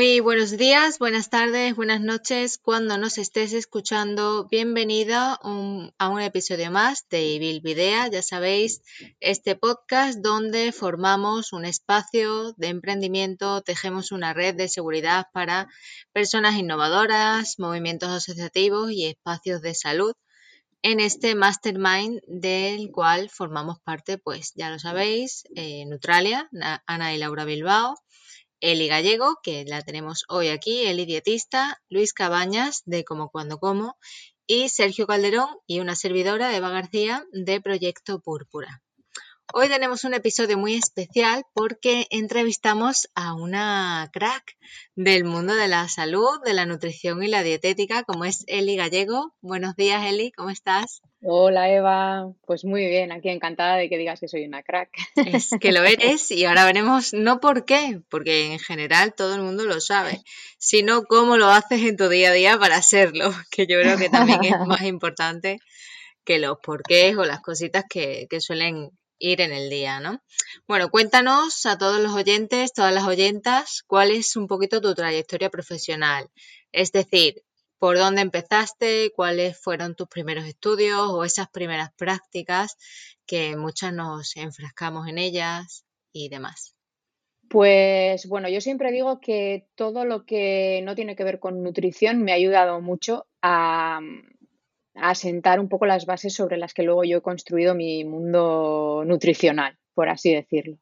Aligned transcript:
Muy 0.00 0.20
buenos 0.20 0.56
días, 0.56 0.98
buenas 0.98 1.28
tardes, 1.28 1.76
buenas 1.76 2.00
noches, 2.00 2.56
cuando 2.56 2.96
nos 2.96 3.18
estés 3.18 3.52
escuchando. 3.52 4.48
Bienvenido 4.50 5.14
a 5.18 6.08
un 6.08 6.20
episodio 6.22 6.70
más 6.70 7.06
de 7.10 7.38
Bilbidea. 7.38 8.08
Ya 8.08 8.22
sabéis, 8.22 8.80
este 9.20 9.56
podcast 9.56 10.20
donde 10.20 10.72
formamos 10.72 11.52
un 11.52 11.66
espacio 11.66 12.54
de 12.54 12.68
emprendimiento, 12.68 13.60
tejemos 13.60 14.10
una 14.10 14.32
red 14.32 14.54
de 14.54 14.70
seguridad 14.70 15.26
para 15.34 15.68
personas 16.14 16.56
innovadoras, 16.56 17.58
movimientos 17.58 18.08
asociativos 18.08 18.90
y 18.92 19.04
espacios 19.04 19.60
de 19.60 19.74
salud 19.74 20.14
en 20.80 21.00
este 21.00 21.34
mastermind 21.34 22.22
del 22.26 22.90
cual 22.90 23.28
formamos 23.28 23.80
parte, 23.80 24.16
pues 24.16 24.54
ya 24.54 24.70
lo 24.70 24.78
sabéis, 24.78 25.44
eh, 25.54 25.84
Neutralia, 25.84 26.48
Ana 26.86 27.14
y 27.14 27.18
Laura 27.18 27.44
Bilbao, 27.44 27.96
Eli 28.60 28.88
Gallego, 28.88 29.38
que 29.42 29.64
la 29.64 29.82
tenemos 29.82 30.24
hoy 30.28 30.48
aquí, 30.48 30.86
Eli 30.86 31.06
Dietista, 31.06 31.82
Luis 31.88 32.12
Cabañas, 32.12 32.82
de 32.84 33.04
Como 33.04 33.30
Cuando 33.30 33.58
Como, 33.58 33.98
y 34.46 34.68
Sergio 34.68 35.06
Calderón 35.06 35.48
y 35.66 35.80
una 35.80 35.94
servidora, 35.94 36.56
Eva 36.56 36.70
García, 36.70 37.24
de 37.32 37.60
Proyecto 37.60 38.20
Púrpura. 38.20 38.82
Hoy 39.52 39.68
tenemos 39.68 40.04
un 40.04 40.14
episodio 40.14 40.56
muy 40.58 40.74
especial 40.74 41.44
porque 41.54 42.06
entrevistamos 42.10 43.08
a 43.14 43.34
una 43.34 44.08
crack 44.12 44.56
del 44.94 45.24
mundo 45.24 45.54
de 45.54 45.66
la 45.66 45.88
salud, 45.88 46.40
de 46.44 46.54
la 46.54 46.66
nutrición 46.66 47.22
y 47.22 47.28
la 47.28 47.42
dietética, 47.42 48.04
como 48.04 48.24
es 48.24 48.44
Eli 48.46 48.76
Gallego. 48.76 49.34
Buenos 49.40 49.74
días, 49.74 50.04
Eli, 50.04 50.30
¿cómo 50.32 50.50
estás? 50.50 51.00
Hola, 51.22 51.70
Eva. 51.70 52.32
Pues 52.46 52.64
muy 52.64 52.86
bien, 52.86 53.12
aquí 53.12 53.28
encantada 53.28 53.76
de 53.76 53.90
que 53.90 53.98
digas 53.98 54.20
que 54.20 54.28
soy 54.28 54.44
una 54.46 54.62
crack. 54.62 54.90
Es 55.16 55.50
que 55.60 55.70
lo 55.70 55.84
eres 55.84 56.30
y 56.30 56.46
ahora 56.46 56.64
veremos 56.64 57.12
no 57.12 57.40
por 57.40 57.66
qué, 57.66 58.00
porque 58.08 58.52
en 58.52 58.58
general 58.58 59.14
todo 59.14 59.34
el 59.34 59.42
mundo 59.42 59.64
lo 59.64 59.80
sabe, 59.80 60.22
sino 60.58 61.04
cómo 61.04 61.36
lo 61.36 61.48
haces 61.48 61.82
en 61.82 61.98
tu 61.98 62.08
día 62.08 62.30
a 62.30 62.32
día 62.32 62.58
para 62.58 62.80
serlo, 62.80 63.32
que 63.50 63.66
yo 63.66 63.78
creo 63.80 63.98
que 63.98 64.08
también 64.08 64.44
es 64.44 64.58
más 64.66 64.82
importante 64.82 65.60
que 66.24 66.38
los 66.38 66.58
porqués 66.58 67.16
o 67.18 67.24
las 67.24 67.40
cositas 67.40 67.84
que, 67.88 68.26
que 68.30 68.40
suelen 68.40 68.90
ir 69.18 69.42
en 69.42 69.52
el 69.52 69.68
día, 69.68 70.00
¿no? 70.00 70.22
Bueno, 70.66 70.90
cuéntanos 70.90 71.66
a 71.66 71.76
todos 71.76 72.00
los 72.00 72.12
oyentes, 72.12 72.72
todas 72.72 72.94
las 72.94 73.04
oyentas, 73.04 73.82
cuál 73.86 74.10
es 74.10 74.36
un 74.36 74.46
poquito 74.46 74.80
tu 74.80 74.94
trayectoria 74.94 75.50
profesional. 75.50 76.30
Es 76.72 76.92
decir, 76.92 77.42
por 77.80 77.96
dónde 77.96 78.20
empezaste, 78.20 79.10
cuáles 79.16 79.58
fueron 79.58 79.94
tus 79.94 80.06
primeros 80.06 80.44
estudios 80.44 81.00
o 81.00 81.24
esas 81.24 81.48
primeras 81.48 81.90
prácticas 81.94 82.76
que 83.26 83.56
muchas 83.56 83.94
nos 83.94 84.36
enfrascamos 84.36 85.08
en 85.08 85.16
ellas 85.16 85.86
y 86.12 86.28
demás. 86.28 86.76
Pues 87.48 88.28
bueno, 88.28 88.50
yo 88.50 88.60
siempre 88.60 88.92
digo 88.92 89.18
que 89.18 89.66
todo 89.76 90.04
lo 90.04 90.26
que 90.26 90.82
no 90.84 90.94
tiene 90.94 91.16
que 91.16 91.24
ver 91.24 91.40
con 91.40 91.62
nutrición 91.62 92.22
me 92.22 92.32
ha 92.32 92.34
ayudado 92.34 92.82
mucho 92.82 93.26
a, 93.40 94.00
a 94.94 95.14
sentar 95.14 95.58
un 95.58 95.70
poco 95.70 95.86
las 95.86 96.04
bases 96.04 96.34
sobre 96.34 96.58
las 96.58 96.74
que 96.74 96.82
luego 96.82 97.02
yo 97.04 97.16
he 97.16 97.22
construido 97.22 97.74
mi 97.74 98.04
mundo 98.04 99.04
nutricional, 99.06 99.78
por 99.94 100.10
así 100.10 100.34
decirlo. 100.34 100.76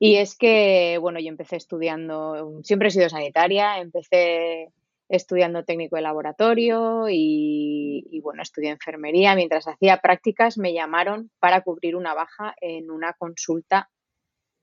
Y 0.00 0.16
es 0.16 0.34
que, 0.36 0.98
bueno, 1.00 1.20
yo 1.20 1.28
empecé 1.28 1.54
estudiando, 1.54 2.60
siempre 2.64 2.88
he 2.88 2.90
sido 2.90 3.08
sanitaria, 3.08 3.78
empecé 3.78 4.72
estudiando 5.08 5.64
técnico 5.64 5.96
de 5.96 6.02
laboratorio 6.02 7.08
y, 7.08 8.06
y, 8.10 8.20
bueno, 8.20 8.42
estudié 8.42 8.70
enfermería. 8.70 9.34
Mientras 9.34 9.68
hacía 9.68 9.98
prácticas 9.98 10.58
me 10.58 10.72
llamaron 10.72 11.30
para 11.38 11.62
cubrir 11.62 11.96
una 11.96 12.14
baja 12.14 12.54
en 12.60 12.90
una 12.90 13.12
consulta 13.12 13.90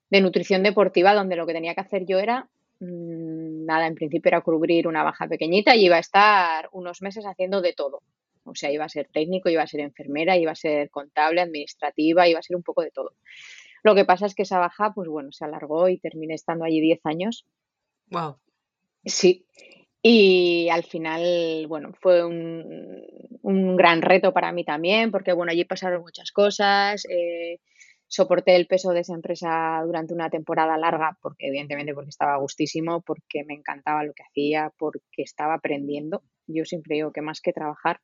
de 0.09 0.22
nutrición 0.22 0.63
deportiva 0.63 1.13
donde 1.13 1.35
lo 1.35 1.47
que 1.47 1.53
tenía 1.53 1.74
que 1.74 1.81
hacer 1.81 2.06
yo 2.06 2.19
era, 2.19 2.50
mmm, 2.80 3.66
nada, 3.66 3.88
en 3.88 3.96
principio 3.96 4.30
era 4.30 4.41
cubrir 4.41 4.88
una 4.88 5.03
baja 5.03 5.28
pequeñita 5.28 5.75
y 5.75 5.85
iba 5.85 5.96
a 5.96 6.00
estar 6.00 6.69
unos 6.74 7.01
meses 7.01 7.25
haciendo 7.25 7.62
de 7.62 7.74
todo. 7.74 8.01
O 8.44 8.56
sea, 8.56 8.72
iba 8.72 8.85
a 8.85 8.90
ser 8.90 9.07
técnico, 9.07 9.50
iba 9.50 9.62
a 9.62 9.68
ser 9.68 9.81
enfermera, 9.81 10.35
iba 10.35 10.51
a 10.51 10.56
ser 10.56 10.90
contable, 10.90 11.41
administrativa, 11.41 12.28
iba 12.28 12.40
a 12.40 12.44
ser 12.44 12.57
un 12.57 12.63
poco 12.63 12.81
de 12.81 12.91
todo. 12.91 13.13
Lo 13.84 13.96
que 13.96 14.06
pasa 14.06 14.25
es 14.25 14.35
que 14.35 14.44
esa 14.44 14.59
baja, 14.59 14.94
pues 14.94 15.07
bueno, 15.07 15.31
se 15.31 15.46
alargó 15.46 15.90
y 15.90 15.97
terminé 15.97 16.34
estando 16.34 16.66
allí 16.66 16.81
10 16.81 17.00
años. 17.06 17.46
Wow. 18.09 18.38
Sí. 19.06 19.46
Y 20.03 20.67
al 20.69 20.84
final, 20.84 21.67
bueno, 21.67 21.91
fue 22.01 22.25
un, 22.25 23.03
un, 23.44 23.75
gran 23.75 24.01
reto 24.01 24.34
para 24.34 24.51
mí 24.51 24.66
también, 24.66 25.12
porque 25.12 25.31
bueno, 25.34 25.51
allí 25.51 25.63
pasaron 25.63 26.01
muchas 26.01 26.31
cosas. 26.31 27.06
Eh, 27.07 27.59
soporté 28.07 28.56
el 28.56 28.67
peso 28.67 28.91
de 28.91 29.01
esa 29.01 29.13
empresa 29.13 29.81
durante 29.85 30.13
una 30.13 30.29
temporada 30.29 30.75
larga, 30.78 31.17
porque 31.22 31.47
evidentemente 31.47 31.94
porque 31.94 32.09
estaba 32.09 32.38
gustísimo, 32.38 33.01
porque 33.01 33.44
me 33.45 33.53
encantaba 33.53 34.03
lo 34.03 34.13
que 34.13 34.23
hacía, 34.23 34.73
porque 34.78 35.22
estaba 35.22 35.53
aprendiendo. 35.53 36.23
Yo 36.47 36.66
siempre 36.66 36.95
digo 36.95 37.12
que 37.12 37.22
más 37.22 37.39
que 37.39 37.53
trabajar, 37.53 38.01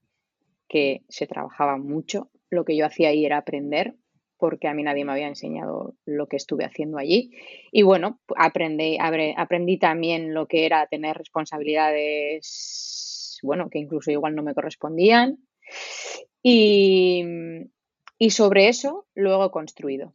que 0.69 1.01
se 1.09 1.27
trabajaba 1.27 1.77
mucho. 1.77 2.29
Lo 2.49 2.63
que 2.63 2.77
yo 2.77 2.85
hacía 2.85 3.09
ahí 3.09 3.25
era 3.25 3.37
aprender, 3.37 3.95
porque 4.37 4.67
a 4.67 4.73
mí 4.73 4.83
nadie 4.83 5.05
me 5.05 5.11
había 5.11 5.27
enseñado 5.27 5.95
lo 6.05 6.27
que 6.27 6.37
estuve 6.37 6.65
haciendo 6.65 6.97
allí. 6.97 7.31
Y 7.71 7.83
bueno, 7.83 8.19
aprendí, 8.35 8.97
aprendí 8.99 9.77
también 9.77 10.33
lo 10.33 10.47
que 10.47 10.65
era 10.65 10.87
tener 10.87 11.17
responsabilidades, 11.17 13.39
bueno, 13.43 13.69
que 13.69 13.79
incluso 13.79 14.11
igual 14.11 14.35
no 14.35 14.43
me 14.43 14.53
correspondían. 14.53 15.39
Y, 16.41 17.23
y 18.17 18.29
sobre 18.29 18.69
eso 18.69 19.05
luego 19.15 19.45
he 19.45 19.51
construido. 19.51 20.13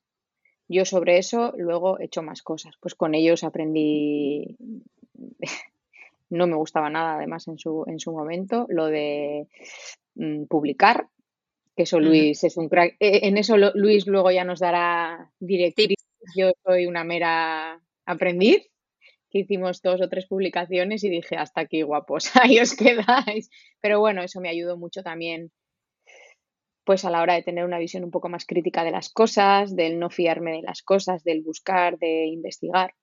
Yo 0.69 0.85
sobre 0.85 1.19
eso 1.19 1.53
luego 1.57 1.99
he 1.99 2.07
hecho 2.07 2.23
más 2.23 2.43
cosas. 2.43 2.75
Pues 2.81 2.95
con 2.95 3.15
ellos 3.15 3.45
aprendí 3.45 4.57
no 6.31 6.47
me 6.47 6.57
gustaba 6.57 6.89
nada 6.89 7.17
además 7.17 7.47
en 7.49 7.59
su, 7.59 7.85
en 7.87 7.99
su 7.99 8.13
momento, 8.13 8.67
lo 8.71 8.87
de 8.87 9.49
Mm, 10.15 10.45
publicar, 10.45 11.09
que 11.77 11.85
eso 11.85 12.01
Luis 12.01 12.45
es 12.45 12.57
un 12.57 12.69
crack. 12.69 12.97
E, 13.01 13.27
en 13.29 13.39
eso 13.39 13.57
Luis 13.57 14.07
luego 14.07 14.31
ya 14.31 14.45
nos 14.45 14.61
dará 14.61 15.31
directrices. 15.39 16.07
Yo 16.37 16.53
soy 16.65 16.87
una 16.87 17.05
mera 17.05 17.81
aprendiz, 18.05 18.71
que 19.31 19.41
hicimos 19.41 19.81
dos 19.83 20.01
o 20.01 20.09
tres 20.09 20.27
publicaciones 20.27 21.03
y 21.05 21.11
dije, 21.11 21.37
hasta 21.37 21.63
aquí 21.63 21.83
guapos, 21.83 22.31
ahí 22.43 22.61
os 22.61 22.75
quedáis. 22.77 23.51
Pero 23.81 24.01
bueno, 24.01 24.23
eso 24.23 24.41
me 24.41 24.51
ayudó 24.51 24.77
mucho 24.77 25.03
también 25.03 25.51
pues 26.85 27.05
a 27.05 27.11
la 27.11 27.23
hora 27.23 27.35
de 27.35 27.43
tener 27.43 27.65
una 27.65 27.79
visión 27.79 28.05
un 28.05 28.11
poco 28.11 28.29
más 28.29 28.45
crítica 28.45 28.83
de 28.85 28.91
las 28.91 29.09
cosas, 29.09 29.77
del 29.77 29.99
no 29.99 30.11
fiarme 30.11 30.53
de 30.53 30.63
las 30.63 30.83
cosas, 30.83 31.23
del 31.23 31.43
buscar, 31.43 31.97
de 31.99 32.27
investigar. 32.27 32.95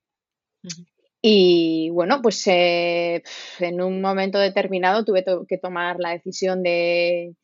Y 1.21 1.89
bueno, 1.91 2.21
pues 2.21 2.45
eh, 2.47 3.23
en 3.59 3.81
un 3.81 4.01
momento 4.01 4.37
determinado 4.37 5.05
tuve 5.05 5.23
to 5.23 5.45
que 5.47 5.57
tomar 5.57 5.97
la 5.99 6.11
decisión 6.11 6.61
de, 6.61 7.35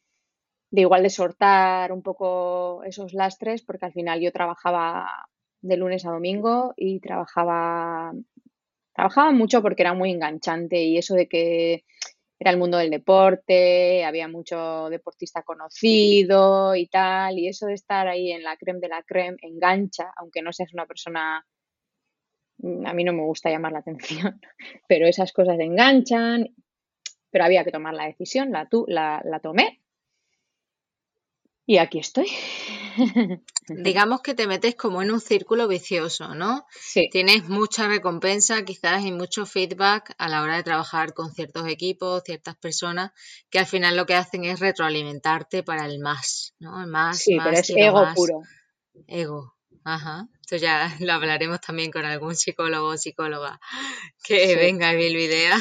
de 0.71 0.81
igual 0.81 1.03
de 1.03 1.09
sortar 1.09 1.91
un 1.91 2.01
poco 2.01 2.83
esos 2.83 3.13
lastres, 3.13 3.61
porque 3.61 3.85
al 3.85 3.93
final 3.93 4.19
yo 4.21 4.31
trabajaba 4.31 5.07
de 5.61 5.77
lunes 5.77 6.05
a 6.05 6.11
domingo 6.11 6.73
y 6.75 6.99
trabajaba, 6.99 8.13
trabajaba 8.93 9.31
mucho 9.31 9.61
porque 9.61 9.83
era 9.83 9.93
muy 9.93 10.11
enganchante 10.11 10.83
y 10.83 10.97
eso 10.97 11.15
de 11.15 11.27
que 11.27 11.85
era 12.37 12.51
el 12.51 12.57
mundo 12.57 12.77
del 12.77 12.89
deporte, 12.89 14.03
había 14.03 14.27
mucho 14.27 14.89
deportista 14.89 15.43
conocido 15.43 16.75
y 16.75 16.87
tal, 16.87 17.39
y 17.39 17.47
eso 17.47 17.67
de 17.67 17.75
estar 17.75 18.07
ahí 18.07 18.31
en 18.31 18.43
la 18.43 18.57
creme 18.57 18.79
de 18.79 18.89
la 18.89 19.03
creme 19.03 19.37
engancha, 19.41 20.11
aunque 20.17 20.41
no 20.41 20.51
seas 20.51 20.73
una 20.73 20.85
persona 20.85 21.45
a 22.85 22.93
mí 22.93 23.03
no 23.03 23.13
me 23.13 23.23
gusta 23.23 23.49
llamar 23.49 23.71
la 23.71 23.79
atención, 23.79 24.39
pero 24.87 25.07
esas 25.07 25.31
cosas 25.31 25.59
enganchan, 25.59 26.47
pero 27.29 27.45
había 27.45 27.63
que 27.63 27.71
tomar 27.71 27.93
la 27.93 28.05
decisión, 28.05 28.51
la, 28.51 28.67
tu, 28.67 28.85
la, 28.87 29.21
la 29.25 29.39
tomé 29.39 29.81
y 31.65 31.77
aquí 31.77 31.99
estoy. 31.99 32.27
Digamos 33.67 34.21
que 34.21 34.33
te 34.35 34.47
metes 34.47 34.75
como 34.75 35.01
en 35.01 35.11
un 35.11 35.19
círculo 35.19 35.67
vicioso, 35.67 36.35
¿no? 36.35 36.65
Sí. 36.79 37.09
Tienes 37.11 37.49
mucha 37.49 37.87
recompensa 37.87 38.63
quizás 38.63 39.03
y 39.03 39.11
mucho 39.11 39.45
feedback 39.45 40.13
a 40.17 40.29
la 40.29 40.43
hora 40.43 40.55
de 40.57 40.63
trabajar 40.63 41.13
con 41.13 41.33
ciertos 41.33 41.67
equipos, 41.67 42.23
ciertas 42.23 42.55
personas, 42.55 43.11
que 43.49 43.59
al 43.59 43.65
final 43.65 43.97
lo 43.97 44.05
que 44.05 44.15
hacen 44.15 44.45
es 44.45 44.59
retroalimentarte 44.59 45.63
para 45.63 45.85
el 45.87 45.99
más, 45.99 46.53
¿no? 46.59 46.81
El 46.81 46.87
más, 46.87 47.17
sí, 47.17 47.35
más 47.35 47.45
pero 47.45 47.57
es 47.59 47.69
ego 47.71 48.01
más. 48.03 48.15
puro. 48.15 48.41
Ego, 49.07 49.55
Ajá, 49.83 50.27
esto 50.41 50.57
ya 50.57 50.91
lo 50.99 51.13
hablaremos 51.13 51.61
también 51.61 51.91
con 51.91 52.05
algún 52.05 52.35
psicólogo 52.35 52.87
o 52.89 52.97
psicóloga 52.97 53.59
que 54.23 54.47
Sí. 54.47 54.55
venga 54.55 54.93
y 54.93 55.05
idea. 55.05 55.55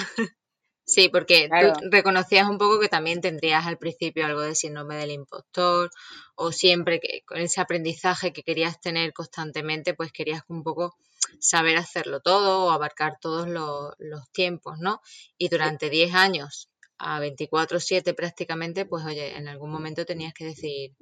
Sí, 0.86 1.08
porque 1.08 1.48
Claro. 1.48 1.72
tú 1.80 1.88
reconocías 1.90 2.48
un 2.48 2.58
poco 2.58 2.78
que 2.78 2.88
también 2.88 3.20
tendrías 3.22 3.66
al 3.66 3.78
principio 3.78 4.26
algo 4.26 4.42
de 4.42 4.54
síndrome 4.54 4.96
del 4.96 5.12
impostor 5.12 5.90
o 6.34 6.52
siempre 6.52 7.00
que 7.00 7.22
con 7.26 7.38
ese 7.38 7.60
aprendizaje 7.60 8.32
que 8.32 8.42
querías 8.42 8.80
tener 8.80 9.12
constantemente, 9.14 9.94
pues 9.94 10.12
querías 10.12 10.42
un 10.48 10.62
poco 10.62 10.94
saber 11.40 11.78
hacerlo 11.78 12.20
todo 12.20 12.66
o 12.66 12.70
abarcar 12.70 13.18
todos 13.18 13.48
los, 13.48 13.94
los 13.98 14.30
tiempos, 14.32 14.78
¿no? 14.78 15.00
Y 15.38 15.48
durante 15.48 15.88
10 15.88 16.14
años 16.14 16.68
a 16.98 17.18
24/7 17.18 18.14
prácticamente, 18.14 18.84
pues 18.84 19.04
oye, 19.06 19.36
en 19.36 19.48
algún 19.48 19.70
momento 19.70 20.04
tenías 20.04 20.34
que 20.34 20.44
decir, 20.44 20.92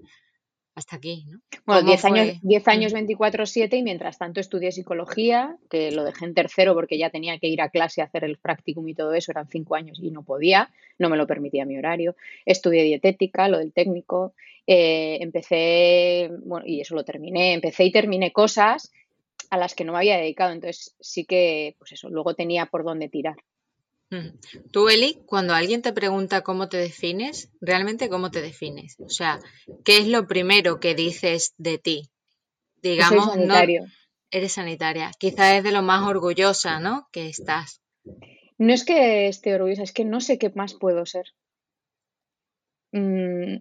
hasta 0.74 0.96
aquí, 0.96 1.26
¿no? 1.28 1.40
Bueno, 1.66 1.82
10 1.82 2.04
años, 2.06 2.38
10 2.42 2.68
años 2.68 2.94
24-7 2.94 3.78
y 3.78 3.82
mientras 3.82 4.18
tanto 4.18 4.40
estudié 4.40 4.72
psicología, 4.72 5.56
que 5.68 5.90
lo 5.90 6.04
dejé 6.04 6.24
en 6.24 6.34
tercero 6.34 6.74
porque 6.74 6.96
ya 6.96 7.10
tenía 7.10 7.38
que 7.38 7.48
ir 7.48 7.60
a 7.60 7.68
clase 7.68 8.00
a 8.00 8.06
hacer 8.06 8.24
el 8.24 8.38
practicum 8.38 8.88
y 8.88 8.94
todo 8.94 9.12
eso, 9.12 9.32
eran 9.32 9.48
5 9.48 9.74
años 9.74 9.98
y 10.02 10.10
no 10.10 10.22
podía, 10.22 10.70
no 10.98 11.10
me 11.10 11.16
lo 11.16 11.26
permitía 11.26 11.66
mi 11.66 11.76
horario. 11.76 12.16
Estudié 12.46 12.84
dietética, 12.84 13.48
lo 13.48 13.58
del 13.58 13.72
técnico, 13.72 14.34
eh, 14.66 15.18
empecé, 15.20 16.30
bueno, 16.44 16.66
y 16.66 16.80
eso 16.80 16.94
lo 16.94 17.04
terminé, 17.04 17.52
empecé 17.52 17.84
y 17.84 17.92
terminé 17.92 18.32
cosas 18.32 18.92
a 19.50 19.58
las 19.58 19.74
que 19.74 19.84
no 19.84 19.92
me 19.92 19.98
había 19.98 20.16
dedicado, 20.16 20.52
entonces 20.52 20.96
sí 21.00 21.26
que, 21.26 21.76
pues 21.78 21.92
eso, 21.92 22.08
luego 22.08 22.34
tenía 22.34 22.66
por 22.66 22.84
dónde 22.84 23.10
tirar. 23.10 23.36
Tú, 24.70 24.88
Eli, 24.88 25.22
cuando 25.26 25.54
alguien 25.54 25.82
te 25.82 25.92
pregunta 25.92 26.42
cómo 26.42 26.68
te 26.68 26.76
defines, 26.76 27.50
¿realmente 27.60 28.08
cómo 28.08 28.30
te 28.30 28.42
defines? 28.42 28.96
O 29.00 29.08
sea, 29.08 29.38
¿qué 29.84 29.98
es 29.98 30.08
lo 30.08 30.26
primero 30.26 30.80
que 30.80 30.94
dices 30.94 31.54
de 31.56 31.78
ti? 31.78 32.10
Digamos, 32.82 33.36
no 33.36 33.54
eres 34.30 34.52
sanitaria. 34.52 35.10
Quizás 35.18 35.54
es 35.54 35.62
de 35.62 35.72
lo 35.72 35.82
más 35.82 36.06
orgullosa, 36.06 36.80
¿no? 36.80 37.08
Que 37.12 37.28
estás. 37.28 37.80
No 38.58 38.72
es 38.72 38.84
que 38.84 39.28
esté 39.28 39.54
orgullosa, 39.54 39.82
es 39.82 39.92
que 39.92 40.04
no 40.04 40.20
sé 40.20 40.38
qué 40.38 40.50
más 40.54 40.74
puedo 40.74 41.06
ser. 41.06 41.26
Mm, 42.92 43.56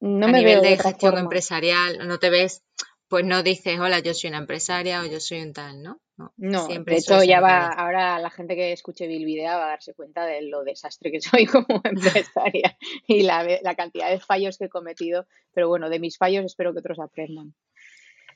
no 0.00 0.26
A 0.26 0.30
me 0.30 0.38
nivel 0.38 0.60
veo 0.60 0.70
de, 0.70 0.78
gestión 0.78 1.18
empresarial, 1.18 2.06
no 2.06 2.18
te 2.18 2.30
ves, 2.30 2.62
pues 3.08 3.24
no 3.24 3.42
dices, 3.42 3.78
hola, 3.78 4.00
yo 4.00 4.14
soy 4.14 4.28
una 4.28 4.38
empresaria 4.38 5.00
o 5.00 5.06
yo 5.06 5.20
soy 5.20 5.40
un 5.40 5.52
tal, 5.52 5.82
¿no? 5.82 6.00
No, 6.38 6.66
Siempre 6.66 6.94
de 6.94 7.00
hecho 7.00 7.22
ya 7.22 7.40
va, 7.40 7.66
ahora 7.66 8.18
la 8.18 8.30
gente 8.30 8.56
que 8.56 8.72
escuche 8.72 9.06
Bill 9.06 9.26
Video 9.26 9.48
va 9.48 9.66
a 9.66 9.68
darse 9.68 9.92
cuenta 9.92 10.24
de 10.24 10.42
lo 10.42 10.64
desastre 10.64 11.12
que 11.12 11.20
soy 11.20 11.46
como 11.46 11.66
empresaria 11.84 12.76
y 13.06 13.22
la, 13.22 13.74
cantidad 13.76 14.10
de 14.10 14.18
fallos 14.18 14.58
que 14.58 14.64
he 14.64 14.68
cometido, 14.68 15.26
pero 15.52 15.68
bueno, 15.68 15.90
de 15.90 16.00
mis 16.00 16.16
fallos 16.16 16.44
espero 16.44 16.72
que 16.72 16.80
otros 16.80 16.98
aprendan. 16.98 17.54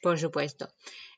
Por 0.02 0.19
supuesto. 0.19 0.69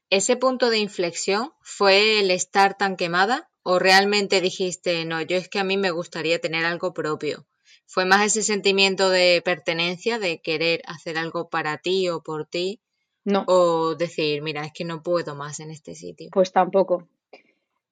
¿Ese 0.08 0.36
punto 0.36 0.70
de 0.70 0.78
inflexión 0.78 1.52
fue 1.62 2.20
el 2.20 2.30
estar 2.30 2.76
tan 2.76 2.96
quemada 2.96 3.50
o 3.62 3.78
realmente 3.78 4.40
dijiste, 4.40 5.04
no, 5.04 5.20
yo 5.22 5.36
es 5.36 5.48
que 5.48 5.58
a 5.58 5.64
mí 5.64 5.76
me 5.76 5.90
gustaría 5.90 6.38
tener 6.38 6.64
algo 6.64 6.92
propio? 6.92 7.46
¿Fue 7.86 8.04
más 8.04 8.24
ese 8.24 8.42
sentimiento 8.42 9.10
de 9.10 9.42
pertenencia, 9.44 10.18
de 10.18 10.40
querer 10.40 10.82
hacer 10.86 11.18
algo 11.18 11.48
para 11.48 11.78
ti 11.78 12.08
o 12.08 12.22
por 12.22 12.46
ti? 12.46 12.80
No. 13.24 13.44
O 13.46 13.94
decir, 13.94 14.42
mira, 14.42 14.64
es 14.64 14.72
que 14.72 14.84
no 14.84 15.02
puedo 15.02 15.34
más 15.34 15.60
en 15.60 15.70
este 15.70 15.94
sitio. 15.94 16.28
Pues 16.32 16.52
tampoco. 16.52 17.08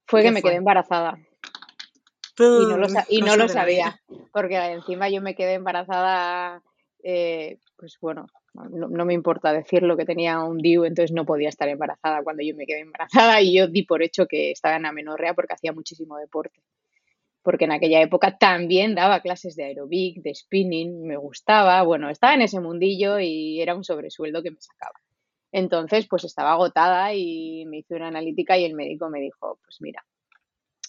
Fue 0.07 0.23
que 0.23 0.33
me 0.33 0.43
quedé 0.43 0.57
embarazada. 0.57 1.19
Y 2.39 2.67
no 2.67 2.79
lo, 2.79 2.87
y 3.09 3.21
no 3.21 3.37
lo 3.37 3.49
sabía, 3.49 4.01
porque 4.33 4.57
encima 4.57 5.11
yo 5.11 5.21
me 5.21 5.35
quedé 5.35 5.55
embarazada, 5.55 6.63
eh, 7.03 7.59
pues 7.77 7.99
bueno, 8.01 8.27
no, 8.55 9.05
me 9.05 9.13
importa 9.13 9.53
decirlo 9.53 9.97
que 9.97 10.07
tenía 10.07 10.41
un 10.41 10.57
DIU, 10.57 10.85
entonces 10.85 11.13
no 11.13 11.27
podía 11.27 11.51
estar 11.51 11.69
embarazada 11.69 12.23
cuando 12.23 12.43
yo 12.43 12.55
me 12.57 12.65
quedé 12.65 12.81
embarazada 12.81 13.43
y 13.43 13.55
yo 13.55 13.69
di 13.69 13.83
por 13.83 14.03
hecho 14.03 14.27
que 14.27 14.53
estaba 14.53 14.77
en 14.77 14.87
amenorrea 14.87 15.35
porque 15.35 15.53
hacía 15.53 15.73
muchísimo 15.73 16.17
deporte. 16.17 16.63
Porque 17.43 17.65
en 17.65 17.73
aquella 17.73 18.01
época 18.01 18.37
también 18.37 18.95
daba 18.95 19.21
clases 19.21 19.57
de 19.57 19.65
aerobic, 19.65 20.23
de 20.23 20.35
spinning, 20.35 21.07
me 21.07 21.17
gustaba, 21.17 21.83
bueno, 21.83 22.11
estaba 22.11 22.35
en 22.35 22.43
ese 22.43 22.61
mundillo 22.61 23.19
y 23.19 23.61
era 23.61 23.75
un 23.75 23.85
sobresueldo 23.85 24.43
que 24.43 24.51
me 24.51 24.61
sacaba. 24.61 24.99
Entonces, 25.53 26.07
pues 26.09 26.25
estaba 26.25 26.53
agotada 26.53 27.15
y 27.15 27.65
me 27.67 27.79
hizo 27.79 27.97
una 27.97 28.09
analítica 28.09 28.57
y 28.59 28.65
el 28.65 28.75
médico 28.75 29.11
me 29.11 29.21
dijo, 29.21 29.59
pues 29.65 29.81
mira, 29.81 30.05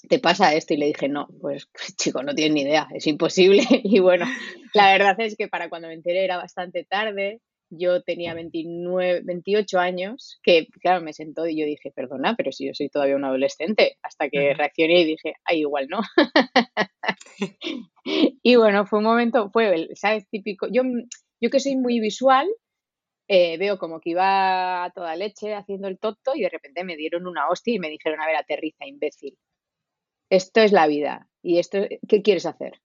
¿te 0.08 0.20
pasa 0.20 0.54
esto? 0.56 0.74
Y 0.74 0.78
le 0.78 0.88
dije, 0.88 1.10
no, 1.10 1.28
pues 1.40 1.70
chico, 1.98 2.24
no 2.24 2.34
tienes 2.34 2.54
ni 2.54 2.62
idea, 2.62 2.88
es 2.94 3.08
imposible. 3.08 3.64
Y 3.84 4.00
bueno, 4.00 4.26
la 4.74 4.92
verdad 4.92 5.16
es 5.20 5.36
que 5.36 5.48
para 5.48 5.70
cuando 5.70 5.88
me 5.88 5.94
enteré 5.94 6.24
era 6.24 6.38
bastante 6.38 6.84
tarde. 6.84 7.42
Yo 7.74 8.04
tenía 8.04 8.34
29, 8.34 9.22
28 9.24 9.80
años, 9.80 10.42
que 10.44 10.68
claro, 10.82 11.02
me 11.02 11.14
sentó 11.14 11.48
y 11.48 11.58
yo 11.58 11.66
dije, 11.66 11.90
perdona, 11.96 12.36
pero 12.36 12.52
si 12.52 12.68
yo 12.68 12.74
soy 12.74 12.90
todavía 12.90 13.16
un 13.16 13.24
adolescente, 13.24 13.98
hasta 14.04 14.28
que 14.28 14.54
reaccioné 14.54 15.00
y 15.00 15.06
dije, 15.06 15.36
ay, 15.46 15.62
igual 15.62 15.88
no. 15.88 16.02
y 18.44 18.56
bueno, 18.58 18.86
fue 18.86 19.00
un 19.00 19.06
momento, 19.06 19.50
fue, 19.52 19.88
¿sabes? 19.96 20.28
Típico. 20.30 20.68
Yo, 20.70 20.84
yo 21.40 21.50
que 21.50 21.62
soy 21.62 21.78
muy 21.78 22.02
visual, 22.02 22.46
eh, 23.34 23.58
veo 23.58 23.80
como 23.80 24.02
que 24.02 24.10
iba 24.10 24.84
a 24.84 24.90
toda 24.90 25.16
leche 25.16 25.56
haciendo 25.56 25.88
el 25.88 25.98
tonto 25.98 26.34
y 26.36 26.42
de 26.42 26.50
repente 26.50 26.84
me 26.84 26.98
dieron 26.98 27.28
una 27.28 27.48
hostia 27.48 27.74
y 27.74 27.80
me 27.80 27.90
dijeron, 27.90 28.20
a 28.20 28.28
ver, 28.28 28.36
aterriza, 28.36 28.86
imbécil. 28.86 29.38
Esto 30.30 30.60
es 30.60 30.74
la 30.74 30.86
vida. 30.86 31.30
¿Y 31.42 31.58
esto 31.58 31.78
qué 32.10 32.22
quieres 32.22 32.46
hacer? 32.46 32.82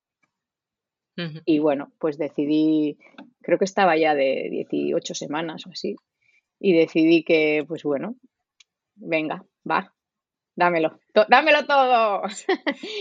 Y 1.44 1.58
bueno, 1.58 1.90
pues 1.98 2.16
decidí, 2.16 2.96
creo 3.42 3.58
que 3.58 3.64
estaba 3.64 3.96
ya 3.96 4.14
de 4.14 4.48
18 4.70 5.14
semanas 5.14 5.66
o 5.66 5.70
así, 5.70 5.96
y 6.60 6.74
decidí 6.74 7.24
que, 7.24 7.64
pues 7.66 7.82
bueno, 7.82 8.14
venga, 8.94 9.44
va, 9.68 9.94
dámelo, 10.54 11.00
dámelo 11.28 11.66
todo. 11.66 12.22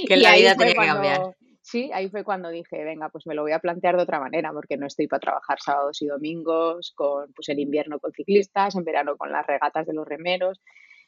Que 0.07 0.17
la 0.17 0.35
vida 0.35 0.55
tenía 0.55 0.73
que 0.73 0.87
cambiar. 0.87 1.35
Sí, 1.65 1.89
ahí 1.91 2.09
fue 2.09 2.23
cuando 2.23 2.49
dije, 2.49 2.83
venga, 2.83 3.09
pues 3.09 3.25
me 3.25 3.33
lo 3.33 3.41
voy 3.41 3.51
a 3.51 3.57
plantear 3.57 3.97
de 3.97 4.03
otra 4.03 4.19
manera, 4.19 4.53
porque 4.53 4.77
no 4.77 4.85
estoy 4.85 5.07
para 5.07 5.21
trabajar 5.21 5.57
sábados 5.59 5.99
y 6.03 6.05
domingos, 6.05 6.93
con 6.95 7.33
pues 7.33 7.49
el 7.49 7.57
invierno 7.57 7.99
con 7.99 8.11
ciclistas, 8.11 8.75
en 8.75 8.83
verano 8.83 9.17
con 9.17 9.31
las 9.31 9.47
regatas 9.47 9.87
de 9.87 9.93
los 9.95 10.07
remeros. 10.07 10.61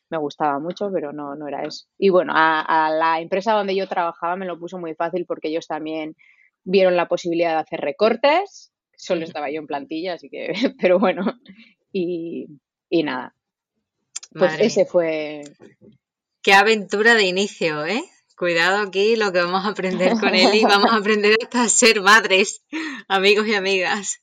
Me 0.10 0.18
gustaba 0.18 0.58
mucho, 0.58 0.90
pero 0.92 1.14
no, 1.14 1.36
no 1.36 1.48
era 1.48 1.64
eso. 1.64 1.86
Y 2.00 2.10
bueno, 2.10 2.34
a, 2.36 2.90
la 2.90 3.22
empresa 3.22 3.54
donde 3.54 3.76
yo 3.76 3.88
trabajaba 3.88 4.36
me 4.36 4.48
lo 4.48 4.58
puso 4.58 4.80
muy 4.80 4.96
fácil 4.96 5.28
porque 5.28 5.50
ellos 5.50 5.68
también 5.68 6.16
vieron 6.64 6.96
la 6.98 7.08
posibilidad 7.08 7.52
de 7.52 7.60
hacer 7.60 7.82
recortes. 7.82 8.72
Solo 8.96 9.26
estaba 9.26 9.52
yo 9.52 9.60
en 9.60 9.68
plantilla, 9.68 10.14
así 10.14 10.28
que, 10.28 10.54
pero 10.82 10.98
bueno, 10.98 11.36
y, 11.92 12.48
y 12.90 13.04
nada. 13.04 13.36
Pues 14.32 14.60
ese 14.60 14.86
fue. 14.86 15.44
Qué 16.42 16.54
aventura 16.54 17.14
de 17.14 17.26
inicio, 17.26 17.86
¿eh? 17.86 18.02
Cuidado 18.38 18.78
aquí 18.78 19.16
lo 19.16 19.32
que 19.32 19.42
vamos 19.42 19.66
a 19.66 19.70
aprender 19.70 20.12
con 20.20 20.36
él 20.36 20.54
y 20.54 20.64
vamos 20.64 20.92
a 20.92 20.98
aprender 20.98 21.36
hasta 21.42 21.64
a 21.64 21.70
ser 21.70 22.02
madres, 22.02 22.62
amigos 23.08 23.48
y 23.48 23.56
amigas. 23.56 24.22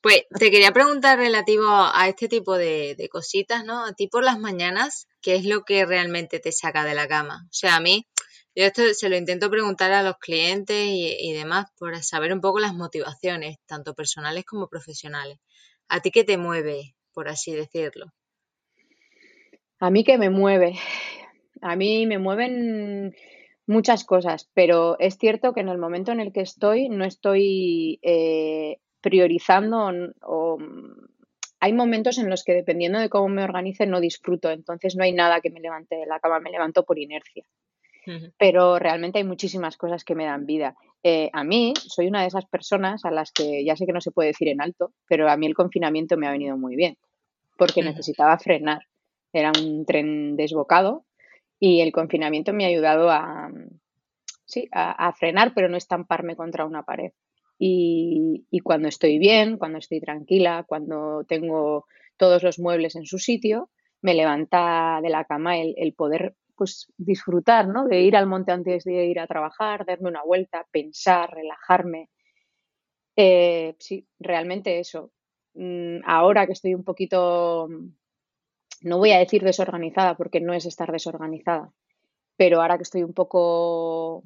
Pues 0.00 0.22
te 0.38 0.52
quería 0.52 0.70
preguntar 0.70 1.18
relativo 1.18 1.66
a 1.68 2.08
este 2.08 2.28
tipo 2.28 2.56
de, 2.56 3.08
cositas, 3.10 3.64
¿no? 3.64 3.84
A 3.84 3.92
ti 3.92 4.06
por 4.06 4.22
las 4.22 4.38
mañanas, 4.38 5.08
¿qué 5.20 5.34
es 5.34 5.44
lo 5.44 5.64
que 5.64 5.84
realmente 5.84 6.38
te 6.38 6.52
saca 6.52 6.84
de 6.84 6.94
la 6.94 7.08
cama? 7.08 7.42
O 7.46 7.52
sea, 7.52 7.74
a 7.74 7.80
mí, 7.80 8.06
yo 8.54 8.66
esto 8.66 8.82
se 8.94 9.08
lo 9.08 9.16
intento 9.16 9.50
preguntar 9.50 9.90
a 9.90 10.04
los 10.04 10.18
clientes 10.18 10.86
y, 10.86 11.16
y 11.18 11.32
demás 11.32 11.66
por 11.76 12.00
saber 12.04 12.32
un 12.32 12.40
poco 12.40 12.60
las 12.60 12.74
motivaciones, 12.74 13.56
tanto 13.66 13.94
personales 13.94 14.44
como 14.44 14.68
profesionales. 14.68 15.40
¿A 15.88 15.98
ti 15.98 16.12
qué 16.12 16.22
te 16.22 16.38
mueve, 16.38 16.94
por 17.12 17.28
así 17.28 17.52
decirlo? 17.52 18.12
A 19.80 19.90
mí 19.90 20.04
qué 20.04 20.18
me 20.18 20.30
mueve. 20.30 20.78
A 21.62 21.74
mí 21.74 22.06
me 22.06 22.18
mueven 22.18 23.12
muchas 23.70 24.04
cosas, 24.04 24.50
pero 24.52 24.98
es 24.98 25.16
cierto 25.16 25.52
que 25.52 25.60
en 25.60 25.68
el 25.68 25.78
momento 25.78 26.10
en 26.10 26.20
el 26.20 26.32
que 26.32 26.40
estoy 26.40 26.88
no 26.88 27.04
estoy 27.04 28.00
eh, 28.02 28.78
priorizando 29.00 29.90
o, 30.22 30.58
hay 31.60 31.72
momentos 31.72 32.18
en 32.18 32.28
los 32.28 32.42
que 32.42 32.54
dependiendo 32.54 32.98
de 32.98 33.08
cómo 33.08 33.28
me 33.28 33.44
organice 33.44 33.86
no 33.86 34.00
disfruto, 34.00 34.50
entonces 34.50 34.96
no 34.96 35.04
hay 35.04 35.12
nada 35.12 35.40
que 35.40 35.50
me 35.50 35.60
levante 35.60 35.94
de 35.94 36.06
la 36.06 36.18
cama, 36.18 36.40
me 36.40 36.50
levanto 36.50 36.84
por 36.84 36.98
inercia. 36.98 37.44
Pero 38.38 38.78
realmente 38.80 39.18
hay 39.18 39.24
muchísimas 39.24 39.76
cosas 39.76 40.02
que 40.02 40.16
me 40.16 40.24
dan 40.24 40.46
vida. 40.46 40.74
Eh, 41.04 41.30
a 41.32 41.44
mí 41.44 41.74
soy 41.76 42.08
una 42.08 42.22
de 42.22 42.26
esas 42.26 42.46
personas 42.46 43.04
a 43.04 43.12
las 43.12 43.30
que 43.30 43.62
ya 43.64 43.76
sé 43.76 43.86
que 43.86 43.92
no 43.92 44.00
se 44.00 44.10
puede 44.10 44.30
decir 44.30 44.48
en 44.48 44.60
alto, 44.60 44.92
pero 45.06 45.30
a 45.30 45.36
mí 45.36 45.46
el 45.46 45.54
confinamiento 45.54 46.16
me 46.16 46.26
ha 46.26 46.32
venido 46.32 46.56
muy 46.56 46.74
bien, 46.74 46.96
porque 47.56 47.84
necesitaba 47.84 48.36
frenar. 48.38 48.86
Era 49.32 49.52
un 49.56 49.84
tren 49.84 50.34
desbocado 50.34 51.04
y 51.60 51.82
el 51.82 51.92
confinamiento 51.92 52.54
me 52.54 52.64
ha 52.64 52.68
ayudado 52.68 53.10
a, 53.10 53.50
sí, 54.46 54.68
a, 54.72 55.12
frenar, 55.12 55.52
pero 55.54 55.68
no 55.68 55.76
estamparme 55.76 56.34
contra 56.34 56.64
una 56.64 56.82
pared. 56.82 57.12
Y, 57.58 58.46
cuando 58.64 58.88
estoy 58.88 59.18
bien, 59.18 59.58
cuando 59.58 59.78
estoy 59.78 60.00
tranquila, 60.00 60.64
cuando 60.66 61.24
tengo 61.28 61.84
todos 62.16 62.42
los 62.42 62.58
muebles 62.58 62.96
en 62.96 63.04
su 63.04 63.18
sitio, 63.18 63.70
me 64.00 64.14
levanta 64.14 65.00
de 65.02 65.10
la 65.10 65.24
cama 65.24 65.58
el, 65.58 65.94
poder 65.94 66.34
pues 66.56 66.90
disfrutar, 66.96 67.68
¿no? 67.68 67.86
De 67.86 68.00
ir 68.00 68.16
al 68.16 68.26
monte 68.26 68.52
antes 68.52 68.84
de 68.84 69.06
ir 69.06 69.20
a 69.20 69.26
trabajar, 69.26 69.84
darme 69.84 70.08
una 70.08 70.22
vuelta, 70.22 70.66
pensar, 70.70 71.30
relajarme. 71.30 72.08
Eh, 73.16 73.76
sí, 73.78 74.06
realmente 74.18 74.78
eso. 74.78 75.12
Mm, 75.54 76.00
ahora 76.06 76.46
que 76.46 76.52
estoy 76.52 76.74
un 76.74 76.84
poquito 76.84 77.68
no 78.80 78.98
voy 78.98 79.12
a 79.12 79.18
decir 79.18 79.42
desorganizada 79.42 80.16
porque 80.16 80.40
no 80.40 80.54
es 80.54 80.66
estar 80.66 80.90
desorganizada, 80.90 81.72
pero 82.36 82.60
ahora 82.60 82.76
que 82.76 82.84
estoy 82.84 83.02
un 83.02 83.12
poco, 83.12 84.24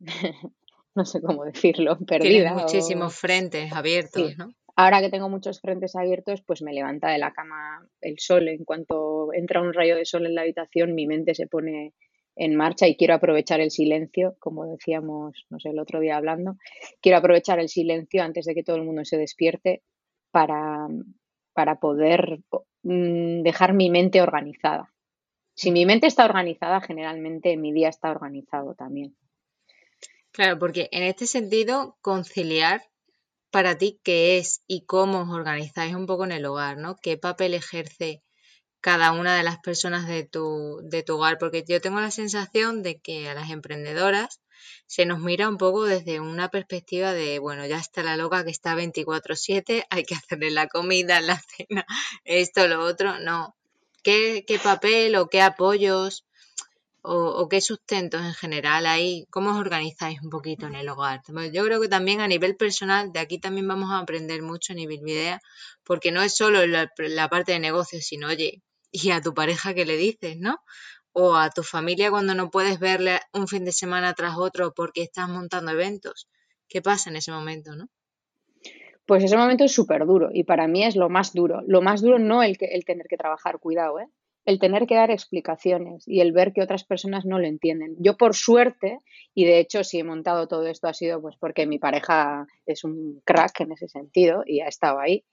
no 0.94 1.04
sé 1.04 1.20
cómo 1.20 1.44
decirlo, 1.44 1.98
perdida. 1.98 2.28
Tienes 2.28 2.52
muchísimos 2.54 3.14
frentes 3.14 3.72
abiertos, 3.72 4.36
¿no? 4.36 4.48
Ahora 4.76 5.00
que 5.00 5.08
tengo 5.08 5.28
muchos 5.28 5.60
frentes 5.60 5.94
abiertos, 5.94 6.42
pues 6.42 6.60
me 6.60 6.72
levanta 6.72 7.08
de 7.10 7.18
la 7.18 7.32
cama 7.32 7.88
el 8.00 8.18
sol. 8.18 8.48
En 8.48 8.64
cuanto 8.64 9.32
entra 9.32 9.62
un 9.62 9.72
rayo 9.72 9.94
de 9.94 10.04
sol 10.04 10.26
en 10.26 10.34
la 10.34 10.42
habitación, 10.42 10.94
mi 10.94 11.06
mente 11.06 11.34
se 11.34 11.46
pone 11.46 11.94
en 12.36 12.56
marcha 12.56 12.88
y 12.88 12.96
quiero 12.96 13.14
aprovechar 13.14 13.60
el 13.60 13.70
silencio, 13.70 14.36
como 14.40 14.66
decíamos, 14.66 15.46
no 15.50 15.60
sé, 15.60 15.68
el 15.68 15.78
otro 15.78 16.00
día 16.00 16.16
hablando, 16.16 16.56
quiero 17.00 17.18
aprovechar 17.18 17.60
el 17.60 17.68
silencio 17.68 18.24
antes 18.24 18.44
de 18.46 18.54
que 18.54 18.64
todo 18.64 18.74
el 18.76 18.82
mundo 18.82 19.04
se 19.04 19.16
despierte 19.16 19.82
para, 20.32 20.88
para 21.52 21.78
poder 21.78 22.40
mm, 22.84 23.42
dejar 23.42 23.74
mi 23.74 23.90
mente 23.90 24.22
organizada. 24.22 24.92
Si 25.54 25.70
mi 25.70 25.86
mente 25.86 26.06
está 26.06 26.24
organizada, 26.24 26.80
generalmente 26.80 27.56
mi 27.56 27.72
día 27.72 27.88
está 27.88 28.10
organizado 28.10 28.74
también. 28.74 29.16
Claro, 30.32 30.58
porque 30.58 30.88
en 30.90 31.04
este 31.04 31.26
sentido, 31.26 31.96
conciliar 32.00 32.82
para 33.50 33.78
ti 33.78 34.00
qué 34.02 34.38
es 34.38 34.64
y 34.66 34.84
cómo 34.84 35.20
os 35.20 35.30
organizáis 35.30 35.94
un 35.94 36.06
poco 36.06 36.24
en 36.24 36.32
el 36.32 36.44
hogar, 36.44 36.76
¿no? 36.76 36.96
¿Qué 36.96 37.16
papel 37.16 37.54
ejerce 37.54 38.20
cada 38.80 39.12
una 39.12 39.36
de 39.36 39.44
las 39.44 39.58
personas 39.60 40.08
de 40.08 40.24
tu, 40.24 40.80
de 40.82 41.04
tu 41.04 41.14
hogar? 41.14 41.38
Porque 41.38 41.64
yo 41.64 41.80
tengo 41.80 42.00
la 42.00 42.10
sensación 42.10 42.82
de 42.82 43.00
que 43.00 43.28
a 43.28 43.34
las 43.34 43.50
emprendedoras 43.50 44.40
se 44.86 45.06
nos 45.06 45.20
mira 45.20 45.48
un 45.48 45.58
poco 45.58 45.84
desde 45.84 46.20
una 46.20 46.48
perspectiva 46.48 47.12
de, 47.12 47.38
bueno, 47.38 47.66
ya 47.66 47.78
está 47.78 48.02
la 48.02 48.16
loca 48.16 48.44
que 48.44 48.50
está 48.50 48.74
24/7, 48.74 49.84
hay 49.90 50.04
que 50.04 50.14
hacerle 50.14 50.50
la 50.50 50.68
comida, 50.68 51.20
la 51.20 51.40
cena, 51.40 51.86
esto, 52.24 52.66
lo 52.68 52.84
otro, 52.84 53.18
no. 53.20 53.54
¿Qué, 54.02 54.44
qué 54.46 54.58
papel 54.58 55.16
o 55.16 55.28
qué 55.28 55.40
apoyos 55.40 56.24
o, 57.06 57.48
qué 57.48 57.60
sustentos 57.60 58.22
en 58.22 58.34
general 58.34 58.86
hay? 58.86 59.26
¿Cómo 59.30 59.50
os 59.50 59.58
organizáis 59.58 60.20
un 60.22 60.30
poquito 60.30 60.66
en 60.66 60.74
el 60.74 60.88
hogar? 60.88 61.20
Yo 61.52 61.64
creo 61.64 61.80
que 61.80 61.88
también 61.88 62.20
a 62.20 62.28
nivel 62.28 62.56
personal, 62.56 63.12
de 63.12 63.20
aquí 63.20 63.38
también 63.38 63.68
vamos 63.68 63.90
a 63.90 63.98
aprender 63.98 64.42
mucho 64.42 64.72
a 64.72 64.76
nivel 64.76 65.06
idea, 65.06 65.40
porque 65.84 66.12
no 66.12 66.22
es 66.22 66.34
solo 66.34 66.66
la, 66.66 66.90
la 66.98 67.28
parte 67.28 67.52
de 67.52 67.60
negocios, 67.60 68.04
sino, 68.04 68.28
oye, 68.28 68.62
y 68.90 69.10
a 69.10 69.20
tu 69.20 69.34
pareja 69.34 69.74
que 69.74 69.84
le 69.84 69.96
dices, 69.96 70.36
¿no? 70.38 70.60
O 71.14 71.34
a 71.34 71.48
tu 71.50 71.62
familia 71.62 72.10
cuando 72.10 72.34
no 72.34 72.50
puedes 72.50 72.78
verle 72.78 73.20
un 73.32 73.48
fin 73.48 73.64
de 73.64 73.72
semana 73.72 74.14
tras 74.14 74.36
otro 74.36 74.74
porque 74.74 75.02
estás 75.02 75.28
montando 75.28 75.70
eventos. 75.72 76.28
¿Qué 76.68 76.82
pasa 76.82 77.08
en 77.08 77.16
ese 77.16 77.32
momento, 77.32 77.74
no? 77.74 77.88
Pues 79.06 79.24
ese 79.24 79.36
momento 79.36 79.64
es 79.64 79.72
súper 79.72 80.04
duro 80.06 80.28
y 80.32 80.44
para 80.44 80.66
mí 80.66 80.84
es 80.84 80.96
lo 80.96 81.08
más 81.08 81.32
duro. 81.32 81.62
Lo 81.66 81.80
más 81.82 82.02
duro 82.02 82.18
no 82.18 82.42
el, 82.42 82.56
el 82.60 82.84
tener 82.84 83.06
que 83.06 83.16
trabajar, 83.16 83.58
cuidado, 83.58 84.00
¿eh? 84.00 84.08
el 84.44 84.58
tener 84.58 84.86
que 84.86 84.94
dar 84.94 85.10
explicaciones 85.10 86.06
y 86.06 86.20
el 86.20 86.32
ver 86.32 86.52
que 86.52 86.62
otras 86.62 86.84
personas 86.84 87.24
no 87.24 87.38
lo 87.38 87.46
entienden. 87.46 87.96
Yo 87.98 88.16
por 88.16 88.34
suerte, 88.34 89.00
y 89.34 89.44
de 89.44 89.58
hecho 89.58 89.84
si 89.84 89.98
he 89.98 90.04
montado 90.04 90.48
todo 90.48 90.66
esto 90.66 90.88
ha 90.88 90.94
sido 90.94 91.20
pues 91.20 91.36
porque 91.38 91.66
mi 91.66 91.78
pareja 91.78 92.46
es 92.66 92.84
un 92.84 93.22
crack 93.24 93.60
en 93.60 93.72
ese 93.72 93.88
sentido 93.88 94.42
y 94.46 94.60
ha 94.60 94.68
estado 94.68 94.98
ahí, 94.98 95.24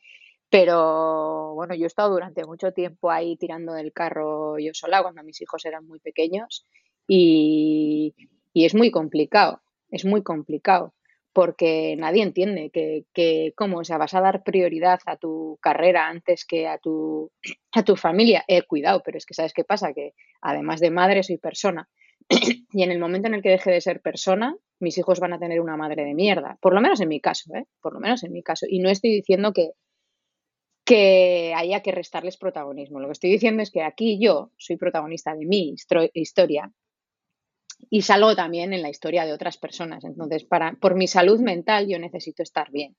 pero 0.52 1.56
bueno, 1.56 1.74
yo 1.74 1.86
he 1.86 1.88
estado 1.88 2.12
durante 2.12 2.46
mucho 2.46 2.74
tiempo 2.74 3.10
ahí 3.10 3.38
tirando 3.38 3.74
del 3.74 3.94
carro 3.94 4.60
yo 4.60 4.72
sola 4.74 5.02
cuando 5.02 5.24
mis 5.24 5.42
hijos 5.42 5.66
eran 5.66 5.88
muy 5.88 6.00
pequeños 6.00 6.68
y, 7.08 8.14
y 8.54 8.66
es 8.66 8.76
muy 8.76 8.92
complicado, 8.92 9.62
es 9.90 10.06
muy 10.06 10.22
complicado 10.24 10.94
porque 11.34 11.96
nadie 11.98 12.24
entiende 12.24 12.70
que, 12.72 13.06
que, 13.14 13.54
cómo, 13.56 13.80
o 13.80 13.84
sea, 13.84 13.98
vas 13.98 14.14
a 14.14 14.22
dar 14.22 14.44
prioridad 14.44 15.00
a 15.06 15.16
tu 15.16 15.58
carrera 15.62 16.08
antes 16.10 16.46
que 16.46 16.68
a 16.68 16.78
tu, 16.78 17.32
a 17.72 17.84
tu 17.84 17.96
familia. 17.96 18.44
Eh, 18.48 18.64
cuidado, 18.64 19.02
pero 19.04 19.18
es 19.18 19.26
que 19.26 19.34
sabes 19.34 19.54
qué 19.54 19.64
pasa, 19.64 19.94
que 19.94 20.14
además 20.42 20.80
de 20.80 20.92
madre 20.92 21.24
soy 21.24 21.38
persona. 21.38 21.88
y 22.74 22.84
en 22.84 22.92
el 22.92 23.00
momento 23.00 23.28
en 23.28 23.36
el 23.36 23.42
que 23.42 23.50
deje 23.50 23.72
de 23.72 23.82
ser 23.82 24.02
persona, 24.02 24.56
mis 24.80 24.98
hijos 24.98 25.20
van 25.20 25.34
a 25.34 25.40
tener 25.40 25.62
una 25.62 25.78
madre 25.78 26.04
de 26.04 26.14
mierda. 26.14 26.58
Por 26.62 26.74
lo 26.74 26.82
menos 26.82 27.00
en 27.00 27.08
mi 27.08 27.22
caso, 27.22 27.54
¿eh? 27.56 27.66
Por 27.82 27.94
lo 27.94 28.00
menos 28.00 28.24
en 28.24 28.34
mi 28.34 28.44
caso. 28.44 28.66
Y 28.70 28.80
no 28.80 28.90
estoy 28.90 29.12
diciendo 29.12 29.54
que, 29.54 29.72
que 30.92 31.54
haya 31.56 31.82
que 31.82 31.94
restarles 31.94 32.36
protagonismo. 32.36 33.00
Lo 33.00 33.08
que 33.08 33.14
estoy 33.14 33.32
diciendo 33.32 33.64
es 33.64 33.72
que 33.72 33.82
aquí 33.82 34.20
yo 34.20 34.52
soy 34.58 34.76
protagonista 34.76 35.34
de 35.34 35.46
mi 35.46 35.74
historia 36.14 36.70
y 37.90 38.02
salgo 38.02 38.36
también 38.36 38.74
en 38.74 38.82
la 38.82 38.90
historia 38.90 39.26
de 39.26 39.32
otras 39.32 39.58
personas. 39.58 40.04
Entonces, 40.04 40.44
para, 40.44 40.74
por 40.74 40.96
mi 40.96 41.08
salud 41.08 41.40
mental 41.40 41.88
yo 41.88 41.98
necesito 41.98 42.44
estar 42.44 42.72
bien. 42.72 42.98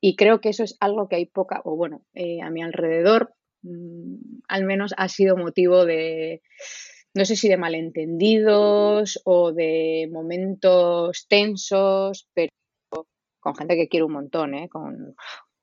Y 0.00 0.16
creo 0.16 0.40
que 0.40 0.48
eso 0.48 0.64
es 0.64 0.78
algo 0.80 1.08
que 1.08 1.16
hay 1.16 1.26
poca, 1.26 1.60
o 1.64 1.76
bueno, 1.76 2.06
eh, 2.14 2.40
a 2.40 2.48
mi 2.48 2.62
alrededor 2.62 3.34
mm, 3.60 4.40
al 4.48 4.64
menos 4.64 4.94
ha 4.96 5.10
sido 5.10 5.36
motivo 5.36 5.84
de, 5.84 6.40
no 7.12 7.26
sé 7.26 7.36
si 7.36 7.50
de 7.50 7.58
malentendidos 7.58 9.20
o 9.26 9.52
de 9.52 10.08
momentos 10.10 11.26
tensos, 11.28 12.30
pero 12.32 12.50
con 13.40 13.54
gente 13.56 13.76
que 13.76 13.88
quiero 13.88 14.06
un 14.06 14.14
montón, 14.14 14.54
¿eh? 14.54 14.70
con, 14.70 15.14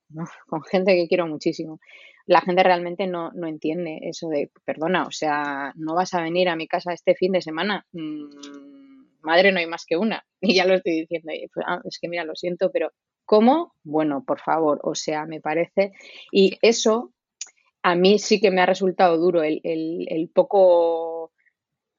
con 0.47 0.63
gente 0.63 0.95
que 0.95 1.07
quiero 1.07 1.27
muchísimo 1.27 1.79
la 2.27 2.41
gente 2.41 2.61
realmente 2.61 3.07
no, 3.07 3.31
no, 3.31 3.47
entiende 3.47 3.99
eso 4.03 4.27
de, 4.27 4.51
perdona, 4.65 5.05
o 5.05 5.11
sea, 5.11 5.73
no 5.77 5.95
vas 5.95 6.13
a 6.13 6.21
venir 6.21 6.49
a 6.49 6.57
mi 6.57 6.67
casa 6.67 6.91
este 6.91 7.15
fin 7.15 7.31
de 7.31 7.41
semana. 7.41 7.85
Mm, 7.93 8.25
madre, 9.21 9.51
no 9.51 9.59
hay 9.59 9.65
más 9.65 9.85
que 9.85 9.97
una. 9.97 10.23
Y 10.41 10.55
ya 10.55 10.65
lo 10.65 10.75
estoy 10.75 11.01
diciendo. 11.01 11.31
Pues, 11.53 11.65
ah, 11.67 11.81
es 11.85 11.97
que 11.99 12.09
mira, 12.09 12.25
lo 12.25 12.35
siento, 12.35 12.69
pero 12.71 12.91
¿cómo? 13.25 13.73
Bueno, 13.83 14.23
por 14.25 14.39
favor, 14.39 14.79
o 14.83 14.93
sea, 14.93 15.25
me 15.25 15.39
parece. 15.39 15.93
Y 16.31 16.57
eso 16.61 17.13
a 17.81 17.95
mí 17.95 18.19
sí 18.19 18.41
que 18.41 18.51
me 18.51 18.61
ha 18.61 18.65
resultado 18.65 19.17
duro, 19.17 19.41
el, 19.41 19.61
el, 19.63 20.07
el 20.09 20.29
poco. 20.29 21.16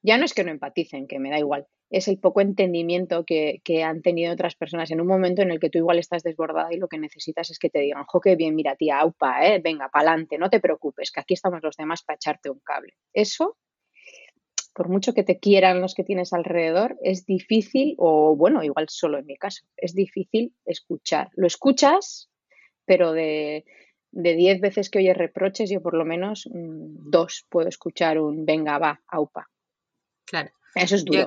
Ya 0.01 0.17
no 0.17 0.25
es 0.25 0.33
que 0.33 0.43
no 0.43 0.51
empaticen, 0.51 1.07
que 1.07 1.19
me 1.19 1.29
da 1.29 1.39
igual, 1.39 1.67
es 1.89 2.07
el 2.07 2.19
poco 2.19 2.41
entendimiento 2.41 3.25
que, 3.25 3.61
han 3.83 4.01
tenido 4.01 4.33
otras 4.33 4.55
personas 4.55 4.91
en 4.91 5.01
un 5.01 5.07
momento 5.07 5.41
en 5.41 5.51
el 5.51 5.59
que 5.59 5.69
tú 5.69 5.79
igual 5.79 5.97
estás 5.97 6.23
desbordada 6.23 6.71
y 6.71 6.77
lo 6.77 6.87
que 6.87 6.99
necesitas 6.99 7.49
es 7.49 7.57
que 7.57 7.69
te 7.69 7.79
digan, 7.79 8.03
jo, 8.05 8.21
qué 8.21 8.35
bien, 8.35 8.55
mira, 8.55 8.75
tía, 8.75 8.99
aupa, 8.99 9.45
eh, 9.45 9.59
venga, 9.63 9.89
pa'lante, 9.89 10.37
no 10.37 10.49
te 10.49 10.59
preocupes, 10.59 11.11
que 11.11 11.19
aquí 11.19 11.33
estamos 11.33 11.61
los 11.63 11.75
demás 11.75 12.03
para 12.03 12.15
echarte 12.15 12.49
un 12.49 12.59
cable. 12.59 12.93
Eso, 13.13 13.57
por 14.73 14.89
mucho 14.89 15.13
que 15.13 15.23
te 15.23 15.39
quieran 15.39 15.81
los 15.81 15.95
que 15.95 16.03
tienes 16.03 16.31
alrededor, 16.31 16.97
es 17.01 17.25
difícil, 17.25 17.95
o 17.97 18.35
bueno, 18.35 18.63
igual 18.63 18.85
solo 18.89 19.17
en 19.17 19.25
mi 19.25 19.37
caso, 19.37 19.63
es 19.75 19.95
difícil 19.95 20.53
escuchar. 20.65 21.29
Lo 21.33 21.47
escuchas, 21.47 22.29
pero 22.85 23.13
de, 23.13 23.65
de 24.11 24.35
diez 24.35 24.61
veces 24.61 24.91
que 24.91 24.99
oyes 24.99 25.17
reproches, 25.17 25.71
yo 25.71 25.81
por 25.81 25.95
lo 25.95 26.05
menos 26.05 26.47
mm, 26.51 27.09
dos 27.09 27.47
puedo 27.49 27.67
escuchar 27.67 28.19
un 28.19 28.45
venga, 28.45 28.77
va, 28.77 29.01
aupa. 29.07 29.49
Claro. 30.29 30.51
Eso 30.75 30.95
es 30.95 31.05
duro 31.05 31.25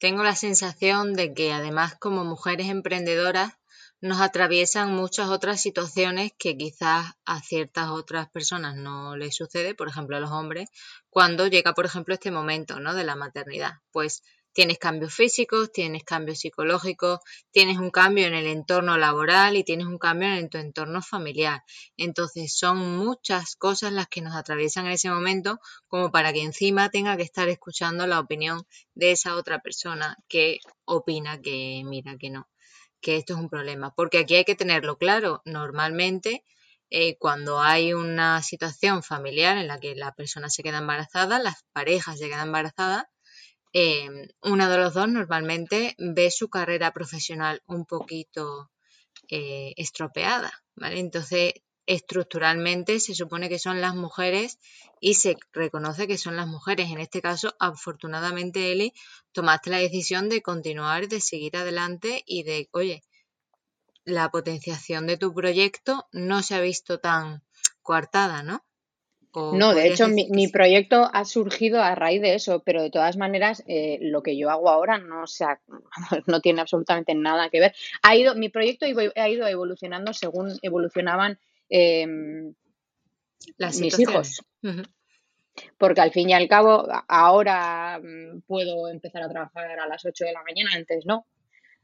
tengo 0.00 0.22
la 0.22 0.34
sensación 0.34 1.12
de 1.12 1.34
que 1.34 1.52
además 1.52 1.94
como 1.94 2.24
mujeres 2.24 2.68
emprendedoras 2.68 3.52
nos 4.00 4.22
atraviesan 4.22 4.94
muchas 4.94 5.28
otras 5.28 5.60
situaciones 5.60 6.32
que 6.38 6.56
quizás 6.56 7.12
a 7.26 7.42
ciertas 7.42 7.90
otras 7.90 8.30
personas 8.30 8.76
no 8.76 9.14
les 9.14 9.36
sucede, 9.36 9.74
por 9.74 9.88
ejemplo 9.88 10.16
a 10.16 10.20
los 10.20 10.30
hombres, 10.30 10.70
cuando 11.10 11.46
llega, 11.48 11.74
por 11.74 11.84
ejemplo, 11.84 12.14
este 12.14 12.30
momento 12.30 12.80
¿no? 12.80 12.94
de 12.94 13.04
la 13.04 13.14
maternidad. 13.14 13.74
Pues 13.92 14.22
tienes 14.52 14.78
cambios 14.78 15.14
físicos, 15.14 15.72
tienes 15.72 16.04
cambios 16.04 16.40
psicológicos, 16.40 17.20
tienes 17.50 17.78
un 17.78 17.90
cambio 17.90 18.26
en 18.26 18.34
el 18.34 18.46
entorno 18.46 18.98
laboral 18.98 19.56
y 19.56 19.64
tienes 19.64 19.86
un 19.86 19.98
cambio 19.98 20.28
en 20.34 20.48
tu 20.48 20.58
entorno 20.58 21.02
familiar. 21.02 21.62
Entonces 21.96 22.56
son 22.56 22.78
muchas 22.96 23.56
cosas 23.56 23.92
las 23.92 24.08
que 24.08 24.22
nos 24.22 24.34
atraviesan 24.34 24.86
en 24.86 24.92
ese 24.92 25.10
momento 25.10 25.60
como 25.86 26.10
para 26.10 26.32
que 26.32 26.42
encima 26.42 26.90
tenga 26.90 27.16
que 27.16 27.22
estar 27.22 27.48
escuchando 27.48 28.06
la 28.06 28.20
opinión 28.20 28.66
de 28.94 29.12
esa 29.12 29.36
otra 29.36 29.60
persona 29.60 30.16
que 30.28 30.58
opina 30.84 31.40
que 31.40 31.82
mira 31.84 32.16
que 32.18 32.30
no, 32.30 32.48
que 33.00 33.16
esto 33.16 33.34
es 33.34 33.38
un 33.38 33.48
problema. 33.48 33.94
Porque 33.94 34.18
aquí 34.18 34.34
hay 34.36 34.44
que 34.44 34.56
tenerlo 34.56 34.98
claro, 34.98 35.42
normalmente... 35.44 36.44
Eh, 36.92 37.16
cuando 37.18 37.60
hay 37.60 37.92
una 37.92 38.42
situación 38.42 39.04
familiar 39.04 39.56
en 39.56 39.68
la 39.68 39.78
que 39.78 39.94
la 39.94 40.12
persona 40.12 40.50
se 40.50 40.64
queda 40.64 40.78
embarazada, 40.78 41.38
las 41.38 41.64
parejas 41.72 42.18
se 42.18 42.28
quedan 42.28 42.48
embarazadas, 42.48 43.04
Em, 43.72 44.28
uno 44.42 44.68
de 44.68 44.78
los 44.78 44.94
dos 44.94 45.08
normalmente 45.08 45.94
ve 45.98 46.30
su 46.30 46.48
carrera 46.48 46.92
profesional 46.92 47.62
un 47.66 47.84
poquito 47.86 48.70
eh, 49.28 49.74
estropeada, 49.76 50.52
¿vale? 50.74 50.98
Entonces, 50.98 51.54
estructuralmente 51.86 53.00
se 53.00 53.14
supone 53.14 53.48
que 53.48 53.58
son 53.58 53.80
las 53.80 53.94
mujeres 53.94 54.58
y 55.00 55.14
se 55.14 55.36
reconoce 55.52 56.06
que 56.06 56.18
son 56.18 56.36
las 56.36 56.46
mujeres. 56.46 56.90
En 56.90 56.98
este 57.00 57.20
caso, 57.22 57.54
afortunadamente, 57.58 58.72
Eli, 58.72 58.92
tomaste 59.32 59.70
la 59.70 59.78
decisión 59.78 60.28
de 60.28 60.42
continuar, 60.42 61.08
de 61.08 61.20
seguir 61.20 61.56
adelante 61.56 62.22
y 62.26 62.42
de, 62.42 62.68
oye, 62.72 63.02
la 64.04 64.30
potenciación 64.30 65.06
de 65.06 65.16
tu 65.16 65.32
proyecto 65.34 66.08
no 66.12 66.42
se 66.42 66.54
ha 66.54 66.60
visto 66.60 66.98
tan 66.98 67.44
coartada, 67.82 68.42
¿no? 68.42 68.64
No, 69.32 69.74
de 69.74 69.86
hecho, 69.86 70.08
mi, 70.08 70.48
proyecto 70.48 71.08
ha 71.12 71.24
surgido 71.24 71.80
a 71.80 71.94
raíz 71.94 72.20
de 72.20 72.34
eso, 72.34 72.62
pero 72.64 72.82
de 72.82 72.90
todas 72.90 73.16
maneras, 73.16 73.62
eh, 73.68 73.98
lo 74.00 74.22
que 74.22 74.36
yo 74.36 74.50
hago 74.50 74.68
ahora 74.68 74.98
no, 74.98 75.24
no 76.26 76.40
tiene 76.40 76.60
absolutamente 76.60 77.14
nada 77.14 77.48
que 77.48 77.60
ver. 77.60 77.74
Ha 78.02 78.16
ido, 78.16 78.34
mi 78.34 78.48
proyecto 78.48 78.86
ha 78.86 79.28
ido 79.28 79.46
evolucionando 79.46 80.12
según 80.12 80.58
evolucionaban 80.62 81.38
em, 81.68 82.54
mis 83.80 83.98
hijos. 84.00 84.42
Porque 85.78 86.00
al 86.00 86.10
fin 86.10 86.30
y 86.30 86.32
al 86.32 86.48
cabo, 86.48 86.88
ahora 87.06 88.00
mm, 88.02 88.40
puedo 88.46 88.88
empezar 88.88 89.22
a 89.22 89.28
trabajar 89.28 89.78
a 89.78 89.86
las 89.86 90.04
8 90.04 90.24
de 90.24 90.32
la 90.32 90.42
mañana, 90.42 90.70
antes 90.74 91.06
no. 91.06 91.26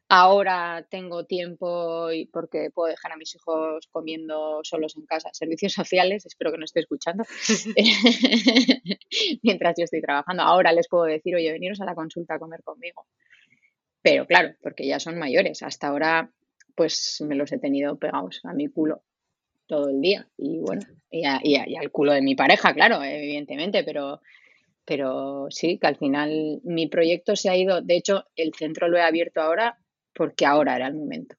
Ahora 0.08 0.86
tengo 0.88 1.24
tiempo 1.24 2.12
y 2.12 2.26
porque 2.26 2.70
puedo 2.72 2.88
dejar 2.88 3.10
a 3.10 3.16
mis 3.16 3.34
hijos 3.34 3.88
comiendo 3.90 4.60
solos 4.62 4.96
en 4.96 5.04
casa. 5.04 5.30
Servicios 5.32 5.72
sociales, 5.74 6.26
espero 6.26 6.52
que 6.52 6.58
no 6.58 6.64
esté 6.64 6.80
escuchando, 6.80 7.24
mientras 9.42 9.74
yo 9.76 9.84
estoy 9.84 10.00
trabajando. 10.00 10.44
Ahora 10.44 10.72
les 10.72 10.88
puedo 10.88 11.04
decir, 11.04 11.34
oye, 11.34 11.50
veniros 11.52 11.80
a 11.80 11.84
la 11.84 11.94
consulta 11.96 12.34
a 12.34 12.38
comer 12.38 12.62
conmigo. 12.62 13.06
Pero 14.02 14.26
claro, 14.26 14.54
porque 14.62 14.86
ya 14.86 15.00
son 15.00 15.18
mayores. 15.18 15.62
Hasta 15.62 15.88
ahora, 15.88 16.30
pues 16.76 17.20
me 17.26 17.34
los 17.34 17.50
he 17.52 17.58
tenido 17.58 17.98
pegados 17.98 18.40
a 18.44 18.52
mi 18.54 18.68
culo. 18.68 19.02
todo 19.66 19.90
el 19.90 20.00
día. 20.00 20.28
Y 20.38 20.60
bueno, 20.60 20.82
y, 21.10 21.24
y 21.44 21.76
al 21.76 21.90
culo 21.90 22.12
de 22.12 22.22
mi 22.22 22.36
pareja, 22.36 22.74
claro, 22.74 23.02
evidentemente, 23.02 23.84
pero, 23.84 24.20
pero 24.84 25.48
sí, 25.50 25.78
que 25.78 25.88
al 25.88 25.96
final 25.96 26.60
mi 26.64 26.88
proyecto 26.88 27.36
se 27.36 27.50
ha 27.50 27.56
ido, 27.56 27.82
de 27.82 27.96
hecho, 27.96 28.26
el 28.36 28.54
centro 28.54 28.88
lo 28.88 28.98
he 28.98 29.02
abierto 29.02 29.40
ahora 29.40 29.78
porque 30.16 30.46
ahora 30.46 30.76
era 30.76 30.88
el 30.88 30.94
momento. 30.94 31.36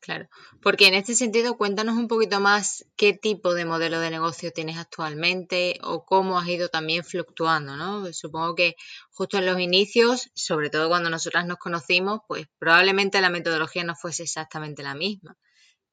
Claro, 0.00 0.28
porque 0.62 0.86
en 0.86 0.94
este 0.94 1.14
sentido 1.14 1.58
cuéntanos 1.58 1.96
un 1.96 2.08
poquito 2.08 2.40
más 2.40 2.86
qué 2.96 3.12
tipo 3.12 3.52
de 3.52 3.64
modelo 3.64 4.00
de 4.00 4.10
negocio 4.10 4.52
tienes 4.52 4.78
actualmente 4.78 5.78
o 5.82 6.04
cómo 6.04 6.38
has 6.38 6.48
ido 6.48 6.68
también 6.68 7.04
fluctuando, 7.04 7.76
¿no? 7.76 8.10
Supongo 8.12 8.54
que 8.54 8.76
justo 9.10 9.38
en 9.38 9.46
los 9.46 9.60
inicios, 9.60 10.30
sobre 10.34 10.70
todo 10.70 10.88
cuando 10.88 11.10
nosotras 11.10 11.46
nos 11.46 11.58
conocimos, 11.58 12.20
pues 12.28 12.46
probablemente 12.58 13.20
la 13.20 13.28
metodología 13.28 13.84
no 13.84 13.96
fuese 13.96 14.22
exactamente 14.22 14.82
la 14.82 14.94
misma 14.94 15.36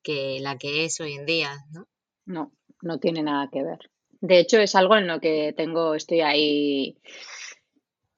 que 0.04 0.38
la 0.40 0.58
que 0.58 0.86
es 0.86 1.00
hoy 1.02 1.14
en 1.14 1.26
día, 1.26 1.58
¿no? 1.72 1.88
No, 2.26 2.54
no 2.82 3.00
tiene 3.00 3.24
nada 3.24 3.50
que 3.52 3.64
ver. 3.64 3.80
De 4.22 4.40
hecho, 4.40 4.60
es 4.60 4.76
algo 4.76 4.96
en 4.96 5.08
lo 5.08 5.20
que 5.20 5.54
tengo, 5.58 5.96
estoy 5.96 6.22
ahí. 6.22 6.98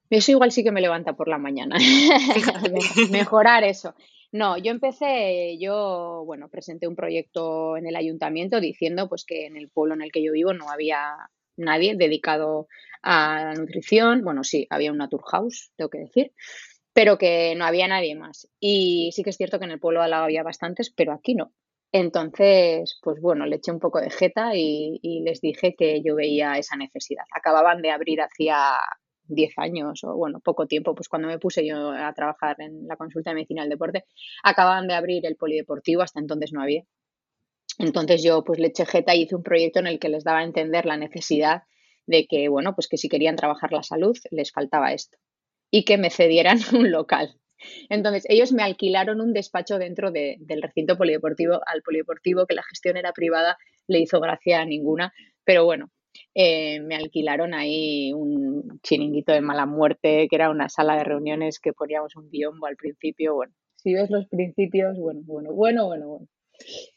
Eso 0.09 0.31
igual 0.31 0.51
sí 0.51 0.63
que 0.63 0.71
me 0.71 0.81
levanta 0.81 1.13
por 1.13 1.27
la 1.27 1.37
mañana. 1.37 1.77
Mejorar 3.11 3.63
eso. 3.63 3.93
No, 4.31 4.57
yo 4.57 4.71
empecé, 4.71 5.57
yo, 5.57 6.23
bueno, 6.25 6.49
presenté 6.49 6.87
un 6.87 6.95
proyecto 6.95 7.77
en 7.77 7.87
el 7.87 7.95
ayuntamiento 7.95 8.59
diciendo 8.59 9.07
pues 9.07 9.23
que 9.25 9.45
en 9.45 9.55
el 9.55 9.69
pueblo 9.69 9.95
en 9.95 10.01
el 10.01 10.11
que 10.11 10.21
yo 10.21 10.33
vivo 10.33 10.53
no 10.53 10.69
había 10.69 11.29
nadie 11.55 11.95
dedicado 11.95 12.67
a 13.01 13.45
la 13.45 13.53
nutrición. 13.53 14.23
Bueno, 14.23 14.43
sí, 14.43 14.67
había 14.69 14.91
una 14.91 15.09
house, 15.25 15.71
tengo 15.75 15.89
que 15.89 15.99
decir, 15.99 16.33
pero 16.93 17.17
que 17.17 17.55
no 17.55 17.65
había 17.65 17.87
nadie 17.87 18.15
más. 18.15 18.49
Y 18.59 19.11
sí 19.13 19.23
que 19.23 19.29
es 19.29 19.37
cierto 19.37 19.59
que 19.59 19.65
en 19.65 19.71
el 19.71 19.79
pueblo 19.79 20.01
al 20.01 20.11
lado 20.11 20.25
había 20.25 20.43
bastantes, 20.43 20.89
pero 20.89 21.13
aquí 21.13 21.33
no. 21.33 21.53
Entonces, 21.93 22.99
pues 23.01 23.21
bueno, 23.21 23.45
le 23.45 23.55
eché 23.55 23.71
un 23.71 23.79
poco 23.79 24.01
de 24.01 24.09
jeta 24.09 24.55
y, 24.55 24.99
y 25.01 25.21
les 25.21 25.39
dije 25.39 25.73
que 25.75 26.01
yo 26.03 26.15
veía 26.15 26.57
esa 26.57 26.75
necesidad. 26.75 27.23
Acababan 27.33 27.81
de 27.81 27.91
abrir 27.91 28.19
hacía 28.21 28.75
10 29.27 29.53
años 29.57 30.03
o 30.03 30.15
bueno, 30.15 30.39
poco 30.39 30.67
tiempo, 30.67 30.95
pues 30.95 31.09
cuando 31.09 31.27
me 31.27 31.39
puse 31.39 31.65
yo 31.65 31.91
a 31.91 32.11
trabajar 32.13 32.57
en 32.59 32.87
la 32.87 32.95
consulta 32.95 33.31
de 33.31 33.35
medicina 33.35 33.61
del 33.61 33.71
deporte, 33.71 34.05
acababan 34.43 34.87
de 34.87 34.93
abrir 34.93 35.25
el 35.25 35.35
polideportivo, 35.35 36.01
hasta 36.01 36.19
entonces 36.19 36.53
no 36.53 36.61
había. 36.61 36.83
Entonces 37.79 38.23
yo 38.23 38.43
pues 38.43 38.59
le 38.59 38.67
eché 38.67 38.85
jeta 38.85 39.15
y 39.15 39.23
hice 39.23 39.35
un 39.35 39.43
proyecto 39.43 39.79
en 39.79 39.87
el 39.87 39.99
que 39.99 40.09
les 40.09 40.23
daba 40.23 40.39
a 40.39 40.43
entender 40.43 40.85
la 40.85 40.97
necesidad 40.97 41.63
de 42.05 42.25
que, 42.27 42.47
bueno, 42.47 42.73
pues 42.73 42.87
que 42.87 42.97
si 42.97 43.09
querían 43.09 43.35
trabajar 43.35 43.71
la 43.71 43.83
salud 43.83 44.17
les 44.31 44.51
faltaba 44.51 44.93
esto 44.93 45.17
y 45.69 45.83
que 45.83 45.97
me 45.97 46.09
cedieran 46.09 46.57
un 46.73 46.91
local. 46.91 47.39
Entonces, 47.89 48.25
ellos 48.29 48.51
me 48.51 48.63
alquilaron 48.63 49.19
un 49.19 49.33
despacho 49.33 49.79
dentro 49.79 50.11
del 50.11 50.61
recinto 50.61 50.97
polideportivo 50.97 51.59
al 51.65 51.81
polideportivo, 51.81 52.45
que 52.45 52.53
la 52.53 52.63
gestión 52.63 52.97
era 52.97 53.13
privada, 53.13 53.57
le 53.87 53.99
hizo 53.99 54.19
gracia 54.19 54.61
a 54.61 54.65
ninguna, 54.65 55.11
pero 55.43 55.65
bueno, 55.65 55.89
eh, 56.33 56.79
me 56.81 56.95
alquilaron 56.95 57.53
ahí 57.53 58.13
un 58.13 58.79
chiringuito 58.83 59.31
de 59.31 59.41
mala 59.41 59.65
muerte, 59.65 60.27
que 60.29 60.35
era 60.35 60.49
una 60.49 60.69
sala 60.69 60.95
de 60.95 61.03
reuniones 61.03 61.59
que 61.59 61.73
poníamos 61.73 62.15
un 62.15 62.29
biombo 62.29 62.67
al 62.67 62.75
principio. 62.75 63.35
Bueno, 63.35 63.53
si 63.75 63.93
ves 63.93 64.09
los 64.09 64.27
principios, 64.27 64.97
bueno, 64.97 65.21
bueno, 65.23 65.53
bueno, 65.53 65.85
bueno, 65.85 66.07
bueno. 66.07 66.27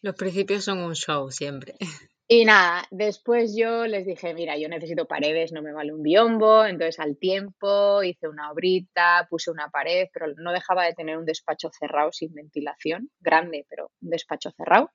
Los 0.03 0.15
principios 0.15 0.65
son 0.65 0.79
un 0.79 0.95
show 0.95 1.31
siempre. 1.31 1.75
Y 2.33 2.45
nada, 2.45 2.85
después 2.93 3.57
yo 3.57 3.89
les 3.89 4.07
dije, 4.07 4.35
mira, 4.35 4.57
yo 4.57 4.69
necesito 4.69 5.07
paredes, 5.07 5.51
no 5.51 5.63
me 5.63 5.73
vale 5.73 5.93
un 5.93 6.05
biombo, 6.05 6.65
entonces 6.65 7.01
al 7.01 7.19
tiempo 7.19 8.05
hice 8.05 8.29
una 8.29 8.53
obrita, 8.53 9.27
puse 9.29 9.51
una 9.51 9.69
pared, 9.69 10.07
pero 10.13 10.27
no 10.37 10.53
dejaba 10.53 10.85
de 10.85 10.93
tener 10.93 11.19
un 11.19 11.25
despacho 11.25 11.71
cerrado 11.77 12.13
sin 12.13 12.33
ventilación, 12.33 13.11
grande, 13.19 13.67
pero 13.69 13.91
un 14.01 14.11
despacho 14.11 14.53
cerrado 14.53 14.93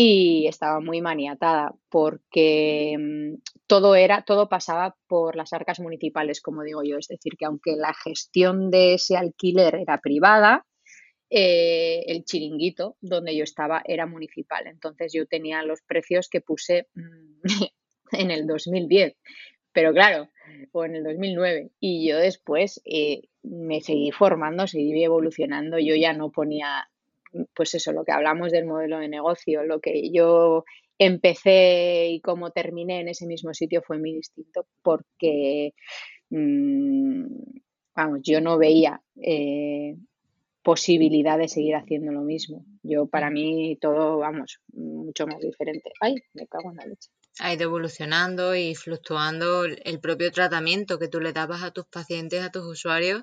y 0.00 0.46
estaba 0.46 0.78
muy 0.78 1.00
maniatada 1.00 1.74
porque 1.88 2.94
mm, 2.96 3.42
todo 3.66 3.96
era, 3.96 4.22
todo 4.22 4.48
pasaba 4.48 4.96
por 5.08 5.34
las 5.34 5.52
arcas 5.52 5.80
municipales, 5.80 6.40
como 6.40 6.62
digo 6.62 6.84
yo. 6.84 6.98
Es 6.98 7.08
decir, 7.08 7.32
que 7.36 7.46
aunque 7.46 7.74
la 7.74 7.92
gestión 7.92 8.70
de 8.70 8.94
ese 8.94 9.16
alquiler 9.16 9.74
era 9.74 10.00
privada, 10.00 10.64
eh, 11.30 12.04
el 12.06 12.24
chiringuito 12.24 12.96
donde 13.00 13.36
yo 13.36 13.42
estaba 13.42 13.82
era 13.84 14.06
municipal. 14.06 14.68
Entonces 14.68 15.12
yo 15.12 15.26
tenía 15.26 15.64
los 15.64 15.82
precios 15.82 16.28
que 16.28 16.42
puse 16.42 16.86
mm, 16.94 17.42
en 18.12 18.30
el 18.30 18.46
2010. 18.46 19.16
Pero 19.72 19.92
claro, 19.92 20.28
o 20.70 20.84
en 20.84 20.94
el 20.94 21.02
2009. 21.02 21.72
Y 21.80 22.08
yo 22.08 22.18
después 22.18 22.80
eh, 22.84 23.22
me 23.42 23.80
seguí 23.80 24.12
formando, 24.12 24.68
seguí 24.68 25.02
evolucionando. 25.02 25.80
Yo 25.80 25.96
ya 25.96 26.12
no 26.12 26.30
ponía 26.30 26.88
pues 27.54 27.74
eso, 27.74 27.92
lo 27.92 28.04
que 28.04 28.12
hablamos 28.12 28.52
del 28.52 28.66
modelo 28.66 28.98
de 28.98 29.08
negocio, 29.08 29.64
lo 29.64 29.80
que 29.80 30.10
yo 30.10 30.64
empecé 30.98 32.08
y 32.10 32.20
cómo 32.20 32.50
terminé 32.50 33.00
en 33.00 33.08
ese 33.08 33.26
mismo 33.26 33.54
sitio 33.54 33.82
fue 33.82 33.98
muy 33.98 34.12
distinto 34.14 34.66
porque, 34.82 35.74
mm, 36.30 37.24
vamos, 37.94 38.20
yo 38.22 38.40
no 38.40 38.58
veía 38.58 39.00
eh, 39.22 39.96
posibilidad 40.62 41.38
de 41.38 41.48
seguir 41.48 41.76
haciendo 41.76 42.12
lo 42.12 42.20
mismo. 42.22 42.64
Yo, 42.82 43.06
para 43.06 43.30
mí, 43.30 43.78
todo, 43.80 44.18
vamos, 44.18 44.60
mucho 44.72 45.26
más 45.26 45.40
diferente. 45.40 45.90
Ay, 46.00 46.16
me 46.34 46.46
cago 46.46 46.70
en 46.70 46.76
la 46.76 46.84
leche. 46.84 47.10
Ha 47.40 47.54
ido 47.54 47.64
evolucionando 47.64 48.54
y 48.54 48.74
fluctuando 48.74 49.64
el 49.64 50.00
propio 50.00 50.30
tratamiento 50.32 50.98
que 50.98 51.08
tú 51.08 51.20
le 51.20 51.32
dabas 51.32 51.62
a 51.62 51.70
tus 51.70 51.86
pacientes, 51.86 52.42
a 52.42 52.50
tus 52.50 52.66
usuarios, 52.66 53.22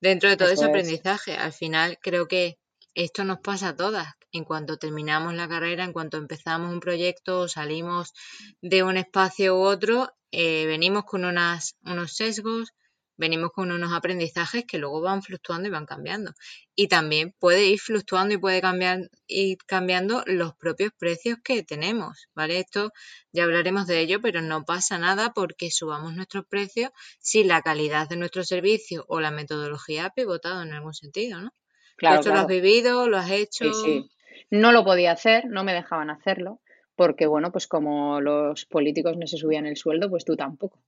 dentro 0.00 0.28
de 0.28 0.36
todo 0.36 0.50
ese 0.50 0.64
aprendizaje. 0.64 1.32
Al 1.32 1.52
final, 1.52 1.98
creo 2.00 2.28
que 2.28 2.58
esto 2.96 3.24
nos 3.24 3.40
pasa 3.40 3.68
a 3.68 3.76
todas. 3.76 4.14
En 4.32 4.44
cuanto 4.44 4.78
terminamos 4.78 5.34
la 5.34 5.46
carrera, 5.46 5.84
en 5.84 5.92
cuanto 5.92 6.16
empezamos 6.16 6.72
un 6.72 6.80
proyecto 6.80 7.40
o 7.40 7.48
salimos 7.48 8.14
de 8.62 8.82
un 8.82 8.96
espacio 8.96 9.54
u 9.54 9.60
otro, 9.60 10.10
eh, 10.30 10.64
venimos 10.64 11.04
con 11.04 11.26
unos 11.26 11.74
sesgos, 12.06 12.72
venimos 13.18 13.50
con 13.52 13.70
unos 13.70 13.92
aprendizajes 13.92 14.64
que 14.64 14.78
luego 14.78 15.02
van 15.02 15.22
fluctuando 15.22 15.68
y 15.68 15.70
van 15.70 15.84
cambiando. 15.84 16.32
Y 16.74 16.88
también 16.88 17.34
puede 17.38 17.66
ir 17.66 17.78
fluctuando 17.80 18.34
y 18.34 18.38
puede 18.38 18.62
cambiar, 18.62 19.10
ir 19.26 19.58
cambiando 19.66 20.22
los 20.26 20.54
propios 20.56 20.90
precios 20.98 21.36
que 21.44 21.62
tenemos, 21.62 22.28
¿vale? 22.34 22.60
Esto 22.60 22.92
ya 23.30 23.44
hablaremos 23.44 23.86
de 23.86 24.00
ello, 24.00 24.22
pero 24.22 24.40
no 24.40 24.64
pasa 24.64 24.96
nada 24.96 25.34
porque 25.34 25.70
subamos 25.70 26.14
nuestros 26.14 26.46
precios 26.46 26.92
si 27.20 27.44
la 27.44 27.60
calidad 27.60 28.08
de 28.08 28.16
nuestro 28.16 28.42
servicio 28.42 29.04
o 29.06 29.20
la 29.20 29.30
metodología 29.30 30.06
ha 30.06 30.14
pivotado 30.14 30.62
en 30.62 30.72
algún 30.72 30.94
sentido, 30.94 31.40
¿no? 31.40 31.52
Claro, 31.96 32.20
¿Esto 32.20 32.32
lo 32.32 32.40
has 32.40 32.46
vivido? 32.46 33.08
¿Lo 33.08 33.16
has 33.16 33.30
hecho? 33.30 33.72
Sí, 33.72 33.82
sí. 33.84 34.10
No 34.50 34.72
lo 34.72 34.84
podía 34.84 35.12
hacer, 35.12 35.46
no 35.46 35.64
me 35.64 35.72
dejaban 35.72 36.10
hacerlo, 36.10 36.60
porque 36.94 37.26
bueno, 37.26 37.50
pues 37.52 37.66
como 37.66 38.20
los 38.20 38.64
políticos 38.66 39.16
no 39.16 39.26
se 39.26 39.38
subían 39.38 39.66
el 39.66 39.76
sueldo, 39.76 40.10
pues 40.10 40.24
tú 40.24 40.36
tampoco. 40.36 40.82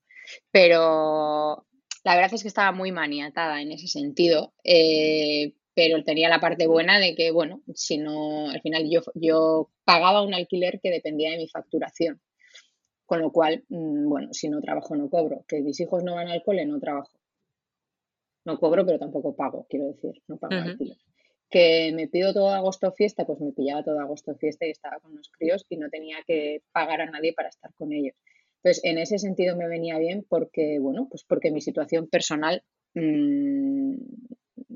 Pero 0.51 1.67
la 2.05 2.15
verdad 2.15 2.35
es 2.35 2.43
que 2.43 2.49
estaba 2.49 2.73
muy 2.73 2.93
maniatada 2.93 3.61
en 3.61 3.73
ese 3.73 3.89
sentido, 3.89 4.53
eh, 4.65 5.55
pero 5.75 6.03
tenía 6.05 6.29
la 6.29 6.41
parte 6.41 6.67
buena 6.67 6.99
de 6.99 7.15
que, 7.15 7.31
bueno, 7.31 7.63
si 7.75 7.99
no, 7.99 8.51
al 8.51 8.61
final 8.61 8.89
yo, 8.91 9.01
yo 9.15 9.71
pagaba 9.85 10.23
un 10.23 10.35
alquiler 10.35 10.81
que 10.83 10.91
dependía 10.91 11.31
de 11.31 11.39
mi 11.39 11.49
facturación. 11.49 12.21
Con 13.07 13.21
lo 13.21 13.33
cual, 13.33 13.65
mm, 13.69 14.09
bueno, 14.09 14.29
si 14.33 14.51
no 14.51 14.61
trabajo 14.61 14.95
no 14.95 15.09
cobro. 15.09 15.45
Que 15.49 15.63
mis 15.63 15.81
hijos 15.81 16.05
no 16.05 16.17
van 16.17 16.29
al 16.29 16.43
cole, 16.43 16.67
no 16.67 16.79
trabajo 16.79 17.18
no 18.49 18.59
cobro, 18.59 18.85
pero 18.87 18.99
tampoco 18.99 19.37
pago, 19.37 19.67
quiero 19.69 19.87
decir, 19.87 20.23
no 20.27 20.39
pago 20.39 20.55
alquiler. 20.55 20.97
Que 21.51 21.93
me 21.95 22.09
pido 22.09 22.33
todo 22.33 22.51
agosto 22.51 22.93
fiesta, 22.93 23.25
pues 23.27 23.41
me 23.41 23.53
pillaba 23.53 23.85
todo 23.85 24.01
agosto 24.01 24.35
fiesta 24.35 24.67
y 24.67 24.71
estaba 24.71 24.99
con 25.01 25.15
los 25.15 25.29
críos 25.29 25.65
y 25.69 25.77
no 25.77 25.89
tenía 25.89 26.17
que 26.27 26.63
pagar 26.73 27.03
a 27.03 27.11
nadie 27.11 27.33
para 27.35 27.49
estar 27.49 27.73
con 27.75 27.93
ellos. 27.93 28.17
Entonces, 28.57 28.85
en 28.85 28.99
ese 28.99 29.19
sentido 29.19 29.57
me 29.57 29.69
venía 29.69 29.99
bien 29.99 30.27
porque, 30.29 30.79
bueno, 30.81 31.07
pues 31.11 31.25
porque 31.25 31.51
mi 31.51 31.61
situación 31.61 32.09
personal 32.09 32.65
mm, 32.95 33.95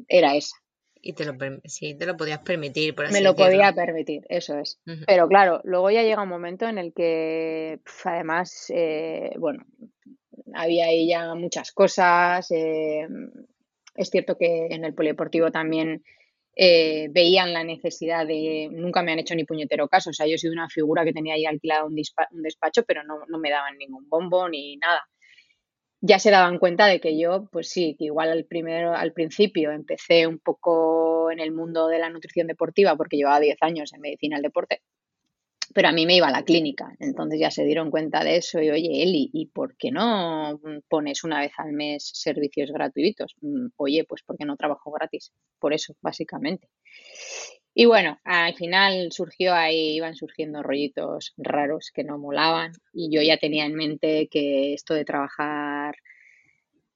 era 0.08 0.36
esa. 0.36 0.56
Y 1.04 1.14
te 1.14 1.24
lo, 1.24 1.34
sí, 1.64 1.94
te 1.94 2.06
lo 2.06 2.16
podías 2.16 2.40
permitir, 2.40 2.94
por 2.94 3.10
Me 3.10 3.22
lo 3.22 3.34
podía 3.34 3.72
permitir, 3.72 4.24
eso 4.28 4.56
es. 4.58 4.80
Pero 5.04 5.26
claro, 5.26 5.60
luego 5.64 5.90
ya 5.90 6.04
llega 6.04 6.22
un 6.22 6.28
momento 6.28 6.68
en 6.68 6.78
el 6.78 6.92
que, 6.92 7.80
además, 8.04 8.66
eh, 8.72 9.32
bueno, 9.36 9.64
había 10.54 10.86
ahí 10.86 11.08
ya 11.08 11.34
muchas 11.34 11.72
cosas, 11.72 12.48
eh, 12.52 13.08
es 13.94 14.10
cierto 14.10 14.36
que 14.36 14.66
en 14.70 14.84
el 14.84 14.94
polideportivo 14.94 15.50
también 15.50 16.02
eh, 16.54 17.08
veían 17.10 17.52
la 17.52 17.64
necesidad 17.64 18.26
de, 18.26 18.68
nunca 18.70 19.02
me 19.02 19.12
han 19.12 19.18
hecho 19.18 19.34
ni 19.34 19.44
puñetero 19.44 19.88
caso, 19.88 20.10
o 20.10 20.12
sea, 20.12 20.26
yo 20.26 20.34
he 20.34 20.38
sido 20.38 20.52
una 20.52 20.68
figura 20.68 21.04
que 21.04 21.12
tenía 21.12 21.34
ahí 21.34 21.46
alquilado 21.46 21.86
un, 21.86 21.96
despacho, 21.96 22.84
pero 22.84 23.02
no, 23.04 23.38
me 23.38 23.50
daban 23.50 23.78
ningún 23.78 24.08
bombo 24.08 24.48
ni 24.48 24.76
nada. 24.76 25.02
Ya 26.00 26.18
se 26.18 26.30
daban 26.30 26.58
cuenta 26.58 26.86
de 26.86 27.00
que 27.00 27.18
yo, 27.18 27.48
pues 27.52 27.70
sí, 27.70 27.94
que 27.98 28.06
igual 28.06 28.30
al, 28.30 28.44
primero, 28.44 28.92
al 28.94 29.12
principio 29.12 29.70
empecé 29.70 30.26
un 30.26 30.40
poco 30.40 31.30
en 31.30 31.38
el 31.40 31.52
mundo 31.52 31.86
de 31.86 32.00
la 32.00 32.10
nutrición 32.10 32.48
deportiva 32.48 32.96
porque 32.96 33.16
llevaba 33.16 33.40
10 33.40 33.56
años 33.62 33.92
en 33.92 34.00
medicina 34.00 34.36
del 34.36 34.42
deporte, 34.42 34.82
pero 35.74 35.88
a 35.88 35.92
mí 35.92 36.06
me 36.06 36.16
iba 36.16 36.28
a 36.28 36.32
la 36.32 36.44
clínica. 36.44 36.94
Entonces 36.98 37.40
ya 37.40 37.50
se 37.50 37.64
dieron 37.64 37.90
cuenta 37.90 38.24
de 38.24 38.36
eso 38.36 38.60
y, 38.60 38.70
oye, 38.70 39.02
Eli, 39.02 39.30
¿y 39.32 39.46
por 39.46 39.76
qué 39.76 39.90
no 39.90 40.60
pones 40.88 41.24
una 41.24 41.40
vez 41.40 41.52
al 41.58 41.72
mes 41.72 42.10
servicios 42.14 42.70
gratuitos? 42.70 43.34
Mm, 43.40 43.68
oye, 43.76 44.04
pues 44.04 44.22
porque 44.24 44.44
no 44.44 44.56
trabajo 44.56 44.90
gratis. 44.90 45.32
Por 45.58 45.72
eso, 45.72 45.94
básicamente. 46.00 46.68
Y 47.74 47.86
bueno, 47.86 48.20
al 48.24 48.54
final 48.54 49.12
surgió 49.12 49.54
ahí, 49.54 49.94
iban 49.96 50.14
surgiendo 50.14 50.62
rollitos 50.62 51.32
raros 51.38 51.90
que 51.94 52.04
no 52.04 52.18
molaban 52.18 52.72
y 52.92 53.10
yo 53.14 53.22
ya 53.22 53.38
tenía 53.38 53.64
en 53.64 53.74
mente 53.74 54.28
que 54.30 54.74
esto 54.74 54.92
de 54.92 55.06
trabajar 55.06 55.94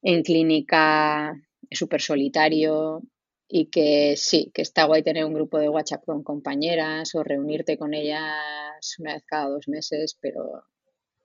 en 0.02 0.22
clínica 0.22 1.32
es 1.70 1.78
súper 1.78 2.02
solitario 2.02 3.02
y 3.48 3.66
que 3.70 4.16
sí, 4.16 4.50
que 4.52 4.62
está 4.62 4.84
guay 4.84 5.02
tener 5.02 5.24
un 5.24 5.34
grupo 5.34 5.58
de 5.58 5.68
WhatsApp 5.68 6.04
con 6.04 6.22
compañeras 6.22 7.14
o 7.14 7.22
reunirte 7.22 7.78
con 7.78 7.94
ellas 7.94 8.96
una 8.98 9.14
vez 9.14 9.24
cada 9.26 9.48
dos 9.48 9.68
meses, 9.68 10.16
pero 10.20 10.64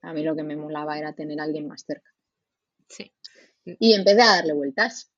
a 0.02 0.12
mí 0.12 0.22
lo 0.22 0.36
que 0.36 0.42
me 0.42 0.56
molaba 0.56 0.98
era 0.98 1.14
tener 1.14 1.40
a 1.40 1.44
alguien 1.44 1.66
más 1.66 1.84
cerca. 1.86 2.10
Sí. 2.88 3.12
Y 3.64 3.94
empecé 3.94 4.22
a 4.22 4.36
darle 4.36 4.52
vueltas. 4.52 5.10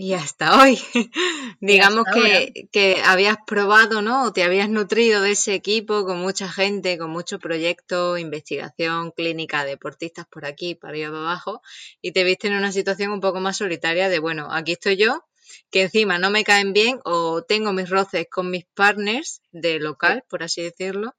Y 0.00 0.12
hasta 0.12 0.62
hoy, 0.62 0.78
digamos 1.60 2.04
que, 2.14 2.68
que, 2.70 3.02
habías 3.04 3.36
probado, 3.44 4.00
¿no? 4.00 4.26
O 4.26 4.32
te 4.32 4.44
habías 4.44 4.68
nutrido 4.68 5.22
de 5.22 5.32
ese 5.32 5.54
equipo 5.54 6.04
con 6.04 6.20
mucha 6.20 6.48
gente, 6.48 6.98
con 6.98 7.10
muchos 7.10 7.40
proyectos, 7.40 8.20
investigación, 8.20 9.10
clínica, 9.10 9.64
deportistas 9.64 10.24
por 10.28 10.46
aquí, 10.46 10.76
para 10.76 10.92
arriba, 10.92 11.18
abajo, 11.18 11.62
y 12.00 12.12
te 12.12 12.22
viste 12.22 12.46
en 12.46 12.54
una 12.54 12.70
situación 12.70 13.10
un 13.10 13.20
poco 13.20 13.40
más 13.40 13.56
solitaria 13.56 14.08
de, 14.08 14.20
bueno, 14.20 14.46
aquí 14.52 14.72
estoy 14.72 14.96
yo, 14.96 15.24
que 15.70 15.82
encima 15.82 16.18
no 16.18 16.30
me 16.30 16.44
caen 16.44 16.72
bien 16.72 17.00
o 17.04 17.42
tengo 17.42 17.72
mis 17.72 17.90
roces 17.90 18.26
con 18.30 18.50
mis 18.50 18.66
partners 18.74 19.42
de 19.52 19.78
local, 19.78 20.24
por 20.28 20.42
así 20.42 20.62
decirlo, 20.62 21.14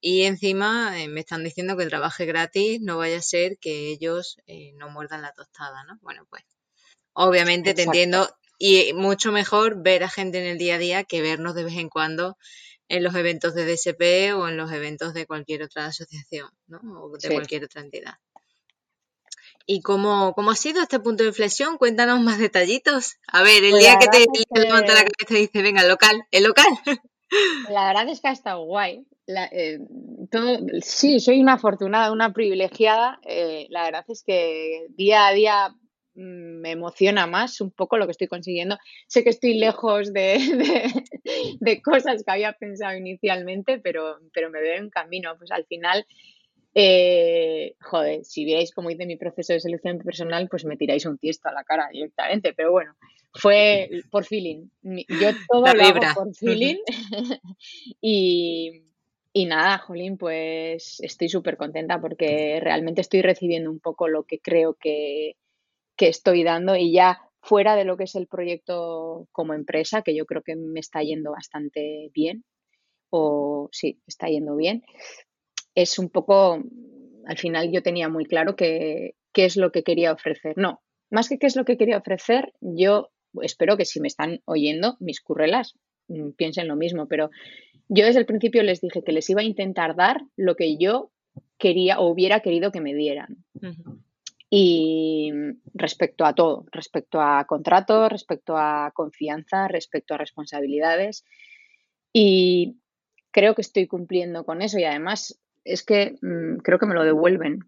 y 0.00 0.22
encima 0.22 1.00
eh, 1.00 1.08
me 1.08 1.20
están 1.20 1.44
diciendo 1.44 1.76
que 1.76 1.86
trabaje 1.86 2.26
gratis, 2.26 2.80
no 2.80 2.98
vaya 2.98 3.18
a 3.18 3.22
ser 3.22 3.58
que 3.58 3.90
ellos 3.90 4.38
eh, 4.46 4.72
no 4.74 4.90
muerdan 4.90 5.22
la 5.22 5.32
tostada, 5.32 5.84
¿no? 5.84 5.98
Bueno, 6.02 6.26
pues 6.28 6.44
Obviamente 7.14 7.74
te 7.74 7.82
entiendo 7.82 8.28
y 8.58 8.92
mucho 8.94 9.32
mejor 9.32 9.82
ver 9.82 10.04
a 10.04 10.08
gente 10.08 10.38
en 10.38 10.46
el 10.46 10.58
día 10.58 10.76
a 10.76 10.78
día 10.78 11.04
que 11.04 11.20
vernos 11.20 11.54
de 11.54 11.64
vez 11.64 11.76
en 11.76 11.88
cuando 11.88 12.38
en 12.88 13.02
los 13.02 13.14
eventos 13.14 13.54
de 13.54 13.64
DSP 13.64 14.34
o 14.34 14.48
en 14.48 14.56
los 14.56 14.70
eventos 14.72 15.14
de 15.14 15.26
cualquier 15.26 15.62
otra 15.62 15.86
asociación, 15.86 16.48
¿no? 16.66 16.80
O 17.02 17.16
de 17.16 17.28
cualquier 17.28 17.64
otra 17.64 17.80
entidad. 17.80 18.14
¿Y 19.66 19.80
cómo, 19.80 20.32
cómo, 20.34 20.50
ha 20.50 20.56
sido 20.56 20.82
este 20.82 21.00
punto 21.00 21.22
de 21.22 21.30
inflexión? 21.30 21.78
Cuéntanos 21.78 22.20
más 22.20 22.38
detallitos. 22.38 23.16
A 23.28 23.42
ver, 23.42 23.64
el 23.64 23.70
pues 23.70 23.82
día 23.82 23.98
que 23.98 24.06
te 24.08 24.60
levanta 24.60 24.94
la 24.94 25.04
cabeza 25.04 25.38
y 25.38 25.46
dice, 25.46 25.62
venga, 25.62 25.84
local, 25.84 26.24
el 26.30 26.44
local. 26.44 26.66
La 27.70 27.86
verdad 27.86 28.08
es 28.08 28.20
que 28.20 28.28
ha 28.28 28.32
estado 28.32 28.64
guay. 28.64 29.06
Eh, 29.26 29.78
todo, 30.30 30.58
sí, 30.82 31.20
soy 31.20 31.40
una 31.40 31.54
afortunada, 31.54 32.12
una 32.12 32.32
privilegiada. 32.32 33.20
Eh, 33.24 33.66
la 33.70 33.84
verdad 33.84 34.04
es 34.08 34.22
que 34.22 34.86
día 34.96 35.28
a 35.28 35.32
día 35.32 35.74
Mm, 36.14 36.60
me 36.60 36.72
emociona 36.72 37.26
más 37.26 37.60
un 37.62 37.70
poco 37.70 37.96
lo 37.96 38.06
que 38.06 38.12
estoy 38.12 38.28
consiguiendo. 38.28 38.78
Sé 39.06 39.24
que 39.24 39.30
estoy 39.30 39.54
lejos 39.54 40.12
de, 40.12 40.36
de, 41.60 41.82
cosas 41.82 42.22
que 42.24 42.30
había 42.30 42.52
pensado 42.52 42.96
inicialmente, 42.96 43.78
pero, 43.78 44.18
pero 44.34 44.50
me 44.50 44.60
veo 44.60 44.76
en 44.76 44.90
camino. 44.90 45.36
Pues 45.38 45.50
al 45.50 45.64
final, 45.66 46.06
eh, 46.74 47.74
joder, 47.80 48.24
si 48.24 48.44
veis 48.44 48.72
como 48.72 48.90
hice 48.90 49.06
mi 49.06 49.16
proceso 49.16 49.52
de 49.52 49.60
selección 49.60 49.98
personal, 49.98 50.48
pues 50.48 50.64
me 50.64 50.76
tiráis 50.76 51.04
un 51.06 51.18
tiesto 51.18 51.48
a 51.48 51.52
la 51.52 51.64
cara 51.64 51.88
directamente. 51.92 52.54
Pero 52.54 52.72
bueno, 52.72 52.94
fue 53.34 53.90
por 54.10 54.24
feeling. 54.24 54.68
Yo 54.82 55.30
todo 55.48 55.74
lo 55.74 55.82
hago 55.82 56.00
por 56.14 56.34
feeling. 56.34 56.78
y, 58.00 58.84
y 59.32 59.44
nada, 59.46 59.78
Jolín, 59.78 60.16
pues 60.16 61.00
estoy 61.00 61.28
súper 61.28 61.56
contenta 61.56 62.00
porque 62.00 62.58
realmente 62.60 63.00
estoy 63.00 63.22
recibiendo 63.22 63.70
un 63.70 63.80
poco 63.80 64.08
lo 64.08 64.24
que 64.24 64.38
creo 64.38 64.74
que, 64.74 65.36
que 65.96 66.08
estoy 66.08 66.42
dando 66.42 66.76
y 66.76 66.92
ya 66.92 67.20
fuera 67.40 67.74
de 67.74 67.84
lo 67.84 67.96
que 67.96 68.04
es 68.04 68.14
el 68.14 68.28
proyecto 68.28 69.28
como 69.32 69.52
empresa, 69.54 70.02
que 70.02 70.14
yo 70.14 70.26
creo 70.26 70.42
que 70.42 70.54
me 70.56 70.80
está 70.80 71.02
yendo 71.02 71.32
bastante 71.32 72.10
bien, 72.14 72.44
o 73.10 73.68
sí, 73.72 74.00
está 74.06 74.28
yendo 74.28 74.54
bien, 74.56 74.84
es 75.74 75.98
un 75.98 76.10
poco, 76.10 76.62
al 77.26 77.38
final 77.38 77.70
yo 77.70 77.82
tenía 77.82 78.08
muy 78.08 78.24
claro 78.26 78.56
que, 78.56 79.14
qué 79.32 79.44
es 79.44 79.56
lo 79.56 79.72
que 79.72 79.82
quería 79.82 80.12
ofrecer. 80.12 80.54
No, 80.56 80.82
más 81.10 81.28
que 81.28 81.38
qué 81.38 81.46
es 81.46 81.56
lo 81.56 81.64
que 81.64 81.76
quería 81.76 81.98
ofrecer, 81.98 82.52
yo 82.60 83.10
espero 83.40 83.76
que 83.76 83.84
si 83.84 84.00
me 84.00 84.08
están 84.08 84.40
oyendo 84.44 84.96
mis 85.00 85.20
currelas 85.20 85.74
mm, 86.08 86.30
piensen 86.30 86.68
lo 86.68 86.76
mismo, 86.76 87.08
pero 87.08 87.30
yo 87.88 88.06
desde 88.06 88.20
el 88.20 88.26
principio 88.26 88.62
les 88.62 88.80
dije 88.80 89.02
que 89.02 89.12
les 89.12 89.28
iba 89.30 89.40
a 89.40 89.44
intentar 89.44 89.96
dar 89.96 90.22
lo 90.36 90.56
que 90.56 90.76
yo 90.76 91.10
quería 91.58 92.00
o 92.00 92.08
hubiera 92.08 92.40
querido 92.40 92.72
que 92.72 92.80
me 92.80 92.94
dieran. 92.94 93.44
Y 94.50 95.30
respecto 95.72 96.24
a 96.24 96.34
todo, 96.34 96.66
respecto 96.72 97.20
a 97.20 97.46
contratos, 97.46 98.10
respecto 98.10 98.56
a 98.56 98.90
confianza, 98.94 99.68
respecto 99.68 100.14
a 100.14 100.18
responsabilidades. 100.18 101.24
Y 102.12 102.76
creo 103.30 103.54
que 103.54 103.62
estoy 103.62 103.86
cumpliendo 103.86 104.44
con 104.44 104.60
eso 104.60 104.78
y 104.78 104.84
además 104.84 105.40
es 105.64 105.82
que 105.84 106.16
mm, 106.20 106.58
creo 106.58 106.78
que 106.78 106.86
me 106.86 106.94
lo 106.94 107.04
devuelven. 107.04 107.60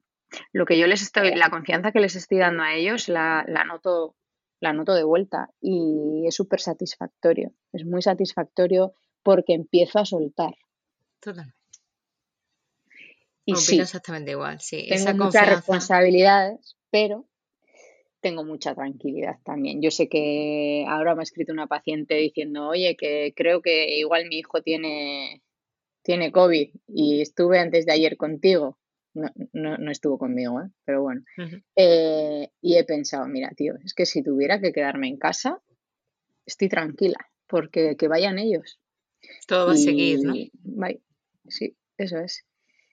Lo 0.52 0.66
que 0.66 0.78
yo 0.78 0.86
les 0.86 1.02
estoy, 1.02 1.34
la 1.34 1.50
confianza 1.50 1.92
que 1.92 2.00
les 2.00 2.16
estoy 2.16 2.38
dando 2.38 2.62
a 2.62 2.74
ellos 2.74 3.08
la, 3.08 3.44
la 3.46 3.64
noto, 3.64 4.16
la 4.60 4.72
noto 4.72 4.94
de 4.94 5.04
vuelta 5.04 5.50
y 5.60 6.24
es 6.26 6.34
súper 6.34 6.60
satisfactorio. 6.60 7.52
Es 7.72 7.84
muy 7.84 8.02
satisfactorio 8.02 8.94
porque 9.22 9.54
empiezo 9.54 10.00
a 10.00 10.04
soltar. 10.04 10.54
Totalmente. 11.20 11.54
Y 13.46 13.56
sí, 13.56 13.78
exactamente 13.78 14.30
igual, 14.30 14.60
sí. 14.60 14.86
Tengo 14.88 15.26
muchas 15.26 15.48
responsabilidades, 15.48 16.76
pero 16.90 17.26
tengo 18.20 18.42
mucha 18.42 18.74
tranquilidad 18.74 19.36
también. 19.44 19.82
Yo 19.82 19.90
sé 19.90 20.08
que 20.08 20.86
ahora 20.88 21.14
me 21.14 21.20
ha 21.20 21.24
escrito 21.24 21.52
una 21.52 21.66
paciente 21.66 22.14
diciendo, 22.14 22.68
oye, 22.68 22.96
que 22.96 23.34
creo 23.36 23.60
que 23.60 23.98
igual 23.98 24.28
mi 24.28 24.38
hijo 24.38 24.62
tiene, 24.62 25.42
tiene 26.04 26.30
COVID 26.30 26.70
y 26.88 27.22
estuve 27.22 27.58
antes 27.58 27.86
de 27.86 27.92
ayer 27.92 28.16
contigo. 28.16 28.78
No, 29.14 29.30
no, 29.78 29.90
estuvo 29.90 30.18
conmigo, 30.18 30.60
¿eh? 30.60 30.70
pero 30.84 31.02
bueno. 31.02 31.22
Eh, 31.76 32.50
y 32.60 32.76
he 32.76 32.84
pensado, 32.84 33.26
mira, 33.26 33.50
tío, 33.56 33.74
es 33.84 33.94
que 33.94 34.06
si 34.06 34.22
tuviera 34.22 34.60
que 34.60 34.72
quedarme 34.72 35.08
en 35.08 35.18
casa, 35.18 35.62
estoy 36.44 36.68
tranquila, 36.68 37.18
porque 37.46 37.96
que 37.96 38.08
vayan 38.08 38.38
ellos. 38.38 38.80
Todo 39.46 39.68
va 39.68 39.72
a 39.72 39.76
seguir, 39.76 40.20
¿no? 40.22 40.34
Sí, 41.48 41.76
eso 41.96 42.18
es. 42.18 42.44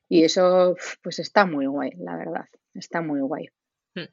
Y 0.08 0.24
eso, 0.24 0.76
pues 1.02 1.20
está 1.20 1.46
muy 1.46 1.66
guay, 1.66 1.92
la 1.98 2.16
verdad, 2.16 2.46
está 2.76 3.02
muy 3.02 3.22
guay. 3.22 3.48
Hmm. 3.96 4.12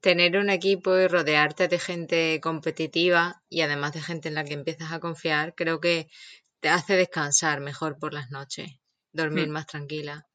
Tener 0.00 0.36
un 0.36 0.50
equipo 0.50 0.96
y 0.96 1.06
rodearte 1.06 1.68
de 1.68 1.78
gente 1.78 2.40
competitiva 2.40 3.42
y 3.48 3.60
además 3.60 3.92
de 3.92 4.00
gente 4.00 4.28
en 4.28 4.34
la 4.34 4.44
que 4.44 4.54
empiezas 4.54 4.90
a 4.90 5.00
confiar, 5.00 5.54
creo 5.54 5.80
que 5.80 6.08
te 6.62 6.68
hace 6.68 6.94
descansar 6.94 7.60
mejor 7.60 7.98
por 7.98 8.14
las 8.14 8.30
noches, 8.30 8.70
dormir 9.12 9.48
hmm. 9.48 9.52
más 9.52 9.66
tranquila, 9.66 10.28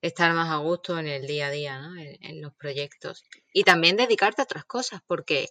estar 0.00 0.32
más 0.32 0.50
a 0.50 0.56
gusto 0.56 0.98
en 0.98 1.06
el 1.06 1.26
día 1.26 1.48
a 1.48 1.50
día, 1.50 1.78
¿no? 1.78 1.94
en, 1.98 2.40
los 2.40 2.54
proyectos. 2.54 3.22
Y 3.52 3.64
también 3.64 3.98
dedicarte 3.98 4.40
a 4.40 4.44
otras 4.44 4.64
cosas, 4.64 5.02
porque 5.06 5.50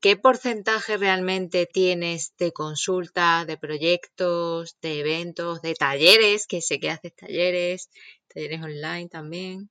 ¿qué 0.00 0.16
porcentaje 0.16 0.98
realmente 0.98 1.64
tienes 1.64 2.36
de 2.36 2.52
consultas, 2.52 3.46
de 3.46 3.56
proyectos, 3.56 4.76
de 4.82 5.00
eventos, 5.00 5.62
de 5.62 5.74
talleres? 5.74 6.46
Que 6.46 6.60
sé 6.60 6.78
que 6.78 6.90
haces 6.90 7.16
talleres, 7.16 7.88
talleres 8.28 8.62
online 8.62 9.08
también. 9.08 9.70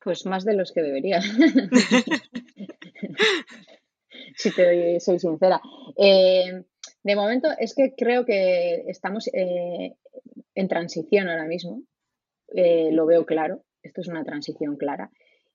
Pues 0.00 0.24
más 0.24 0.46
de 0.46 0.54
los 0.54 0.72
que 0.72 0.80
debería. 0.80 1.20
si 4.36 4.50
te 4.52 5.00
soy 5.00 5.18
sincera. 5.18 5.60
Eh, 5.98 6.64
de 7.08 7.16
momento 7.16 7.48
es 7.58 7.74
que 7.74 7.94
creo 7.96 8.26
que 8.26 8.84
estamos 8.86 9.28
eh, 9.32 9.94
en 10.54 10.68
transición 10.68 11.28
ahora 11.28 11.46
mismo. 11.46 11.82
Eh, 12.54 12.90
lo 12.92 13.06
veo 13.06 13.24
claro. 13.24 13.64
Esto 13.82 14.02
es 14.02 14.08
una 14.08 14.24
transición 14.24 14.76
clara. 14.76 15.10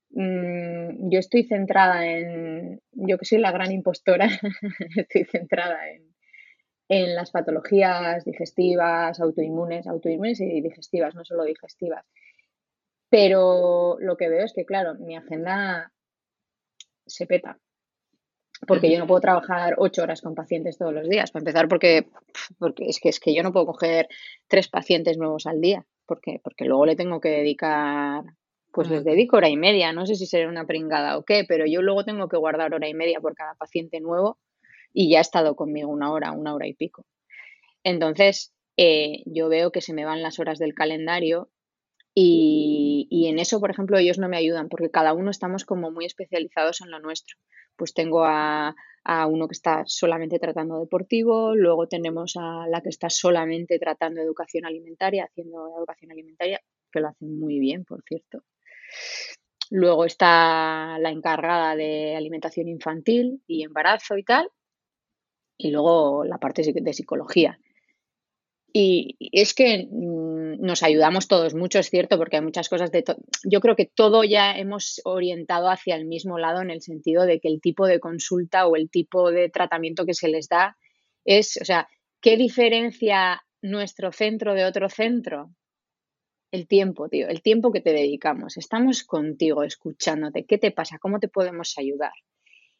Mm, 0.09 1.09
yo 1.11 1.19
estoy 1.19 1.43
centrada 1.43 2.07
en, 2.07 2.81
yo 2.91 3.19
que 3.19 3.25
soy 3.25 3.37
la 3.37 3.51
gran 3.51 3.71
impostora, 3.71 4.27
estoy 4.95 5.25
centrada 5.25 5.89
en, 5.89 6.13
en 6.89 7.15
las 7.15 7.29
patologías 7.29 8.25
digestivas, 8.25 9.19
autoinmunes, 9.19 9.85
autoinmunes 9.85 10.41
y 10.41 10.59
digestivas, 10.59 11.13
no 11.13 11.23
solo 11.23 11.43
digestivas. 11.43 12.03
Pero 13.09 13.97
lo 13.99 14.17
que 14.17 14.29
veo 14.29 14.43
es 14.43 14.53
que, 14.53 14.65
claro, 14.65 14.95
mi 14.95 15.15
agenda 15.15 15.91
se 17.05 17.27
peta. 17.27 17.59
Porque 18.67 18.91
yo 18.91 18.99
no 18.99 19.07
puedo 19.07 19.21
trabajar 19.21 19.75
ocho 19.77 20.03
horas 20.03 20.21
con 20.21 20.35
pacientes 20.35 20.77
todos 20.77 20.93
los 20.93 21.09
días. 21.09 21.31
Para 21.31 21.41
empezar, 21.41 21.67
porque, 21.67 22.07
porque 22.59 22.85
es, 22.87 22.99
que, 22.99 23.09
es 23.09 23.19
que 23.19 23.33
yo 23.33 23.43
no 23.43 23.51
puedo 23.51 23.65
coger 23.65 24.07
tres 24.47 24.67
pacientes 24.67 25.17
nuevos 25.17 25.45
al 25.45 25.61
día. 25.61 25.85
Porque, 26.05 26.39
porque 26.43 26.65
luego 26.65 26.85
le 26.85 26.95
tengo 26.95 27.21
que 27.21 27.29
dedicar, 27.29 28.23
pues 28.71 28.89
les 28.89 29.03
dedico 29.03 29.37
hora 29.37 29.49
y 29.49 29.57
media. 29.57 29.93
No 29.93 30.05
sé 30.05 30.15
si 30.15 30.25
será 30.25 30.49
una 30.49 30.65
pringada 30.65 31.17
o 31.17 31.23
qué, 31.23 31.45
pero 31.47 31.65
yo 31.65 31.81
luego 31.81 32.03
tengo 32.03 32.27
que 32.27 32.37
guardar 32.37 32.73
hora 32.73 32.87
y 32.87 32.93
media 32.93 33.19
por 33.19 33.35
cada 33.35 33.55
paciente 33.55 33.99
nuevo 34.01 34.37
y 34.93 35.09
ya 35.09 35.19
ha 35.19 35.21
estado 35.21 35.55
conmigo 35.55 35.89
una 35.89 36.11
hora, 36.11 36.31
una 36.31 36.53
hora 36.53 36.67
y 36.67 36.73
pico. 36.73 37.05
Entonces, 37.83 38.53
eh, 38.77 39.23
yo 39.25 39.49
veo 39.49 39.71
que 39.71 39.81
se 39.81 39.93
me 39.93 40.05
van 40.05 40.21
las 40.21 40.39
horas 40.39 40.59
del 40.59 40.73
calendario 40.73 41.49
Y, 42.15 43.07
y, 43.09 43.27
en 43.27 43.39
eso, 43.39 43.59
por 43.59 43.71
ejemplo, 43.71 43.97
ellos 43.97 44.19
no 44.19 44.29
me 44.29 44.37
ayudan 44.37 44.69
porque 44.69 44.91
cada 44.91 45.13
uno 45.13 45.31
estamos 45.31 45.65
como 45.65 45.89
muy 45.89 46.05
especializados 46.05 46.81
en 46.81 46.91
lo 46.91 46.99
nuestro. 46.99 47.37
Pues 47.75 47.93
tengo 47.93 48.23
a, 48.23 48.75
a 49.03 49.27
uno 49.27 49.47
que 49.47 49.53
está 49.53 49.83
solamente 49.85 50.39
tratando 50.39 50.79
deportivo, 50.79 51.55
luego 51.55 51.87
tenemos 51.87 52.35
a 52.37 52.67
la 52.67 52.81
que 52.81 52.89
está 52.89 53.09
solamente 53.09 53.79
tratando 53.79 54.21
educación 54.21 54.65
alimentaria, 54.65 55.25
haciendo 55.25 55.75
educación 55.77 56.11
alimentaria, 56.11 56.61
que 56.91 56.99
lo 56.99 57.09
hacen 57.09 57.39
muy 57.39 57.59
bien, 57.59 57.83
por 57.83 58.03
cierto. 58.03 58.43
Luego 59.71 60.05
está 60.05 60.97
la 60.99 61.09
encargada 61.09 61.75
de 61.75 62.15
alimentación 62.15 62.67
infantil 62.67 63.41
y 63.47 63.63
embarazo 63.63 64.17
y 64.17 64.23
tal. 64.23 64.49
Y 65.57 65.71
luego 65.71 66.23
la 66.25 66.37
parte 66.37 66.61
de 66.73 66.93
psicología. 66.93 67.59
Y 68.71 69.15
es 69.31 69.53
que 69.53 69.87
mm, 69.89 70.32
nos 70.59 70.83
ayudamos 70.83 71.27
todos 71.27 71.53
mucho, 71.53 71.79
es 71.79 71.89
cierto, 71.89 72.17
porque 72.17 72.37
hay 72.37 72.43
muchas 72.43 72.69
cosas 72.69 72.91
de... 72.91 73.03
Yo 73.43 73.59
creo 73.61 73.75
que 73.75 73.85
todo 73.85 74.23
ya 74.23 74.57
hemos 74.57 75.01
orientado 75.05 75.69
hacia 75.69 75.95
el 75.95 76.05
mismo 76.05 76.37
lado 76.39 76.61
en 76.61 76.69
el 76.69 76.81
sentido 76.81 77.25
de 77.25 77.39
que 77.39 77.47
el 77.47 77.61
tipo 77.61 77.87
de 77.87 77.99
consulta 77.99 78.67
o 78.67 78.75
el 78.75 78.89
tipo 78.89 79.31
de 79.31 79.49
tratamiento 79.49 80.05
que 80.05 80.13
se 80.13 80.27
les 80.27 80.47
da 80.47 80.77
es, 81.25 81.57
o 81.61 81.65
sea, 81.65 81.87
¿qué 82.21 82.37
diferencia 82.37 83.43
nuestro 83.61 84.11
centro 84.11 84.53
de 84.53 84.65
otro 84.65 84.89
centro? 84.89 85.51
El 86.51 86.67
tiempo, 86.67 87.09
tío, 87.09 87.27
el 87.27 87.41
tiempo 87.41 87.71
que 87.71 87.81
te 87.81 87.93
dedicamos. 87.93 88.57
Estamos 88.57 89.03
contigo, 89.03 89.63
escuchándote. 89.63 90.45
¿Qué 90.45 90.57
te 90.57 90.71
pasa? 90.71 90.99
¿Cómo 90.99 91.19
te 91.19 91.27
podemos 91.27 91.77
ayudar? 91.77 92.13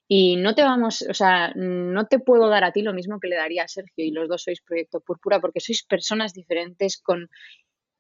Y 0.08 0.36
no 0.36 0.54
te 0.54 0.64
vamos, 0.64 1.04
o 1.10 1.14
sea, 1.14 1.54
no 1.56 2.08
te 2.08 2.20
puedo 2.20 2.50
dar 2.50 2.64
a 2.64 2.72
ti 2.72 2.82
lo 2.82 2.94
mismo 2.94 3.20
que 3.20 3.30
le 3.30 3.38
daría 3.38 3.64
a 3.64 3.68
Sergio 3.68 4.06
y 4.06 4.12
los 4.12 4.28
dos 4.28 4.44
sois 4.44 4.62
Proyecto 4.62 5.00
Púrpura 5.00 5.40
porque 5.40 5.62
sois 5.62 5.84
personas 5.84 6.34
diferentes 6.34 7.02
con, 7.02 7.30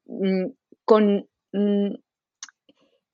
mm, 0.05 0.47
con, 0.85 1.29
mm, 1.53 1.93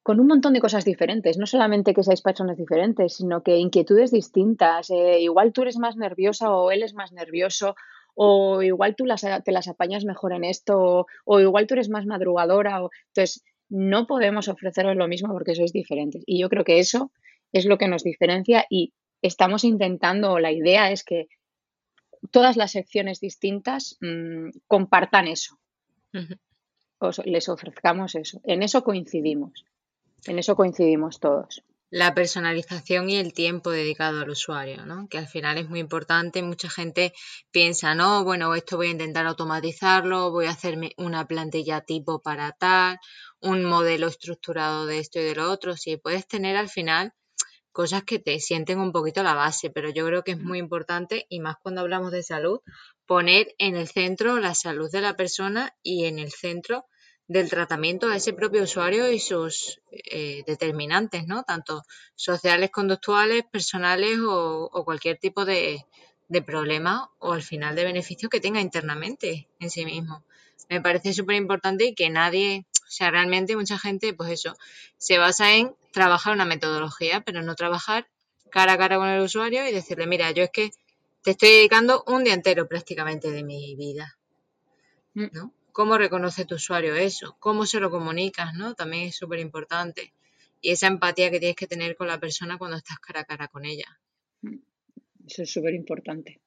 con 0.02 0.20
un 0.20 0.28
montón 0.28 0.54
de 0.54 0.60
cosas 0.60 0.86
diferentes. 0.86 1.38
No 1.38 1.46
solamente 1.46 1.94
que 1.94 2.04
seáis 2.04 2.22
personas 2.22 2.58
diferentes, 2.58 3.18
sino 3.18 3.44
que 3.44 3.58
inquietudes 3.58 4.12
distintas. 4.12 4.90
Eh, 4.90 5.22
igual 5.22 5.54
tú 5.54 5.62
eres 5.62 5.78
más 5.78 5.96
nerviosa 5.96 6.52
o 6.52 6.72
él 6.72 6.82
es 6.84 6.94
más 6.96 7.12
nervioso 7.12 7.76
o 8.16 8.64
igual 8.64 8.96
tú 8.96 9.06
las, 9.06 9.22
te 9.22 9.52
las 9.52 9.68
apañas 9.68 10.04
mejor 10.04 10.34
en 10.34 10.44
esto 10.44 10.78
o, 10.78 11.06
o 11.26 11.40
igual 11.40 11.68
tú 11.68 11.76
eres 11.76 11.90
más 11.90 12.06
madrugadora. 12.08 12.84
O, 12.84 12.90
entonces, 13.10 13.44
no 13.70 14.08
podemos 14.08 14.48
ofreceros 14.48 14.96
lo 14.96 15.08
mismo 15.08 15.32
porque 15.32 15.56
sois 15.56 15.72
diferentes. 15.72 16.24
Y 16.26 16.42
yo 16.42 16.50
creo 16.50 16.64
que 16.64 16.80
eso 16.80 17.12
es 17.52 17.66
lo 17.66 17.78
que 17.78 17.88
nos 17.88 18.04
diferencia 18.04 18.66
y 18.70 18.94
estamos 19.22 19.64
intentando, 19.64 20.40
la 20.40 20.52
idea 20.52 20.92
es 20.92 21.04
que 21.04 21.28
todas 22.32 22.58
las 22.58 22.72
secciones 22.72 23.20
distintas 23.20 23.98
mmm, 24.02 24.50
compartan 24.68 25.28
eso. 25.28 25.60
Os, 27.00 27.22
les 27.26 27.48
ofrezcamos 27.50 28.16
eso. 28.16 28.42
En 28.44 28.64
eso 28.64 28.84
coincidimos. 28.84 29.66
En 30.26 30.40
eso 30.40 30.56
coincidimos 30.56 31.20
todos. 31.20 31.64
La 31.92 32.14
personalización 32.14 33.10
y 33.10 33.16
el 33.16 33.34
tiempo 33.34 33.72
dedicado 33.72 34.22
al 34.22 34.30
usuario, 34.30 34.86
¿no? 34.86 35.08
Que 35.08 35.18
al 35.18 35.28
final 35.28 35.58
es 35.58 35.70
muy 35.70 35.80
importante. 35.80 36.44
Mucha 36.44 36.70
gente 36.70 37.14
piensa, 37.52 37.96
no, 37.96 38.24
bueno, 38.24 38.54
esto 38.54 38.78
voy 38.78 38.88
a 38.88 38.92
intentar 38.92 39.26
automatizarlo, 39.26 40.30
voy 40.30 40.46
a 40.46 40.52
hacerme 40.52 40.92
una 40.98 41.26
plantilla 41.26 41.82
tipo 41.82 42.22
para 42.22 42.52
tal, 42.52 43.00
un 43.40 43.66
modelo 43.66 44.08
estructurado 44.08 44.86
de 44.86 45.00
esto 45.00 45.20
y 45.20 45.24
de 45.24 45.36
lo 45.36 45.50
otro. 45.50 45.76
Si 45.78 45.98
puedes 45.98 46.28
tener 46.28 46.58
al 46.58 46.70
final 46.70 47.14
cosas 47.72 48.04
que 48.04 48.20
te 48.20 48.40
sienten 48.40 48.80
un 48.80 48.92
poquito 48.92 49.24
la 49.24 49.36
base, 49.36 49.70
pero 49.70 49.90
yo 49.90 50.06
creo 50.06 50.24
que 50.24 50.32
es 50.32 50.40
muy 50.40 50.60
importante, 50.60 51.26
y 51.30 51.40
más 51.40 51.56
cuando 51.62 51.82
hablamos 51.82 52.12
de 52.12 52.24
salud, 52.24 52.62
poner 53.06 53.56
en 53.58 53.76
el 53.76 53.88
centro 53.88 54.40
la 54.40 54.56
salud 54.56 54.92
de 54.92 55.02
la 55.02 55.16
persona 55.16 55.76
y 55.82 56.06
en 56.06 56.20
el 56.20 56.32
centro 56.32 56.86
del 57.30 57.48
tratamiento 57.48 58.08
a 58.10 58.16
ese 58.16 58.34
propio 58.34 58.64
usuario 58.64 59.12
y 59.12 59.20
sus 59.20 59.82
eh, 59.92 60.44
determinantes, 60.48 61.28
¿no? 61.28 61.44
Tanto 61.44 61.84
sociales, 62.16 62.72
conductuales, 62.72 63.44
personales 63.52 64.18
o, 64.20 64.68
o 64.72 64.84
cualquier 64.84 65.20
tipo 65.20 65.46
de, 65.46 65.86
de, 66.28 66.42
problema 66.42 67.12
o 67.20 67.34
al 67.34 67.44
final 67.44 67.76
de 67.76 67.84
beneficio 67.84 68.30
que 68.30 68.42
tenga 68.42 68.62
internamente 68.62 69.48
en 69.60 69.70
sí 69.70 69.86
mismo. 69.86 70.24
Me 70.70 70.82
parece 70.82 71.14
súper 71.14 71.36
importante 71.36 71.86
y 71.86 71.94
que 71.94 72.10
nadie, 72.10 72.66
o 72.82 72.92
sea, 72.92 73.12
realmente 73.12 73.56
mucha 73.56 73.78
gente, 73.78 74.14
pues 74.16 74.32
eso, 74.32 74.58
se 74.98 75.20
basa 75.20 75.54
en 75.54 75.76
trabajar 75.92 76.34
una 76.34 76.46
metodología, 76.46 77.22
pero 77.22 77.42
no 77.42 77.56
trabajar 77.56 78.08
cara 78.50 78.74
a 78.74 78.78
cara 78.78 78.98
con 78.98 79.08
el 79.08 79.22
usuario 79.22 79.68
y 79.68 79.72
decirle, 79.72 80.08
mira, 80.08 80.32
yo 80.32 80.44
es 80.44 80.52
que 80.52 80.72
te 81.24 81.32
estoy 81.32 81.50
dedicando 81.50 82.04
un 82.08 82.24
día 82.24 82.34
entero 82.34 82.68
prácticamente 82.68 83.32
de 83.32 83.44
mi 83.44 83.76
vida. 83.76 84.18
Mm. 85.14 85.28
¿No? 85.32 85.54
¿Cómo 85.72 85.98
reconoce 85.98 86.46
tu 86.46 86.56
usuario 86.56 86.96
eso? 86.96 87.36
¿Cómo 87.40 87.66
se 87.66 87.80
lo 87.80 87.92
comunicas? 87.92 88.54
¿no? 88.54 88.74
También 88.74 89.08
es 89.08 89.16
súper 89.16 89.40
importante. 89.40 90.14
Y 90.62 90.72
esa 90.72 90.88
empatía 90.88 91.32
que 91.32 91.40
tienes 91.40 91.56
que 91.56 91.68
tener 91.68 91.96
con 91.96 92.08
la 92.08 92.20
persona 92.20 92.58
cuando 92.58 92.78
estás 92.78 93.00
cara 93.00 93.22
a 93.22 93.26
cara 93.26 93.48
con 93.48 93.66
ella. 93.66 94.00
Mm. 94.42 94.58
Eso 95.28 95.44
es 95.44 95.52
súper 95.52 95.74
importante. 95.74 96.40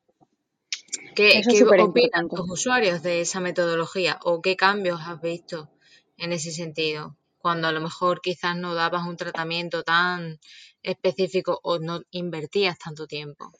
¿Qué, 1.15 1.43
¿qué 1.49 1.65
opinan 1.65 2.29
tus 2.29 2.51
usuarios 2.51 3.03
de 3.03 3.21
esa 3.21 3.41
metodología 3.41 4.19
o 4.25 4.43
qué 4.43 4.57
cambios 4.57 5.01
has 5.01 5.21
visto 5.21 5.71
en 6.19 6.33
ese 6.33 6.51
sentido, 6.51 7.17
cuando 7.43 7.69
a 7.69 7.73
lo 7.73 7.81
mejor 7.81 8.21
quizás 8.23 8.57
no 8.57 8.75
dabas 8.75 9.07
un 9.07 9.17
tratamiento 9.17 9.83
tan 9.83 10.39
específico 10.83 11.61
o 11.63 11.79
no 11.79 12.03
invertías 12.11 12.79
tanto 12.79 13.07
tiempo. 13.07 13.53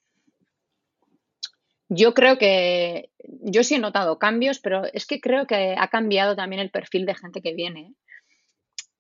Yo 1.89 2.15
creo 2.15 2.39
que, 2.39 3.11
yo 3.43 3.65
sí 3.65 3.75
he 3.75 3.79
notado 3.79 4.19
cambios, 4.19 4.61
pero 4.61 4.85
es 4.93 5.05
que 5.05 5.21
creo 5.21 5.47
que 5.47 5.75
ha 5.77 5.89
cambiado 5.89 6.35
también 6.35 6.61
el 6.61 6.71
perfil 6.71 7.05
de 7.05 7.15
gente 7.15 7.43
que 7.43 7.53
viene. 7.53 7.95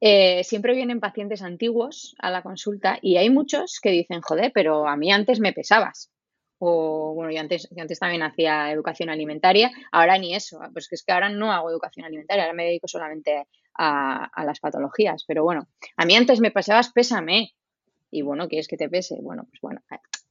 Eh, 0.01 0.45
siempre 0.45 0.75
vienen 0.75 1.01
pacientes 1.01 1.42
antiguos 1.42 2.14
a 2.18 2.31
la 2.31 2.42
consulta 2.42 2.99
y 3.01 3.16
hay 3.16 3.31
muchos 3.31 3.79
que 3.81 3.90
dicen, 3.90 4.21
joder, 4.21 4.51
pero 4.53 4.88
a 4.88 4.97
mí 4.97 5.11
antes 5.12 5.40
me 5.40 5.53
pesabas 5.53 6.12
o 6.64 7.12
bueno, 7.14 7.33
yo 7.33 7.40
antes, 7.40 7.68
antes 7.77 7.99
también 7.99 8.23
hacía 8.23 8.71
educación 8.71 9.11
alimentaria, 9.11 9.73
ahora 9.90 10.16
ni 10.16 10.33
eso, 10.33 10.61
pues 10.73 10.87
es 10.92 11.03
que 11.03 11.11
ahora 11.11 11.29
no 11.29 11.51
hago 11.53 11.68
educación 11.68 12.07
alimentaria, 12.07 12.45
ahora 12.45 12.55
me 12.55 12.66
dedico 12.66 12.87
solamente 12.87 13.49
a, 13.74 14.24
a 14.24 14.44
las 14.44 14.61
patologías, 14.61 15.24
pero 15.26 15.44
bueno, 15.44 15.68
a 15.96 16.04
mí 16.04 16.14
antes 16.14 16.40
me 16.40 16.50
pasabas, 16.50 16.92
pésame, 16.92 17.52
y 18.11 18.22
bueno, 18.22 18.48
¿quieres 18.48 18.68
que 18.68 18.76
te 18.76 18.88
pese? 18.88 19.16
Bueno, 19.22 19.44
pues 19.48 19.61
bueno, 19.62 19.80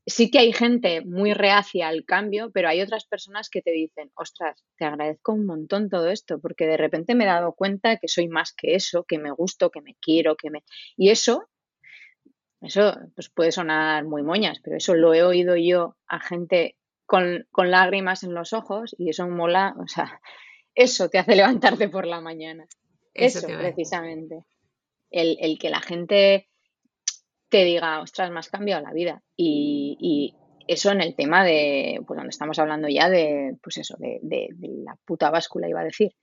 sí 0.06 0.30
que 0.30 0.40
hay 0.40 0.54
gente 0.54 1.02
muy 1.04 1.34
reacia 1.34 1.88
al 1.88 2.06
cambio, 2.06 2.52
pero 2.52 2.70
hay 2.70 2.82
otras 2.82 3.06
personas 3.06 3.50
que 3.50 3.62
te 3.62 3.72
dicen, 3.72 4.12
ostras, 4.16 4.64
te 4.78 4.86
agradezco 4.86 5.34
un 5.34 5.46
montón 5.46 5.90
todo 5.90 6.10
esto, 6.10 6.40
porque 6.40 6.68
de 6.68 6.78
repente 6.78 7.16
me 7.16 7.24
he 7.24 7.28
dado 7.28 7.54
cuenta 7.54 7.98
que 7.98 8.08
soy 8.08 8.28
más 8.28 8.54
que 8.54 8.76
eso, 8.76 9.04
que 9.04 9.18
me 9.18 9.32
gusto, 9.32 9.72
que 9.72 9.82
me 9.82 9.96
quiero, 10.00 10.36
que 10.36 10.52
me... 10.52 10.64
Y 10.96 11.10
eso 11.10 11.50
eso 12.62 12.96
pues 13.16 13.30
puede 13.30 13.52
sonar 13.52 14.06
muy 14.06 14.22
moñas, 14.22 14.60
pero 14.64 14.78
eso 14.78 14.94
lo 14.94 15.14
he 15.14 15.24
oído 15.24 15.56
yo 15.56 15.98
a 16.08 16.20
gente 16.20 16.78
con, 17.08 17.48
con 17.52 17.72
lágrimas 17.72 18.24
en 18.24 18.36
los 18.36 18.54
ojos 18.54 18.96
y 18.98 19.10
eso 19.10 19.28
mola, 19.28 19.76
o 19.80 19.88
sea, 19.88 20.22
eso 20.76 21.10
te 21.10 21.18
hace 21.18 21.36
levantarte 21.36 21.90
por 21.90 22.06
la 22.06 22.22
mañana. 22.22 22.68
Eso, 23.14 23.46
precisamente. 23.48 24.44
El, 25.10 25.38
el, 25.42 25.60
que 25.60 25.70
la 25.70 25.82
gente 25.82 26.48
te 27.50 27.66
diga, 27.66 28.00
ostras, 28.02 28.32
me 28.32 28.40
has 28.40 28.50
cambiado 28.50 28.82
la 28.82 28.94
vida. 28.94 29.22
Y, 29.36 29.98
y, 30.00 30.36
eso 30.68 30.92
en 30.92 31.02
el 31.02 31.16
tema 31.16 31.44
de, 31.44 32.02
pues 32.08 32.16
donde 32.16 32.30
estamos 32.30 32.58
hablando 32.60 32.88
ya 32.88 33.10
de, 33.10 33.58
pues 33.62 33.78
eso, 33.78 33.98
de, 33.98 34.20
de, 34.22 34.48
de 34.52 34.70
la 34.84 34.96
puta 35.06 35.30
báscula, 35.30 35.68
iba 35.68 35.82
a 35.82 35.86
decir. 35.86 36.14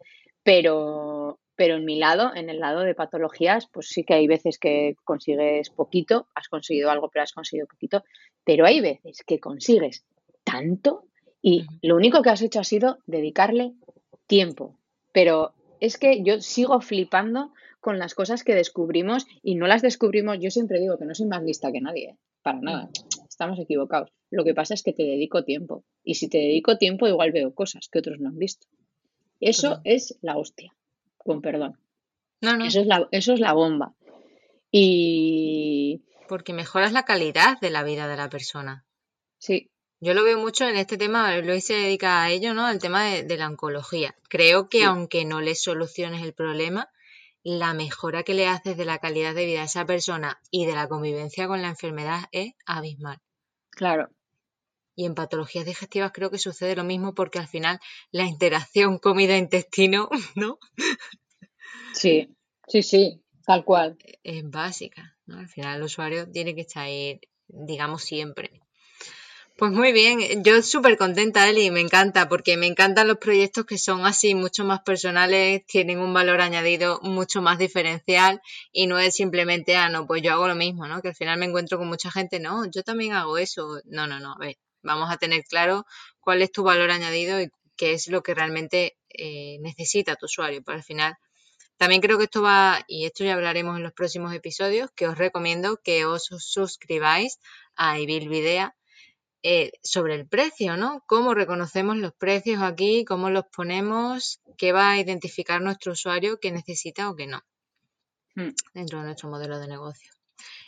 Pero, 0.42 1.38
pero 1.54 1.76
en 1.76 1.84
mi 1.84 1.96
lado, 1.96 2.34
en 2.34 2.48
el 2.48 2.60
lado 2.60 2.80
de 2.80 2.94
patologías, 2.94 3.68
pues 3.70 3.88
sí 3.88 4.04
que 4.04 4.14
hay 4.14 4.26
veces 4.26 4.58
que 4.58 4.94
consigues 5.04 5.70
poquito, 5.70 6.28
has 6.34 6.48
conseguido 6.48 6.90
algo, 6.90 7.10
pero 7.10 7.24
has 7.24 7.32
conseguido 7.32 7.66
poquito, 7.66 8.04
pero 8.44 8.64
hay 8.64 8.80
veces 8.80 9.22
que 9.26 9.40
consigues 9.40 10.06
tanto 10.44 11.04
y 11.42 11.66
lo 11.82 11.96
único 11.96 12.22
que 12.22 12.30
has 12.30 12.42
hecho 12.42 12.60
ha 12.60 12.64
sido 12.64 12.98
dedicarle 13.06 13.74
tiempo. 14.26 14.78
Pero 15.12 15.52
es 15.80 15.98
que 15.98 16.22
yo 16.22 16.40
sigo 16.40 16.80
flipando 16.80 17.52
con 17.80 17.98
las 17.98 18.14
cosas 18.14 18.44
que 18.44 18.54
descubrimos 18.54 19.26
y 19.42 19.54
no 19.54 19.66
las 19.66 19.82
descubrimos, 19.82 20.38
yo 20.40 20.50
siempre 20.50 20.80
digo 20.80 20.98
que 20.98 21.04
no 21.04 21.14
soy 21.14 21.26
más 21.26 21.42
lista 21.42 21.72
que 21.72 21.80
nadie, 21.80 22.10
¿eh? 22.10 22.16
para 22.42 22.60
nada, 22.60 22.90
estamos 23.28 23.58
equivocados. 23.58 24.10
Lo 24.30 24.44
que 24.44 24.54
pasa 24.54 24.74
es 24.74 24.82
que 24.82 24.92
te 24.92 25.02
dedico 25.02 25.44
tiempo 25.44 25.84
y 26.02 26.14
si 26.14 26.28
te 26.28 26.38
dedico 26.38 26.76
tiempo 26.76 27.06
igual 27.06 27.32
veo 27.32 27.54
cosas 27.54 27.88
que 27.88 27.98
otros 27.98 28.20
no 28.20 28.28
han 28.28 28.38
visto. 28.38 28.66
Eso 29.40 29.80
es 29.84 30.18
la 30.22 30.36
hostia 30.36 30.74
con 31.28 31.42
perdón. 31.42 31.78
No, 32.40 32.56
no. 32.56 32.64
Eso 32.64 32.80
es 32.80 32.86
la, 32.86 33.06
eso 33.12 33.34
es 33.34 33.40
la 33.40 33.52
bomba. 33.52 33.94
Y. 34.72 36.02
Porque 36.28 36.52
mejoras 36.52 36.92
la 36.92 37.04
calidad 37.04 37.60
de 37.60 37.70
la 37.70 37.84
vida 37.84 38.08
de 38.08 38.16
la 38.16 38.28
persona. 38.28 38.84
Sí. 39.38 39.70
Yo 40.00 40.14
lo 40.14 40.22
veo 40.22 40.38
mucho 40.38 40.68
en 40.68 40.76
este 40.76 40.96
tema, 40.96 41.36
Luis 41.38 41.66
se 41.66 41.74
dedica 41.74 42.22
a 42.22 42.30
ello, 42.30 42.54
¿no? 42.54 42.66
Al 42.66 42.78
tema 42.78 43.04
de, 43.04 43.24
de 43.24 43.36
la 43.36 43.48
oncología. 43.48 44.14
Creo 44.28 44.68
que 44.68 44.78
sí. 44.78 44.84
aunque 44.84 45.24
no 45.24 45.40
le 45.40 45.54
soluciones 45.54 46.22
el 46.22 46.34
problema, 46.34 46.90
la 47.42 47.74
mejora 47.74 48.22
que 48.22 48.34
le 48.34 48.46
haces 48.46 48.76
de 48.76 48.84
la 48.84 48.98
calidad 48.98 49.34
de 49.34 49.46
vida 49.46 49.62
a 49.62 49.64
esa 49.64 49.86
persona 49.86 50.40
y 50.50 50.66
de 50.66 50.74
la 50.74 50.88
convivencia 50.88 51.48
con 51.48 51.62
la 51.62 51.68
enfermedad 51.68 52.24
es 52.30 52.52
abismal. 52.66 53.18
Claro. 53.70 54.10
Y 54.94 55.06
en 55.06 55.14
patologías 55.14 55.64
digestivas 55.64 56.12
creo 56.12 56.30
que 56.30 56.38
sucede 56.38 56.76
lo 56.76 56.84
mismo 56.84 57.14
porque 57.14 57.38
al 57.38 57.48
final 57.48 57.80
la 58.10 58.24
interacción 58.24 58.98
comida-intestino, 58.98 60.08
¿no? 60.36 60.58
Sí. 61.92 62.34
Sí, 62.66 62.82
sí, 62.82 63.22
tal 63.46 63.64
cual. 63.64 63.96
Es 64.22 64.42
básica, 64.48 65.16
¿no? 65.24 65.38
Al 65.38 65.48
final 65.48 65.78
el 65.78 65.84
usuario 65.84 66.30
tiene 66.30 66.54
que 66.54 66.60
estar 66.62 66.84
ahí, 66.84 67.20
digamos, 67.46 68.02
siempre. 68.02 68.60
Pues 69.58 69.72
muy 69.72 69.90
bien, 69.90 70.44
yo 70.44 70.62
súper 70.62 70.96
contenta, 70.96 71.48
Eli, 71.48 71.72
me 71.72 71.80
encanta, 71.80 72.28
porque 72.28 72.56
me 72.56 72.68
encantan 72.68 73.08
los 73.08 73.18
proyectos 73.18 73.66
que 73.66 73.76
son 73.76 74.06
así 74.06 74.36
mucho 74.36 74.64
más 74.64 74.82
personales, 74.82 75.66
tienen 75.66 75.98
un 75.98 76.14
valor 76.14 76.40
añadido 76.40 77.00
mucho 77.02 77.42
más 77.42 77.58
diferencial 77.58 78.40
y 78.70 78.86
no 78.86 79.00
es 79.00 79.16
simplemente, 79.16 79.74
ah, 79.74 79.88
no, 79.88 80.06
pues 80.06 80.22
yo 80.22 80.32
hago 80.32 80.46
lo 80.46 80.54
mismo, 80.54 80.86
¿no? 80.86 81.02
Que 81.02 81.08
al 81.08 81.16
final 81.16 81.40
me 81.40 81.46
encuentro 81.46 81.76
con 81.76 81.88
mucha 81.88 82.08
gente, 82.12 82.38
no, 82.38 82.70
yo 82.70 82.84
también 82.84 83.14
hago 83.14 83.36
eso. 83.36 83.80
No, 83.86 84.06
no, 84.06 84.20
no, 84.20 84.34
a 84.34 84.38
ver, 84.38 84.58
vamos 84.82 85.10
a 85.10 85.16
tener 85.16 85.42
claro 85.42 85.84
cuál 86.20 86.40
es 86.42 86.52
tu 86.52 86.62
valor 86.62 86.92
añadido 86.92 87.40
y 87.40 87.50
qué 87.76 87.94
es 87.94 88.06
lo 88.06 88.22
que 88.22 88.34
realmente 88.34 88.96
eh, 89.08 89.58
necesita 89.60 90.14
tu 90.14 90.26
usuario. 90.26 90.62
Pero 90.64 90.78
al 90.78 90.84
final, 90.84 91.16
también 91.76 92.00
creo 92.00 92.16
que 92.16 92.24
esto 92.24 92.42
va, 92.42 92.84
y 92.86 93.06
esto 93.06 93.24
ya 93.24 93.34
hablaremos 93.34 93.76
en 93.76 93.82
los 93.82 93.92
próximos 93.92 94.32
episodios, 94.34 94.90
que 94.94 95.08
os 95.08 95.18
recomiendo 95.18 95.80
que 95.82 96.04
os 96.04 96.28
suscribáis 96.38 97.40
a 97.74 97.98
Evil 97.98 98.28
Video 98.28 98.72
eh, 99.42 99.72
sobre 99.82 100.14
el 100.14 100.26
precio, 100.26 100.76
¿no? 100.76 101.04
¿Cómo 101.06 101.32
reconocemos 101.32 101.96
los 101.96 102.12
precios 102.12 102.62
aquí? 102.62 103.04
¿Cómo 103.04 103.30
los 103.30 103.44
ponemos? 103.46 104.40
¿Qué 104.56 104.72
va 104.72 104.90
a 104.90 104.98
identificar 104.98 105.60
nuestro 105.62 105.92
usuario 105.92 106.40
que 106.40 106.50
necesita 106.50 107.08
o 107.08 107.14
que 107.14 107.26
no 107.28 107.42
hmm. 108.34 108.50
dentro 108.74 108.98
de 108.98 109.04
nuestro 109.04 109.28
modelo 109.28 109.58
de 109.58 109.68
negocio? 109.68 110.10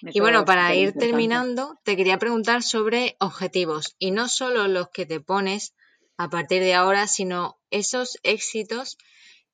y 0.03 0.19
bueno, 0.21 0.45
para 0.45 0.75
ir 0.75 0.93
terminando, 0.95 1.79
te 1.85 1.97
quería 1.97 2.19
preguntar 2.19 2.63
sobre 2.63 3.17
objetivos 3.21 3.95
y 3.99 4.11
no 4.11 4.29
solo 4.29 4.67
los 4.67 4.89
que 4.91 5.07
te 5.07 5.21
pones 5.21 5.75
a 6.17 6.29
partir 6.29 6.61
de 6.63 6.75
ahora, 6.75 7.07
sino 7.07 7.59
esos 7.71 8.19
éxitos 8.23 8.99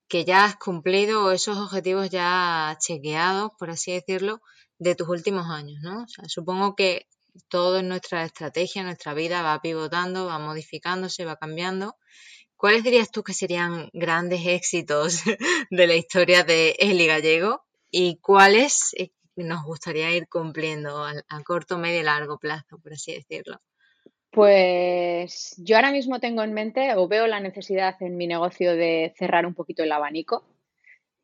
que 0.09 0.25
ya 0.25 0.45
has 0.45 0.57
cumplido 0.57 1.25
o 1.25 1.31
esos 1.33 1.59
objetivos 1.59 2.11
ya 2.11 2.77
chequeados, 2.81 3.51
por 3.59 3.71
así 3.71 3.93
decirlo, 3.93 4.41
de 4.79 4.95
tus 4.95 5.09
últimos 5.09 5.47
años, 5.51 5.79
¿no? 5.83 6.03
O 6.03 6.09
sea, 6.09 6.29
supongo 6.29 6.75
que 6.75 7.07
todo 7.49 7.79
en 7.79 7.89
nuestra 7.89 8.25
estrategia, 8.25 8.83
nuestra 8.83 9.15
vida 9.15 9.43
va 9.43 9.61
pivotando, 9.61 10.27
va 10.27 10.39
modificándose, 10.39 11.25
va 11.25 11.37
cambiando. 11.37 11.97
¿Cuáles 12.57 12.85
dirías 12.85 13.11
tú 13.11 13.23
que 13.23 13.35
serían 13.35 13.91
grandes 13.93 14.47
éxitos 14.47 15.23
de 15.71 15.87
la 15.87 15.95
historia 15.95 16.43
de 16.43 16.77
Eli 16.79 17.07
Gallego 17.07 17.65
y 17.91 18.19
cuáles 18.19 18.95
eh, 18.99 19.11
nos 19.37 19.65
gustaría 19.65 20.11
ir 20.11 20.29
cumpliendo 20.29 21.05
a, 21.05 21.43
corto, 21.45 21.79
medio 21.79 22.01
y 22.01 22.05
largo 22.05 22.39
plazo, 22.39 22.79
por 22.79 22.95
así 22.95 23.13
decirlo? 23.13 23.61
Pues 24.31 25.55
yo 25.59 25.77
ahora 25.77 25.93
mismo 25.93 26.21
tengo 26.21 26.43
en 26.43 26.53
mente 26.53 26.95
o 26.95 27.09
veo 27.09 27.27
la 27.27 27.41
necesidad 27.41 27.97
en 28.03 28.17
mi 28.17 28.27
negocio 28.27 28.75
de 28.75 29.15
cerrar 29.17 29.47
un 29.47 29.55
poquito 29.55 29.83
el 29.83 29.93
abanico 29.93 30.45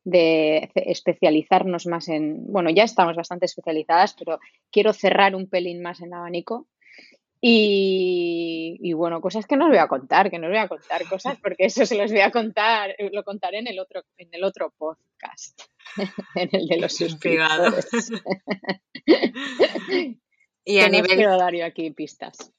de 0.03 0.69
especializarnos 0.75 1.85
más 1.85 2.09
en, 2.09 2.51
bueno, 2.51 2.69
ya 2.69 2.83
estamos 2.83 3.15
bastante 3.15 3.45
especializadas, 3.45 4.15
pero 4.17 4.39
quiero 4.71 4.93
cerrar 4.93 5.35
un 5.35 5.47
pelín 5.47 5.81
más 5.81 6.01
en 6.01 6.13
abanico. 6.13 6.67
Y, 7.45 8.93
bueno, 8.93 9.19
cosas 9.19 9.45
que 9.45 9.57
no 9.57 9.65
os 9.65 9.69
voy 9.69 9.79
a 9.79 9.89
contar, 9.89 10.31
que 10.31 10.39
no 10.39 10.47
os 10.47 10.51
voy 10.51 10.61
a 10.61 10.69
contar 10.69 11.05
cosas, 11.09 11.37
porque 11.41 11.65
eso 11.65 11.85
se 11.85 11.97
los 11.97 12.09
voy 12.09 12.21
a 12.21 12.31
contar, 12.31 12.95
lo 13.11 13.21
contaré 13.25 13.59
en 13.59 13.67
el 13.67 13.79
otro, 13.79 14.03
en 14.17 14.29
el 14.31 14.45
otro 14.45 14.73
podcast, 14.77 15.61
en 16.35 16.49
el 16.53 16.67
de 16.67 16.77
los 16.77 16.95
suscriptores. 16.95 18.11
y 20.63 20.79
a 20.79 20.87
nivel... 20.87 21.11
quiero 21.17 21.37
dar 21.37 21.53
yo 21.53 21.65
aquí 21.65 21.91
pistas. 21.91 22.53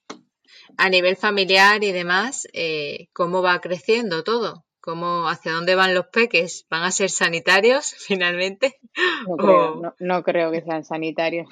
A 0.76 0.90
nivel 0.90 1.16
familiar 1.16 1.82
y 1.82 1.92
demás, 1.92 2.46
eh, 2.52 3.08
¿cómo 3.14 3.40
va 3.40 3.62
creciendo 3.62 4.22
todo? 4.22 4.66
Cómo, 4.84 5.30
hacia 5.30 5.52
dónde 5.52 5.76
van 5.76 5.94
los 5.94 6.08
peques, 6.08 6.66
¿van 6.68 6.82
a 6.82 6.90
ser 6.90 7.08
sanitarios 7.08 7.94
finalmente? 8.06 8.80
No 9.98 10.22
creo, 10.22 10.52
que 10.52 10.60
sean 10.60 10.84
sanitarios. 10.84 11.48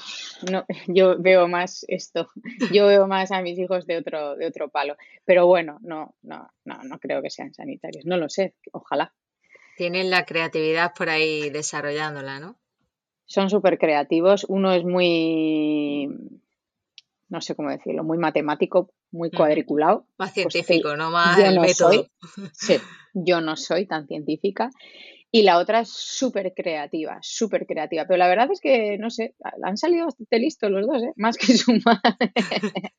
No, 0.51 0.67
yo 0.87 1.17
veo 1.19 1.49
más 1.49 1.87
esto, 1.89 2.29
yo 2.71 2.87
veo 2.87 3.07
más 3.07 3.33
a 3.33 3.41
mis 3.41 3.59
hijos 3.59 3.87
de 3.87 3.97
otro, 3.97 4.37
de 4.37 4.47
otro 4.47 4.69
palo. 4.69 4.97
Pero 5.25 5.47
bueno, 5.47 5.79
no, 5.81 6.15
no, 6.21 6.51
no, 6.65 6.83
no 6.85 6.99
creo 6.99 7.23
que 7.23 7.31
sean 7.31 7.55
sanitarios. 7.55 8.05
No 8.05 8.19
lo 8.19 8.29
sé, 8.29 8.55
ojalá. 8.71 9.15
Tienen 9.79 10.11
la 10.11 10.27
creatividad 10.27 10.93
por 10.95 11.09
ahí 11.09 11.49
desarrollándola, 11.49 12.39
¿no? 12.39 12.59
Son 13.25 13.49
súper 13.49 13.79
creativos. 13.79 14.45
Uno 14.47 14.75
es 14.75 14.85
muy, 14.85 16.07
no 17.31 17.41
sé 17.41 17.55
cómo 17.55 17.71
decirlo, 17.71 18.05
muy 18.05 18.19
matemático, 18.19 18.93
muy 19.13 19.31
cuadriculado. 19.31 20.07
Más 20.19 20.33
pues 20.33 20.53
científico, 20.53 20.97
no 20.97 21.11
más 21.11 21.39
el 21.39 21.61
método. 21.61 22.09
sí, 22.53 22.79
yo 23.15 23.41
no 23.41 23.57
soy 23.57 23.87
tan 23.87 24.07
científica. 24.09 24.71
Y 25.31 25.43
la 25.43 25.59
otra 25.59 25.81
es 25.81 25.89
súper 25.89 26.53
creativa, 26.55 27.19
súper 27.23 27.67
creativa. 27.67 28.05
Pero 28.07 28.19
la 28.19 28.29
verdad 28.29 28.51
es 28.51 28.61
que, 28.61 28.99
no 28.99 29.09
sé, 29.09 29.35
han 29.63 29.79
salido 29.79 30.07
bastante 30.07 30.39
listos 30.39 30.71
los 30.71 30.87
dos, 30.87 31.03
¿eh? 31.03 31.13
Más 31.17 31.37
que 31.39 31.57
su 31.57 31.73
madre. 31.85 32.33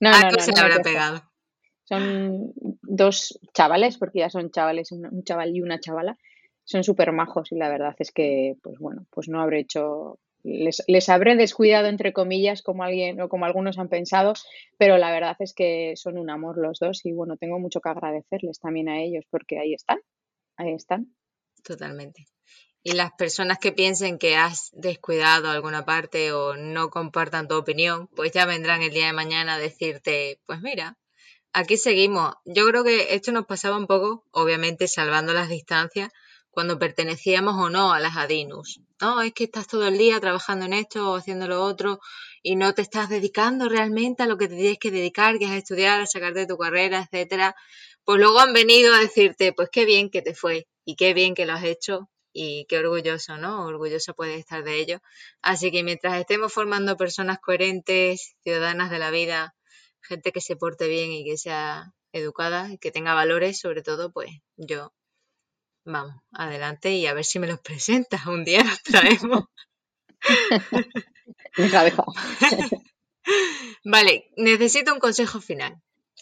no, 0.00 0.10
no, 0.10 0.30
no, 0.30 0.38
se 0.38 0.52
le 0.52 0.60
habrá 0.60 0.82
pegado. 0.82 1.22
Son 1.84 2.52
dos 2.82 3.38
chavales, 3.54 3.96
porque 3.96 4.18
ya 4.18 4.28
son 4.28 4.50
chavales, 4.50 4.92
un 4.92 5.22
chaval 5.22 5.54
y 5.54 5.62
una 5.62 5.80
chavala. 5.80 6.18
Son 6.64 6.82
súper 6.82 7.12
majos 7.12 7.52
y 7.52 7.54
la 7.54 7.68
verdad 7.68 7.94
es 7.98 8.10
que, 8.10 8.56
pues 8.60 8.78
bueno, 8.78 9.06
pues 9.10 9.28
no 9.28 9.40
habré 9.40 9.60
hecho 9.60 10.18
les, 10.46 11.08
habré 11.08 11.36
descuidado 11.36 11.88
entre 11.88 12.12
comillas 12.12 12.62
como 12.62 12.84
alguien 12.84 13.20
o 13.20 13.28
como 13.28 13.44
algunos 13.44 13.78
han 13.78 13.88
pensado, 13.88 14.34
pero 14.78 14.96
la 14.96 15.10
verdad 15.10 15.36
es 15.40 15.52
que 15.52 15.94
son 15.96 16.18
un 16.18 16.30
amor 16.30 16.56
los 16.58 16.78
dos 16.78 17.04
y 17.04 17.12
bueno, 17.12 17.36
tengo 17.36 17.58
mucho 17.58 17.80
que 17.80 17.88
agradecerles 17.88 18.60
también 18.60 18.88
a 18.88 19.02
ellos 19.02 19.24
porque 19.30 19.58
ahí 19.58 19.74
están, 19.74 19.98
ahí 20.56 20.72
están. 20.72 21.14
Totalmente. 21.64 22.26
Y 22.84 22.92
las 22.92 23.10
personas 23.12 23.58
que 23.58 23.72
piensen 23.72 24.18
que 24.18 24.36
has 24.36 24.70
descuidado 24.72 25.50
alguna 25.50 25.84
parte 25.84 26.32
o 26.32 26.54
no 26.56 26.90
compartan 26.90 27.48
tu 27.48 27.56
opinión, 27.56 28.06
pues 28.14 28.30
ya 28.30 28.46
vendrán 28.46 28.82
el 28.82 28.92
día 28.92 29.06
de 29.06 29.12
mañana 29.12 29.56
a 29.56 29.58
decirte, 29.58 30.40
pues 30.46 30.62
mira, 30.62 30.96
aquí 31.52 31.76
seguimos. 31.76 32.34
Yo 32.44 32.64
creo 32.68 32.84
que 32.84 33.14
esto 33.16 33.32
nos 33.32 33.46
pasaba 33.46 33.76
un 33.76 33.88
poco, 33.88 34.24
obviamente 34.30 34.86
salvando 34.86 35.32
las 35.32 35.48
distancias, 35.48 36.12
cuando 36.56 36.78
pertenecíamos 36.78 37.54
o 37.56 37.68
no 37.68 37.92
a 37.92 38.00
las 38.00 38.16
ADINUS. 38.16 38.80
No, 39.02 39.20
es 39.20 39.34
que 39.34 39.44
estás 39.44 39.66
todo 39.68 39.88
el 39.88 39.98
día 39.98 40.18
trabajando 40.20 40.64
en 40.64 40.72
esto 40.72 41.12
o 41.12 41.16
haciendo 41.16 41.46
lo 41.48 41.62
otro 41.62 42.00
y 42.42 42.56
no 42.56 42.72
te 42.72 42.80
estás 42.80 43.10
dedicando 43.10 43.68
realmente 43.68 44.22
a 44.22 44.26
lo 44.26 44.38
que 44.38 44.48
te 44.48 44.56
tienes 44.56 44.78
que 44.78 44.90
dedicar, 44.90 45.38
que 45.38 45.44
es 45.44 45.50
a 45.50 45.58
estudiar, 45.58 46.00
a 46.00 46.06
sacarte 46.06 46.40
de 46.40 46.46
tu 46.46 46.56
carrera, 46.56 47.02
etcétera. 47.02 47.54
Pues 48.06 48.18
luego 48.20 48.40
han 48.40 48.54
venido 48.54 48.94
a 48.94 49.00
decirte, 49.00 49.52
pues 49.52 49.68
qué 49.70 49.84
bien 49.84 50.08
que 50.08 50.22
te 50.22 50.34
fue 50.34 50.66
y 50.86 50.96
qué 50.96 51.12
bien 51.12 51.34
que 51.34 51.44
lo 51.44 51.52
has 51.52 51.62
hecho 51.62 52.08
y 52.32 52.64
qué 52.70 52.78
orgulloso, 52.78 53.36
¿no? 53.36 53.66
Orgulloso 53.66 54.14
puedes 54.14 54.38
estar 54.38 54.64
de 54.64 54.78
ello. 54.80 55.02
Así 55.42 55.70
que 55.70 55.82
mientras 55.82 56.18
estemos 56.18 56.54
formando 56.54 56.96
personas 56.96 57.38
coherentes, 57.38 58.34
ciudadanas 58.44 58.90
de 58.90 58.98
la 58.98 59.10
vida, 59.10 59.54
gente 60.00 60.32
que 60.32 60.40
se 60.40 60.56
porte 60.56 60.88
bien 60.88 61.12
y 61.12 61.22
que 61.22 61.36
sea 61.36 61.92
educada 62.12 62.72
y 62.72 62.78
que 62.78 62.90
tenga 62.90 63.12
valores, 63.12 63.60
sobre 63.60 63.82
todo, 63.82 64.10
pues 64.10 64.30
yo 64.56 64.94
Vamos, 65.86 66.16
adelante 66.32 66.90
y 66.90 67.06
a 67.06 67.14
ver 67.14 67.24
si 67.24 67.38
me 67.38 67.46
los 67.46 67.60
presentas. 67.64 68.26
Un 68.26 68.44
día 68.44 68.64
los 68.64 68.82
traemos. 68.82 69.44
vale, 73.84 74.30
necesito 74.36 74.92
un 74.92 75.00
consejo 75.00 75.40
final. 75.40 75.80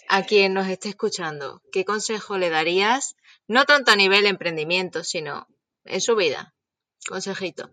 A 0.08 0.22
quien 0.22 0.52
nos 0.52 0.68
esté 0.68 0.90
escuchando, 0.90 1.62
¿qué 1.72 1.86
consejo 1.86 2.36
le 2.36 2.50
darías? 2.50 3.16
No 3.48 3.64
tanto 3.64 3.90
a 3.90 3.96
nivel 3.96 4.26
emprendimiento, 4.26 5.02
sino 5.02 5.48
en 5.84 6.02
su 6.02 6.14
vida. 6.14 6.54
Consejito. 7.08 7.70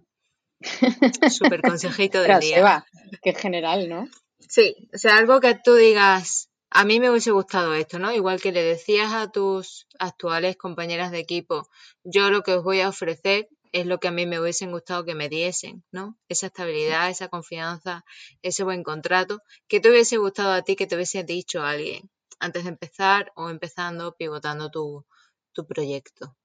Súper 1.30 1.62
consejito 1.62 2.22
del 2.22 2.40
día. 2.40 2.60
Eva, 2.60 2.86
que 3.22 3.34
general, 3.34 3.90
¿no? 3.90 4.08
Sí, 4.40 4.88
o 4.94 4.98
sea, 4.98 5.18
algo 5.18 5.42
que 5.42 5.56
tú 5.56 5.76
digas, 5.76 6.50
a 6.74 6.86
mí 6.86 7.02
me 7.02 7.10
hubiese 7.10 7.32
gustado 7.32 7.74
esto, 7.74 8.00
¿no? 8.00 8.14
Igual 8.14 8.42
que 8.42 8.54
le 8.54 8.64
decías 8.64 9.12
a 9.14 9.30
tus 9.30 9.88
actuales 10.00 10.56
compañeras 10.56 11.12
de 11.12 11.20
equipo, 11.20 11.68
yo 12.06 12.30
lo 12.30 12.44
que 12.44 12.54
os 12.54 12.64
voy 12.64 12.80
a 12.80 12.88
ofrecer 12.88 13.50
es 13.74 13.86
lo 13.86 14.00
que 14.00 14.08
a 14.08 14.12
mí 14.12 14.26
me 14.26 14.40
hubiesen 14.40 14.72
gustado 14.72 15.04
que 15.04 15.14
me 15.14 15.28
diesen, 15.28 15.84
¿no? 15.92 16.18
Esa 16.30 16.48
estabilidad, 16.48 17.10
esa 17.10 17.28
confianza, 17.28 18.06
ese 18.42 18.64
buen 18.64 18.84
contrato, 18.84 19.42
que 19.68 19.82
te 19.82 19.90
hubiese 19.90 20.16
gustado 20.16 20.54
a 20.54 20.62
ti 20.62 20.78
que 20.78 20.88
te 20.88 20.96
hubiese 20.96 21.24
dicho 21.26 21.62
alguien 21.62 22.10
antes 22.40 22.64
de 22.64 22.70
empezar 22.70 23.34
o 23.36 23.50
empezando, 23.50 24.16
pivotando 24.16 24.72
tu, 24.72 25.06
tu 25.52 25.68
proyecto. 25.68 26.38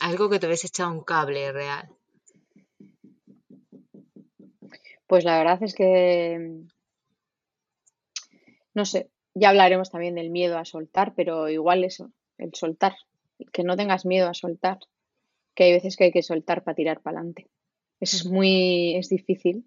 Algo 0.00 0.30
que 0.30 0.38
te 0.38 0.46
hubiese 0.46 0.68
echado 0.68 0.92
un 0.92 1.04
cable 1.04 1.52
real. 1.52 1.94
Pues 5.06 5.24
la 5.24 5.38
verdad 5.38 5.62
es 5.62 5.74
que, 5.74 6.64
no 8.74 8.84
sé, 8.84 9.10
ya 9.38 9.50
hablaremos 9.50 9.90
también 9.90 10.14
del 10.14 10.30
miedo 10.30 10.58
a 10.58 10.64
soltar, 10.64 11.14
pero 11.14 11.48
igual 11.48 11.84
eso, 11.84 12.10
el 12.38 12.54
soltar, 12.54 12.96
que 13.52 13.64
no 13.64 13.76
tengas 13.76 14.04
miedo 14.04 14.28
a 14.28 14.34
soltar, 14.34 14.78
que 15.54 15.64
hay 15.64 15.72
veces 15.72 15.96
que 15.96 16.04
hay 16.04 16.12
que 16.12 16.22
soltar 16.22 16.64
para 16.64 16.74
tirar 16.74 17.00
para 17.00 17.18
adelante. 17.18 17.48
Eso 18.00 18.16
es 18.16 18.26
muy, 18.26 18.96
es 18.96 19.08
difícil, 19.08 19.64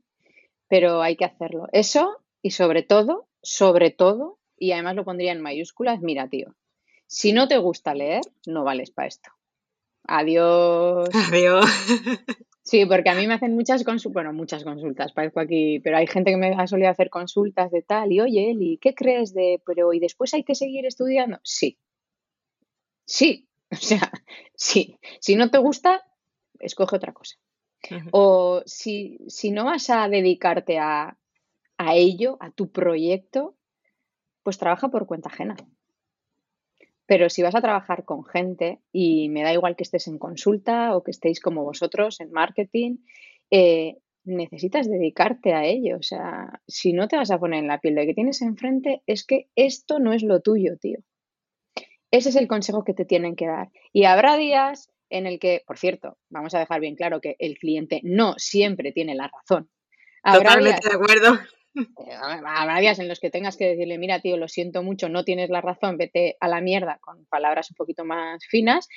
pero 0.68 1.02
hay 1.02 1.16
que 1.16 1.26
hacerlo. 1.26 1.68
Eso 1.72 2.22
y 2.42 2.52
sobre 2.52 2.84
todo, 2.84 3.28
sobre 3.42 3.92
todo, 3.92 4.40
y 4.58 4.72
además 4.72 4.96
lo 4.96 5.06
pondría 5.06 5.32
en 5.32 5.42
mayúsculas, 5.42 6.02
mira 6.02 6.28
tío, 6.28 6.56
si 7.08 7.34
no 7.34 7.48
te 7.48 7.58
gusta 7.58 7.94
leer, 7.94 8.22
no 8.46 8.64
vales 8.64 8.92
para 8.92 9.08
esto. 9.08 9.32
adiós. 10.08 11.10
Adiós. 11.14 11.66
Sí, 12.64 12.86
porque 12.86 13.10
a 13.10 13.16
mí 13.16 13.26
me 13.28 13.34
hacen 13.34 13.56
muchas 13.56 13.84
consultas, 13.84 14.14
bueno, 14.14 14.34
muchas 14.34 14.64
consultas, 14.64 15.14
parezco 15.14 15.40
aquí, 15.40 15.80
pero 15.80 15.98
hay 15.98 16.06
gente 16.08 16.32
que 16.32 16.38
me 16.38 16.54
ha 16.54 16.68
solido 16.68 16.90
hacer 16.90 17.10
consultas 17.10 17.72
de 17.72 17.82
tal, 17.82 18.12
y 18.12 18.22
oye, 18.22 18.52
Eli, 18.52 18.78
¿qué 18.78 18.94
crees 18.94 19.34
de, 19.34 19.62
pero, 19.66 19.94
y 19.94 20.00
después 20.00 20.34
hay 20.36 20.44
que 20.44 20.54
seguir 20.56 20.86
estudiando? 20.86 21.40
Sí. 21.44 21.78
Sí, 23.06 23.48
o 23.72 23.76
sea, 23.76 24.12
sí. 24.56 24.98
Si 25.20 25.36
no 25.36 25.50
te 25.50 25.58
gusta, 25.58 26.04
escoge 26.60 26.96
otra 26.96 27.14
cosa. 27.14 27.36
O 28.12 28.62
si, 28.68 29.18
si 29.28 29.50
no 29.50 29.66
vas 29.66 29.90
a 29.90 30.08
dedicarte 30.08 30.78
a, 30.78 31.18
a 31.78 31.96
ello, 31.96 32.38
a 32.40 32.52
tu 32.52 32.72
proyecto, 32.72 33.58
pues 34.44 34.60
trabaja 34.60 34.90
por 34.90 35.08
cuenta 35.08 35.30
ajena. 35.30 35.56
Pero 37.12 37.30
si 37.30 37.42
vas 37.42 37.56
a 37.56 37.62
trabajar 37.62 38.06
con 38.06 38.24
gente, 38.24 38.80
y 38.94 39.28
me 39.28 39.44
da 39.44 39.52
igual 39.52 39.76
que 39.76 39.84
estés 39.84 40.08
en 40.08 40.18
consulta 40.18 40.96
o 40.96 41.04
que 41.04 41.12
estéis 41.12 41.42
como 41.42 41.66
vosotros 41.66 42.22
en 42.22 42.32
marketing, 42.32 43.00
eh, 43.50 43.98
necesitas 44.24 44.90
dedicarte 44.90 45.54
a 45.54 45.66
ello. 45.66 45.98
O 45.98 46.04
sea, 46.04 46.62
si 46.70 46.94
no 46.94 47.10
te 47.10 47.18
vas 47.18 47.30
a 47.30 47.38
poner 47.38 47.60
en 47.60 47.68
la 47.68 47.82
piel 47.82 47.96
de 47.96 48.06
que 48.06 48.14
tienes 48.14 48.42
enfrente, 48.42 49.04
es 49.08 49.26
que 49.26 49.50
esto 49.58 50.00
no 50.00 50.14
es 50.14 50.24
lo 50.24 50.40
tuyo, 50.40 50.78
tío. 50.78 51.00
Ese 52.12 52.30
es 52.30 52.38
el 52.38 52.48
consejo 52.48 52.86
que 52.86 52.94
te 52.94 53.04
tienen 53.04 53.36
que 53.36 53.48
dar. 53.48 53.72
Y 53.92 54.06
habrá 54.06 54.38
días 54.38 54.90
en 55.10 55.28
el 55.28 55.38
que, 55.38 55.64
por 55.68 55.78
cierto, 55.78 56.18
vamos 56.30 56.56
a 56.56 56.60
dejar 56.60 56.80
bien 56.80 56.96
claro 56.96 57.20
que 57.20 57.36
el 57.40 57.58
cliente 57.58 58.00
no 58.06 58.36
siempre 58.38 58.94
tiene 58.94 59.16
la 59.16 59.30
razón. 59.30 59.70
Totalmente 60.24 60.88
de 60.88 60.96
acuerdo. 60.96 61.40
Eh, 61.76 62.14
habrá 62.46 62.80
días 62.80 63.00
en 63.00 63.08
los 63.08 63.20
que 63.20 63.30
tengas 63.30 63.58
que 63.58 63.70
decirle, 63.70 63.98
mira, 63.98 64.20
tío, 64.20 64.38
lo 64.38 64.48
siento 64.48 64.84
mucho, 64.84 65.10
no 65.10 65.24
tienes 65.24 65.50
la 65.50 65.62
razón, 65.62 65.98
vete 65.98 66.38
a 66.40 66.48
la 66.48 66.62
mierda 66.62 67.00
con 67.00 67.26
palabras 67.26 67.72
un 67.72 67.76
poquito 67.76 68.06
más 68.06 68.46
finas. 68.46 68.88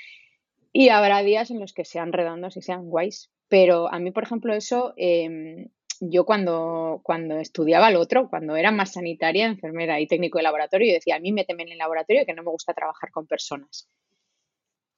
Y 0.73 0.89
habrá 0.89 1.23
días 1.23 1.51
en 1.51 1.61
los 1.61 1.73
que 1.73 1.85
sean 1.85 2.13
redondos 2.13 2.57
y 2.57 2.63
sean 2.63 2.89
guays. 2.89 3.31
Pero 3.49 3.93
a 3.93 3.99
mí, 4.01 4.11
por 4.11 4.25
ejemplo, 4.25 4.55
eso, 4.55 4.93
em, 4.97 5.69
yo 6.01 6.25
cuando, 6.25 7.01
cuando 7.05 7.39
estudiaba 7.39 7.91
lo 7.91 8.01
otro, 8.01 8.29
cuando 8.29 8.57
era 8.57 8.73
más 8.73 8.95
sanitaria, 8.95 9.47
enfermera 9.47 10.01
y 10.01 10.09
técnico 10.09 10.39
de 10.39 10.45
laboratorio, 10.45 10.89
yo 10.89 10.95
decía, 10.95 11.17
a 11.17 11.21
mí 11.21 11.33
méteme 11.33 11.63
en 11.63 11.73
el 11.73 11.79
laboratorio 11.79 12.27
que 12.27 12.35
no 12.35 12.43
me 12.43 12.51
gusta 12.51 12.75
trabajar 12.75 13.11
con 13.13 13.27
personas. 13.27 13.89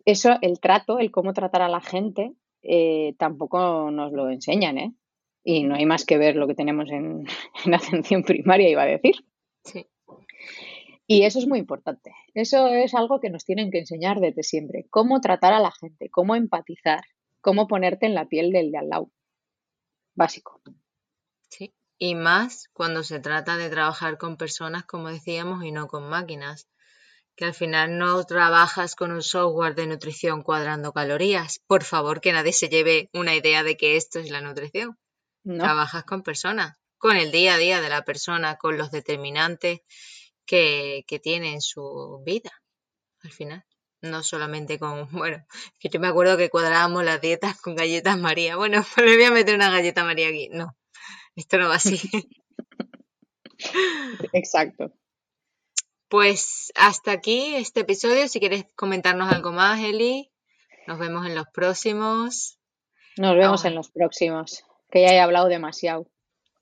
Eso, 0.07 0.39
el 0.41 0.61
trato, 0.61 0.99
el 0.99 1.11
cómo 1.11 1.35
tratar 1.35 1.63
a 1.63 1.69
la 1.69 1.81
gente, 1.81 2.33
eh, 2.63 3.15
tampoco 3.19 3.91
nos 3.91 4.13
lo 4.13 4.31
enseñan, 4.31 4.79
¿eh? 4.79 4.95
Y 5.49 5.63
no 5.63 5.77
hay 5.77 5.87
más 5.87 6.05
que 6.05 6.19
ver 6.19 6.35
lo 6.35 6.49
que 6.49 6.57
tenemos 6.57 6.91
en, 6.91 7.25
en 7.65 7.75
atención 7.75 8.25
primaria, 8.25 8.69
iba 8.69 8.83
a 8.83 8.87
decir. 8.87 9.15
Sí. 9.63 9.87
Y 11.07 11.23
eso 11.23 11.39
es 11.39 11.47
muy 11.47 11.61
importante. 11.61 12.13
Eso 12.35 12.67
es 12.67 12.95
algo 12.95 13.21
que 13.21 13.31
nos 13.31 13.45
tienen 13.45 13.71
que 13.71 13.79
enseñar 13.79 14.19
desde 14.19 14.43
siempre. 14.43 14.89
Cómo 14.91 15.21
tratar 15.21 15.53
a 15.53 15.61
la 15.61 15.71
gente, 15.71 16.11
cómo 16.11 16.35
empatizar, 16.35 17.05
cómo 17.41 17.69
ponerte 17.69 18.07
en 18.07 18.15
la 18.17 18.27
piel 18.27 18.51
del 18.51 18.73
de 18.73 18.79
al 18.79 18.89
lado. 18.89 19.13
Básico. 20.17 20.61
Sí. 21.49 21.73
Y 21.97 22.17
más 22.17 22.69
cuando 22.73 23.05
se 23.05 23.21
trata 23.21 23.57
de 23.57 23.71
trabajar 23.71 24.19
con 24.19 24.37
personas, 24.37 24.85
como 24.85 25.11
decíamos, 25.11 25.65
y 25.65 25.71
no 25.71 25.87
con 25.87 26.09
máquinas. 26.09 26.69
Que 27.37 27.45
al 27.45 27.55
final 27.55 27.99
no 27.99 28.25
trabajas 28.25 28.97
con 28.97 29.13
un 29.13 29.23
software 29.23 29.77
de 29.77 29.87
nutrición 29.87 30.43
cuadrando 30.43 30.93
calorías. 30.93 31.61
Por 31.69 31.85
favor, 31.85 32.21
que 32.21 32.33
nadie 32.33 32.53
se 32.53 32.69
lleve 32.69 33.11
una 33.13 33.37
idea 33.37 33.63
de 33.63 33.77
que 33.77 33.97
esto 33.97 34.19
es 34.19 34.31
la 34.31 34.41
nutrición. 34.41 34.99
Trabajas 35.47 36.03
con 36.05 36.23
personas, 36.23 36.77
con 36.99 37.17
el 37.17 37.31
día 37.31 37.55
a 37.55 37.59
día 37.59 37.81
de 37.81 37.89
la 37.89 38.05
persona, 38.05 38.57
con 38.57 38.77
los 38.77 38.91
determinantes 38.91 39.81
que, 40.45 41.05
que 41.07 41.21
tiene 41.21 41.53
en 41.53 41.61
su 41.61 42.21
vida, 42.25 42.51
al 43.23 43.31
final. 43.31 43.65
No 44.01 44.23
solamente 44.23 44.79
con, 44.79 45.09
bueno, 45.13 45.45
que 45.79 45.89
yo 45.89 46.01
me 46.01 46.09
acuerdo 46.09 46.37
que 46.37 46.51
cuadrábamos 46.51 47.05
las 47.05 47.21
dietas 47.21 47.61
con 47.61 47.77
galletas 47.77 48.19
María. 48.19 48.57
Bueno, 48.57 48.85
pues 48.95 49.07
le 49.07 49.17
voy 49.17 49.25
a 49.25 49.31
meter 49.31 49.55
una 49.55 49.71
galleta 49.71 50.05
María 50.05 50.29
aquí. 50.29 50.49
No, 50.51 50.77
esto 51.37 51.59
no 51.59 51.69
va 51.69 51.77
así. 51.77 52.01
Exacto. 54.33 54.93
Pues 56.09 56.73
hasta 56.75 57.13
aquí 57.13 57.55
este 57.55 57.81
episodio. 57.81 58.29
Si 58.29 58.41
quieres 58.41 58.67
comentarnos 58.77 59.33
algo 59.33 59.53
más, 59.53 59.81
Eli, 59.81 60.33
nos 60.87 60.99
vemos 60.99 61.27
en 61.27 61.35
los 61.35 61.47
próximos. 61.53 62.59
Nos 63.17 63.35
vemos 63.35 63.65
en 63.65 63.75
los 63.75 63.91
próximos 63.91 64.66
que 64.91 65.03
ya 65.03 65.13
he 65.13 65.21
hablado 65.21 65.49
demasiado. 65.49 66.07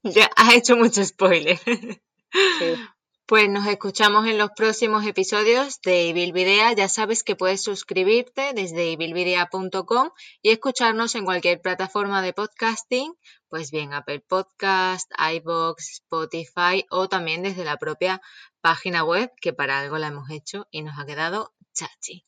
Ya 0.02 0.30
has 0.36 0.54
hecho 0.54 0.76
mucho 0.76 1.04
spoiler. 1.04 1.58
Pues 3.26 3.48
nos 3.48 3.66
escuchamos 3.66 4.26
en 4.26 4.36
los 4.36 4.50
próximos 4.50 5.06
episodios 5.06 5.80
de 5.80 6.08
Ibilvidea. 6.08 6.74
Ya 6.74 6.90
sabes 6.90 7.22
que 7.22 7.34
puedes 7.34 7.62
suscribirte 7.62 8.52
desde 8.52 8.90
ibilvidea.com 8.90 10.10
y 10.42 10.50
escucharnos 10.50 11.14
en 11.14 11.24
cualquier 11.24 11.62
plataforma 11.62 12.20
de 12.20 12.34
podcasting, 12.34 13.14
pues 13.48 13.70
bien 13.70 13.94
Apple 13.94 14.20
Podcast, 14.20 15.10
iBox, 15.36 15.92
Spotify 15.92 16.84
o 16.90 17.08
también 17.08 17.42
desde 17.42 17.64
la 17.64 17.78
propia 17.78 18.20
página 18.60 19.04
web 19.04 19.32
que 19.40 19.54
para 19.54 19.80
algo 19.80 19.96
la 19.96 20.08
hemos 20.08 20.28
hecho 20.28 20.66
y 20.70 20.82
nos 20.82 20.98
ha 20.98 21.06
quedado 21.06 21.54
chachi. 21.72 22.26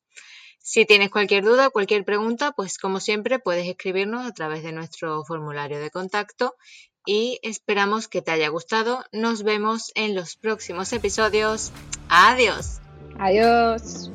Si 0.69 0.85
tienes 0.85 1.11
cualquier 1.11 1.45
duda 1.45 1.71
cualquier 1.71 2.05
pregunta, 2.05 2.51
pues 2.51 2.77
como 2.77 2.99
siempre 2.99 3.39
puedes 3.39 3.69
escribirnos 3.69 4.27
a 4.27 4.33
través 4.33 4.65
de 4.65 4.73
nuestro 4.73 5.25
formulario 5.25 5.79
de 5.79 5.93
contacto 5.93 6.57
y 7.07 7.39
esperamos 7.45 8.09
que 8.09 8.21
te 8.21 8.33
haya 8.33 8.49
gustado. 8.49 9.05
Nos 9.13 9.45
vemos 9.45 9.93
en 9.95 10.17
los 10.17 10.35
próximos 10.35 10.93
episodios. 10.93 11.71
Adiós. 12.09 12.81
Adiós. 13.17 14.11